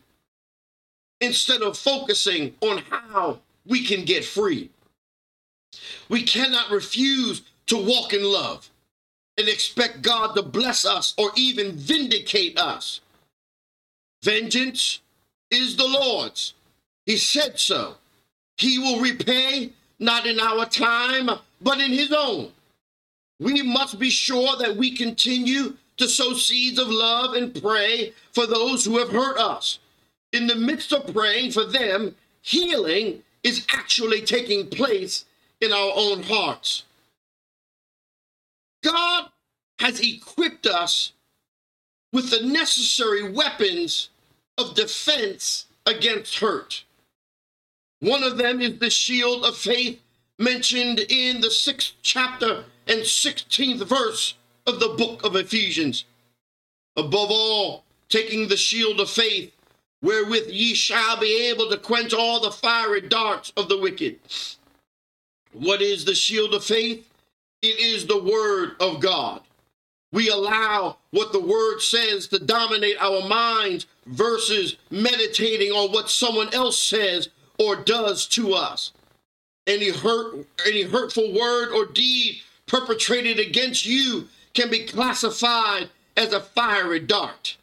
instead 1.20 1.62
of 1.62 1.78
focusing 1.78 2.54
on 2.62 2.84
how 2.90 3.40
we 3.66 3.86
can 3.86 4.06
get 4.06 4.26
free. 4.26 4.70
We 6.10 6.24
cannot 6.24 6.70
refuse 6.70 7.42
to 7.68 7.78
walk 7.78 8.14
in 8.14 8.24
love 8.24 8.70
and 9.38 9.48
expect 9.48 10.02
God 10.02 10.36
to 10.36 10.44
bless 10.44 10.86
us 10.86 11.14
or 11.18 11.32
even 11.36 11.78
vindicate 11.78 12.60
us. 12.60 13.02
Vengeance 14.22 15.00
is 15.50 15.76
the 15.76 15.88
Lord's. 15.88 16.54
He 17.06 17.18
said 17.18 17.60
so. 17.60 17.96
He 18.58 18.78
will 18.80 19.00
repay 19.02 19.72
not 20.00 20.26
in 20.26 20.40
our 20.40 20.66
time, 20.66 21.30
but 21.62 21.80
in 21.80 21.92
his 21.92 22.14
own. 22.16 22.52
We 23.40 23.62
must 23.62 24.00
be 24.00 24.10
sure 24.10 24.56
that 24.58 24.76
we 24.76 24.92
continue 24.96 25.76
to 26.04 26.10
sow 26.10 26.34
seeds 26.34 26.78
of 26.78 26.90
love 26.90 27.34
and 27.34 27.62
pray 27.62 28.14
for 28.34 28.46
those 28.46 28.84
who 28.84 28.98
have 28.98 29.10
hurt 29.10 29.38
us. 29.38 29.80
In 30.34 30.48
the 30.48 30.56
midst 30.56 30.92
of 30.92 31.14
praying 31.14 31.52
for 31.52 31.64
them, 31.64 32.16
healing 32.42 33.24
is 33.42 33.66
actually 33.74 34.22
taking 34.22 34.68
place 34.68 35.24
in 35.62 35.72
our 35.72 35.92
own 35.96 36.24
hearts. 36.24 36.84
God 38.84 39.30
has 39.80 40.02
equipped 40.02 40.68
us 40.68 41.14
with 42.12 42.32
the 42.32 42.46
necessary 42.46 43.32
weapons 43.32 44.10
of 44.58 44.76
defense 44.76 45.68
against 45.86 46.40
hurt. 46.40 46.84
One 48.02 48.24
of 48.24 48.38
them 48.38 48.60
is 48.60 48.80
the 48.80 48.90
shield 48.90 49.46
of 49.46 49.56
faith 49.56 50.02
mentioned 50.38 51.00
in 51.00 51.40
the 51.40 51.52
sixth 51.52 51.94
chapter 52.02 52.66
and 52.88 53.00
16th 53.00 53.88
verse 53.88 54.36
of 54.66 54.80
the 54.80 54.90
book 54.90 55.24
of 55.24 55.36
Ephesians. 55.36 56.06
Above 56.96 57.30
all, 57.32 57.84
taking 58.10 58.48
the 58.48 58.58
shield 58.58 59.00
of 59.00 59.10
faith, 59.10 59.52
wherewith 60.02 60.50
ye 60.50 60.74
shall 60.74 61.20
be 61.20 61.50
able 61.50 61.70
to 61.70 61.78
quench 61.78 62.14
all 62.14 62.40
the 62.40 62.52
fiery 62.52 63.02
darts 63.02 63.52
of 63.58 63.70
the 63.70 63.78
wicked. 63.78 64.20
What 65.54 65.82
is 65.82 66.06
the 66.06 66.16
shield 66.16 66.54
of 66.54 66.64
faith? 66.64 67.08
It 67.62 67.80
is 67.80 68.06
the 68.06 68.22
word 68.22 68.76
of 68.80 69.00
God. 69.00 69.42
We 70.12 70.30
allow 70.30 70.98
what 71.12 71.32
the 71.32 71.40
word 71.40 71.80
says 71.80 72.28
to 72.28 72.40
dominate 72.40 72.98
our 73.00 73.28
minds 73.28 73.88
versus 74.06 74.76
meditating 74.92 75.72
on 75.72 75.92
what 75.92 76.10
someone 76.10 76.54
else 76.54 76.78
says 76.78 77.30
or 77.58 77.78
does 77.78 78.28
to 78.28 78.54
us. 78.54 78.92
Any 79.66 79.90
hurt, 79.90 80.46
any 80.68 80.84
hurtful 80.84 81.34
word 81.34 81.72
or 81.72 81.86
deed 81.86 82.42
perpetrated 82.68 83.40
against 83.40 83.86
you 83.86 84.28
can 84.54 84.70
be 84.70 84.86
classified 84.86 85.90
as 86.16 86.34
a 86.34 86.40
fiery 86.40 87.00
dart. 87.00 87.58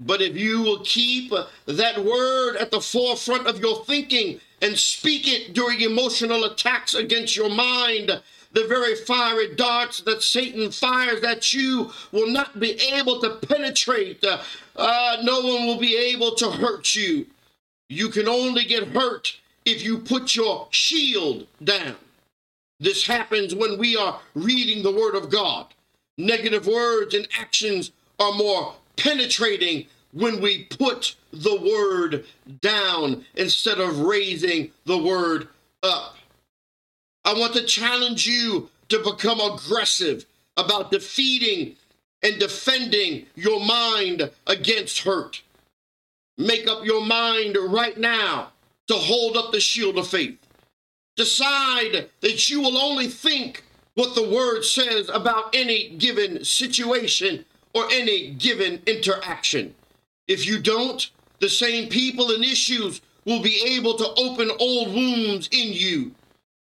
But 0.00 0.20
if 0.20 0.36
you 0.36 0.62
will 0.62 0.80
keep 0.80 1.32
that 1.66 2.04
word 2.04 2.56
at 2.56 2.70
the 2.70 2.80
forefront 2.80 3.46
of 3.46 3.60
your 3.60 3.84
thinking 3.84 4.40
and 4.60 4.78
speak 4.78 5.28
it 5.28 5.54
during 5.54 5.80
emotional 5.80 6.44
attacks 6.44 6.94
against 6.94 7.36
your 7.36 7.50
mind, 7.50 8.20
the 8.52 8.66
very 8.66 8.94
fiery 8.96 9.54
darts 9.54 10.00
that 10.02 10.22
Satan 10.22 10.70
fires 10.70 11.22
at 11.22 11.52
you 11.52 11.90
will 12.10 12.28
not 12.28 12.58
be 12.58 12.72
able 12.92 13.20
to 13.20 13.30
penetrate. 13.46 14.24
Uh, 14.24 15.16
no 15.22 15.40
one 15.40 15.66
will 15.66 15.78
be 15.78 15.96
able 15.96 16.34
to 16.36 16.50
hurt 16.50 16.94
you. 16.94 17.26
You 17.88 18.08
can 18.08 18.28
only 18.28 18.64
get 18.64 18.88
hurt 18.88 19.38
if 19.64 19.82
you 19.82 19.98
put 19.98 20.34
your 20.34 20.68
shield 20.70 21.46
down. 21.62 21.96
This 22.80 23.06
happens 23.06 23.54
when 23.54 23.78
we 23.78 23.96
are 23.96 24.20
reading 24.34 24.82
the 24.82 24.92
Word 24.92 25.14
of 25.14 25.30
God. 25.30 25.66
Negative 26.18 26.66
words 26.66 27.14
and 27.14 27.26
actions 27.38 27.90
are 28.18 28.32
more 28.32 28.74
penetrating 28.96 29.86
when 30.12 30.40
we 30.40 30.64
put 30.64 31.16
the 31.32 31.56
Word 31.56 32.26
down 32.60 33.24
instead 33.34 33.78
of 33.78 34.00
raising 34.00 34.70
the 34.84 34.98
Word 34.98 35.48
up. 35.82 36.16
I 37.24 37.34
want 37.34 37.54
to 37.54 37.64
challenge 37.64 38.26
you 38.26 38.68
to 38.88 38.98
become 38.98 39.40
aggressive 39.40 40.26
about 40.56 40.90
defeating 40.90 41.76
and 42.22 42.38
defending 42.38 43.26
your 43.34 43.64
mind 43.64 44.30
against 44.46 45.00
hurt. 45.00 45.42
Make 46.36 46.68
up 46.68 46.84
your 46.84 47.04
mind 47.04 47.56
right 47.58 47.96
now 47.96 48.52
to 48.88 48.94
hold 48.94 49.36
up 49.36 49.52
the 49.52 49.60
shield 49.60 49.98
of 49.98 50.06
faith. 50.06 50.38
Decide 51.16 52.08
that 52.20 52.48
you 52.48 52.60
will 52.60 52.78
only 52.78 53.06
think 53.06 53.64
what 53.94 54.14
the 54.14 54.28
word 54.28 54.62
says 54.64 55.08
about 55.08 55.54
any 55.54 55.90
given 55.90 56.44
situation 56.44 57.44
or 57.74 57.84
any 57.90 58.30
given 58.30 58.82
interaction. 58.86 59.74
If 60.28 60.46
you 60.46 60.58
don't, 60.60 61.10
the 61.40 61.48
same 61.48 61.88
people 61.88 62.30
and 62.30 62.44
issues 62.44 63.00
will 63.24 63.42
be 63.42 63.62
able 63.76 63.94
to 63.98 64.08
open 64.16 64.50
old 64.58 64.94
wounds 64.94 65.48
in 65.52 65.72
you. 65.72 66.12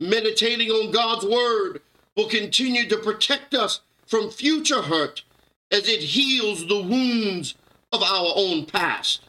Meditating 0.01 0.71
on 0.71 0.91
God's 0.91 1.25
word 1.25 1.83
will 2.17 2.29
continue 2.29 2.89
to 2.89 2.97
protect 2.97 3.55
us 3.55 3.81
from 4.07 4.31
future 4.31 4.83
hurt 4.83 5.23
as 5.71 5.89
it 5.89 6.01
heals 6.01 6.67
the 6.67 6.83
wounds 6.83 7.55
of 7.93 8.03
our 8.03 8.33
own 8.37 8.67
past. 8.67 9.23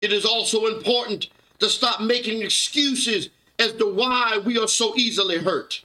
It 0.00 0.12
is 0.12 0.24
also 0.24 0.66
important 0.66 1.28
to 1.60 1.68
stop 1.68 2.00
making 2.00 2.42
excuses 2.42 3.30
as 3.58 3.72
to 3.74 3.92
why 3.92 4.40
we 4.44 4.58
are 4.58 4.68
so 4.68 4.94
easily 4.96 5.38
hurt. 5.38 5.82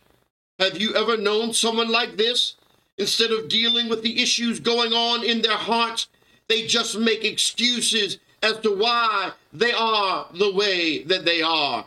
Have 0.59 0.79
you 0.79 0.95
ever 0.95 1.17
known 1.17 1.53
someone 1.53 1.91
like 1.91 2.17
this? 2.17 2.55
Instead 2.97 3.31
of 3.31 3.47
dealing 3.47 3.89
with 3.89 4.01
the 4.01 4.21
issues 4.21 4.59
going 4.59 4.91
on 4.91 5.23
in 5.23 5.41
their 5.41 5.57
hearts, 5.57 6.07
they 6.47 6.65
just 6.65 6.97
make 6.97 7.23
excuses 7.23 8.17
as 8.41 8.57
to 8.59 8.75
why 8.75 9.31
they 9.53 9.71
are 9.71 10.27
the 10.33 10.53
way 10.53 11.03
that 11.03 11.25
they 11.25 11.41
are. 11.41 11.85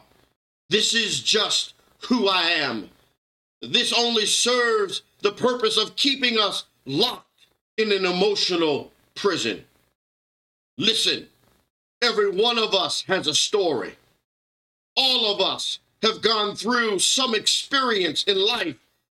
This 0.69 0.95
is 0.95 1.21
just 1.21 1.75
who 2.09 2.29
I 2.29 2.43
am. 2.43 2.91
This 3.61 3.93
only 3.93 4.27
serves 4.27 5.03
the 5.21 5.33
purpose 5.33 5.77
of 5.77 5.97
keeping 5.97 6.39
us 6.39 6.65
locked 6.87 7.27
in 7.77 7.91
an 7.93 8.07
emotional 8.07 8.93
prison. 9.15 9.65
Listen, 10.79 11.27
Every 12.03 12.31
one 12.31 12.59
of 12.59 12.75
us 12.75 13.03
has 13.09 13.27
a 13.27 13.35
story. 13.35 13.95
All 14.97 15.35
of 15.35 15.41
us 15.41 15.81
have 16.03 16.23
gone 16.23 16.57
through 16.57 16.99
some 16.99 17.35
experience 17.35 18.25
in 18.25 18.39
life 18.39 18.77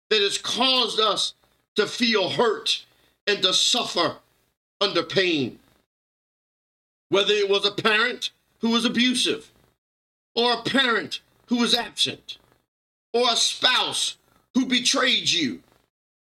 that 0.09 0.23
has 0.23 0.39
caused 0.39 0.99
us 0.99 1.35
to 1.77 1.87
feel 1.87 2.31
hurt 2.31 2.85
and 3.27 3.43
to 3.43 3.53
suffer 3.53 4.17
under 4.81 5.03
pain. 5.03 5.59
Whether 7.09 7.35
it 7.35 7.49
was 7.49 7.67
a 7.67 7.71
parent 7.71 8.31
who 8.61 8.71
was 8.71 8.85
abusive, 8.85 9.51
or 10.35 10.53
a 10.53 10.63
parent 10.63 11.21
who 11.47 11.57
was 11.57 11.75
absent, 11.75 12.39
or 13.13 13.31
a 13.31 13.37
spouse 13.37 14.17
who 14.55 14.67
betrayed 14.67 15.31
you, 15.31 15.61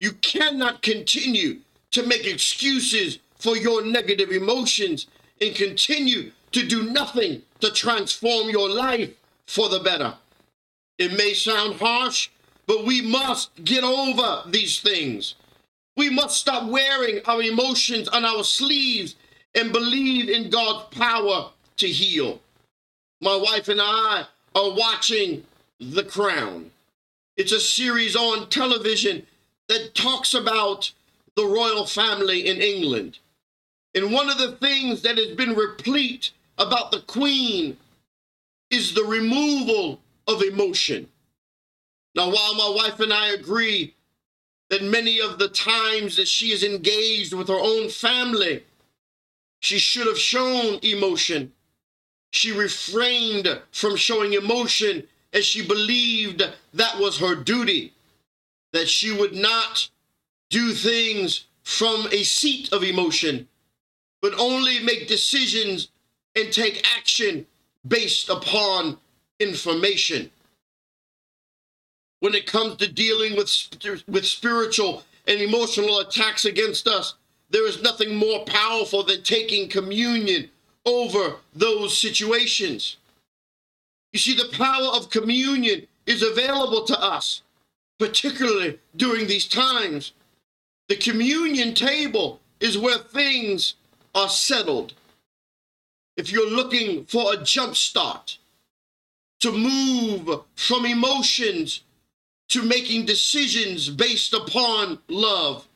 you 0.00 0.12
cannot 0.12 0.82
continue 0.82 1.58
to 1.90 2.06
make 2.06 2.26
excuses 2.26 3.18
for 3.36 3.56
your 3.56 3.84
negative 3.84 4.30
emotions 4.30 5.06
and 5.40 5.54
continue 5.54 6.30
to 6.52 6.66
do 6.66 6.90
nothing 6.90 7.42
to 7.60 7.70
transform 7.70 8.48
your 8.48 8.68
life 8.68 9.10
for 9.46 9.68
the 9.68 9.80
better. 9.80 10.14
It 10.98 11.16
may 11.16 11.32
sound 11.32 11.76
harsh, 11.80 12.28
but 12.66 12.84
we 12.84 13.00
must 13.00 13.50
get 13.64 13.84
over 13.84 14.42
these 14.50 14.80
things. 14.80 15.36
We 15.96 16.10
must 16.10 16.40
stop 16.40 16.68
wearing 16.68 17.20
our 17.26 17.42
emotions 17.42 18.08
on 18.08 18.24
our 18.24 18.44
sleeves 18.44 19.14
and 19.54 19.72
believe 19.72 20.28
in 20.28 20.50
God's 20.50 20.94
power 20.96 21.50
to 21.78 21.88
heal. 21.88 22.40
My 23.20 23.36
wife 23.36 23.68
and 23.68 23.80
I 23.80 24.26
are 24.54 24.74
watching 24.74 25.44
The 25.80 26.04
Crown. 26.04 26.70
It's 27.36 27.52
a 27.52 27.60
series 27.60 28.16
on 28.16 28.48
television 28.48 29.26
that 29.68 29.94
talks 29.94 30.34
about 30.34 30.92
the 31.36 31.46
royal 31.46 31.86
family 31.86 32.48
in 32.48 32.60
England. 32.60 33.18
And 33.94 34.12
one 34.12 34.28
of 34.28 34.38
the 34.38 34.52
things 34.52 35.02
that 35.02 35.18
has 35.18 35.36
been 35.36 35.54
replete 35.54 36.32
about 36.58 36.90
the 36.90 37.00
Queen 37.02 37.76
is 38.70 38.94
the 38.94 39.04
removal 39.04 40.00
of 40.28 40.42
emotion. 40.42 41.08
Now, 42.14 42.30
while 42.30 42.54
my 42.54 42.72
wife 42.76 43.00
and 43.00 43.12
I 43.12 43.28
agree 43.28 43.94
that 44.70 44.82
many 44.82 45.20
of 45.20 45.38
the 45.38 45.48
times 45.48 46.16
that 46.16 46.28
she 46.28 46.52
is 46.52 46.62
engaged 46.62 47.32
with 47.32 47.48
her 47.48 47.58
own 47.58 47.88
family, 47.88 48.64
she 49.60 49.78
should 49.78 50.06
have 50.06 50.18
shown 50.18 50.78
emotion. 50.82 51.52
She 52.30 52.52
refrained 52.52 53.48
from 53.72 53.96
showing 53.96 54.34
emotion 54.34 55.08
as 55.32 55.44
she 55.44 55.66
believed 55.66 56.42
that 56.74 56.98
was 56.98 57.18
her 57.18 57.34
duty, 57.34 57.94
that 58.72 58.88
she 58.88 59.10
would 59.10 59.34
not 59.34 59.88
do 60.50 60.72
things 60.72 61.46
from 61.62 62.06
a 62.12 62.22
seat 62.22 62.72
of 62.72 62.82
emotion, 62.82 63.48
but 64.20 64.38
only 64.38 64.80
make 64.80 65.08
decisions 65.08 65.88
and 66.34 66.52
take 66.52 66.86
action 66.96 67.46
based 67.86 68.28
upon 68.28 68.98
information. 69.40 70.30
When 72.20 72.34
it 72.34 72.46
comes 72.46 72.76
to 72.76 72.92
dealing 72.92 73.36
with, 73.36 73.50
with 74.08 74.26
spiritual 74.26 75.04
and 75.26 75.40
emotional 75.40 76.00
attacks 76.00 76.44
against 76.44 76.88
us, 76.88 77.14
there 77.50 77.66
is 77.66 77.82
nothing 77.82 78.16
more 78.16 78.44
powerful 78.44 79.02
than 79.02 79.22
taking 79.22 79.68
communion 79.68 80.50
over 80.84 81.36
those 81.54 81.98
situations. 81.98 82.96
You 84.12 84.18
see, 84.18 84.34
the 84.34 84.56
power 84.56 84.88
of 84.94 85.10
communion 85.10 85.86
is 86.06 86.22
available 86.22 86.84
to 86.84 87.00
us, 87.00 87.42
particularly 87.98 88.78
during 88.96 89.26
these 89.26 89.46
times. 89.46 90.12
The 90.88 90.96
communion 90.96 91.74
table 91.74 92.40
is 92.60 92.78
where 92.78 92.98
things 92.98 93.74
are 94.14 94.28
settled. 94.28 94.94
If 96.16 96.32
you're 96.32 96.50
looking 96.50 97.04
for 97.04 97.32
a 97.32 97.36
jump 97.36 97.76
start 97.76 98.37
to 99.40 99.52
move 99.52 100.42
from 100.56 100.84
emotions 100.84 101.82
to 102.48 102.62
making 102.62 103.06
decisions 103.06 103.90
based 103.90 104.32
upon 104.32 104.98
love, 105.08 105.66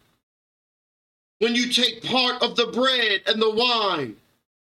when 1.38 1.54
you 1.54 1.72
take 1.72 2.02
part 2.02 2.42
of 2.42 2.56
the 2.56 2.66
bread 2.68 3.22
and 3.26 3.42
the 3.42 3.50
wine, 3.50 4.16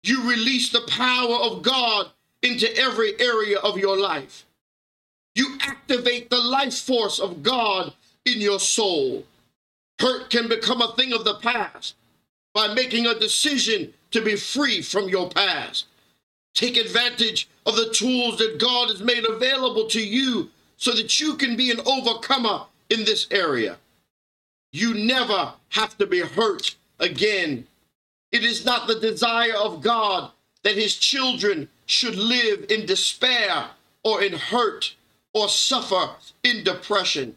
you 0.03 0.29
release 0.29 0.69
the 0.69 0.87
power 0.87 1.35
of 1.35 1.61
God 1.61 2.09
into 2.41 2.75
every 2.77 3.19
area 3.19 3.59
of 3.59 3.77
your 3.77 3.97
life. 3.97 4.45
You 5.35 5.57
activate 5.61 6.29
the 6.29 6.39
life 6.39 6.77
force 6.77 7.19
of 7.19 7.43
God 7.43 7.93
in 8.25 8.41
your 8.41 8.59
soul. 8.59 9.25
Hurt 9.99 10.29
can 10.29 10.47
become 10.47 10.81
a 10.81 10.93
thing 10.95 11.13
of 11.13 11.23
the 11.23 11.35
past 11.35 11.95
by 12.53 12.73
making 12.73 13.05
a 13.05 13.19
decision 13.19 13.93
to 14.11 14.21
be 14.21 14.35
free 14.35 14.81
from 14.81 15.07
your 15.07 15.29
past. 15.29 15.85
Take 16.53 16.77
advantage 16.77 17.47
of 17.65 17.75
the 17.75 17.89
tools 17.93 18.37
that 18.37 18.59
God 18.59 18.89
has 18.89 19.01
made 19.01 19.25
available 19.25 19.87
to 19.89 20.01
you 20.05 20.49
so 20.77 20.91
that 20.91 21.19
you 21.19 21.35
can 21.35 21.55
be 21.55 21.71
an 21.71 21.79
overcomer 21.85 22.65
in 22.89 23.05
this 23.05 23.27
area. 23.31 23.77
You 24.73 24.93
never 24.93 25.53
have 25.69 25.97
to 25.97 26.07
be 26.07 26.21
hurt 26.21 26.75
again 26.99 27.67
it 28.31 28.43
is 28.45 28.63
not 28.65 28.87
the 28.87 28.99
desire 28.99 29.55
of 29.55 29.81
God 29.81 30.31
that 30.63 30.75
his 30.75 30.95
children 30.95 31.67
should 31.85 32.15
live 32.15 32.65
in 32.69 32.85
despair 32.85 33.67
or 34.03 34.23
in 34.23 34.33
hurt 34.33 34.95
or 35.33 35.49
suffer 35.49 36.11
in 36.43 36.63
depression. 36.63 37.35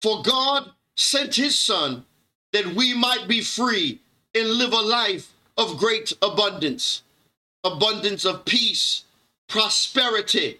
For 0.00 0.22
God 0.22 0.70
sent 0.96 1.34
his 1.34 1.58
son 1.58 2.04
that 2.52 2.74
we 2.74 2.94
might 2.94 3.26
be 3.26 3.40
free 3.40 4.00
and 4.34 4.48
live 4.48 4.72
a 4.72 4.80
life 4.80 5.32
of 5.56 5.78
great 5.78 6.12
abundance 6.22 7.02
abundance 7.64 8.24
of 8.24 8.44
peace, 8.44 9.04
prosperity, 9.48 10.58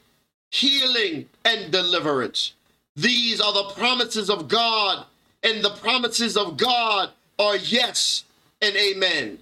healing, 0.50 1.28
and 1.44 1.72
deliverance. 1.72 2.54
These 2.96 3.40
are 3.40 3.52
the 3.52 3.74
promises 3.74 4.28
of 4.28 4.48
God, 4.48 5.06
and 5.42 5.64
the 5.64 5.70
promises 5.76 6.36
of 6.36 6.56
God 6.56 7.10
are 7.38 7.56
yes 7.56 8.24
and 8.60 8.76
amen. 8.76 9.38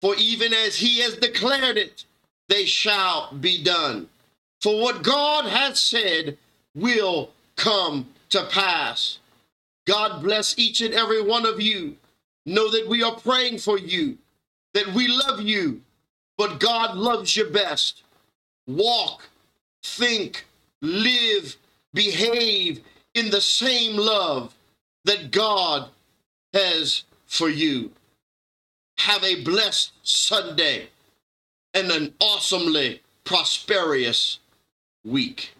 For 0.00 0.14
even 0.16 0.52
as 0.52 0.76
he 0.76 1.00
has 1.00 1.16
declared 1.16 1.76
it, 1.76 2.04
they 2.48 2.64
shall 2.64 3.32
be 3.34 3.62
done. 3.62 4.08
For 4.60 4.80
what 4.80 5.02
God 5.02 5.46
has 5.46 5.80
said 5.80 6.38
will 6.74 7.30
come 7.56 8.06
to 8.30 8.46
pass. 8.46 9.18
God 9.86 10.22
bless 10.22 10.58
each 10.58 10.80
and 10.80 10.94
every 10.94 11.22
one 11.22 11.46
of 11.46 11.60
you. 11.60 11.96
Know 12.44 12.70
that 12.70 12.88
we 12.88 13.02
are 13.02 13.16
praying 13.16 13.58
for 13.58 13.78
you, 13.78 14.16
that 14.74 14.86
we 14.94 15.08
love 15.08 15.40
you, 15.40 15.80
but 16.38 16.60
God 16.60 16.96
loves 16.96 17.36
you 17.36 17.46
best. 17.46 18.02
Walk, 18.66 19.28
think, 19.82 20.46
live, 20.82 21.56
behave 21.94 22.80
in 23.14 23.30
the 23.30 23.40
same 23.40 23.96
love 23.96 24.54
that 25.04 25.30
God 25.30 25.88
has 26.52 27.04
for 27.26 27.48
you. 27.48 27.90
Have 28.98 29.24
a 29.24 29.42
blessed 29.42 29.92
Sunday 30.02 30.88
and 31.74 31.90
an 31.90 32.14
awesomely 32.20 33.02
prosperous 33.24 34.38
week. 35.04 35.55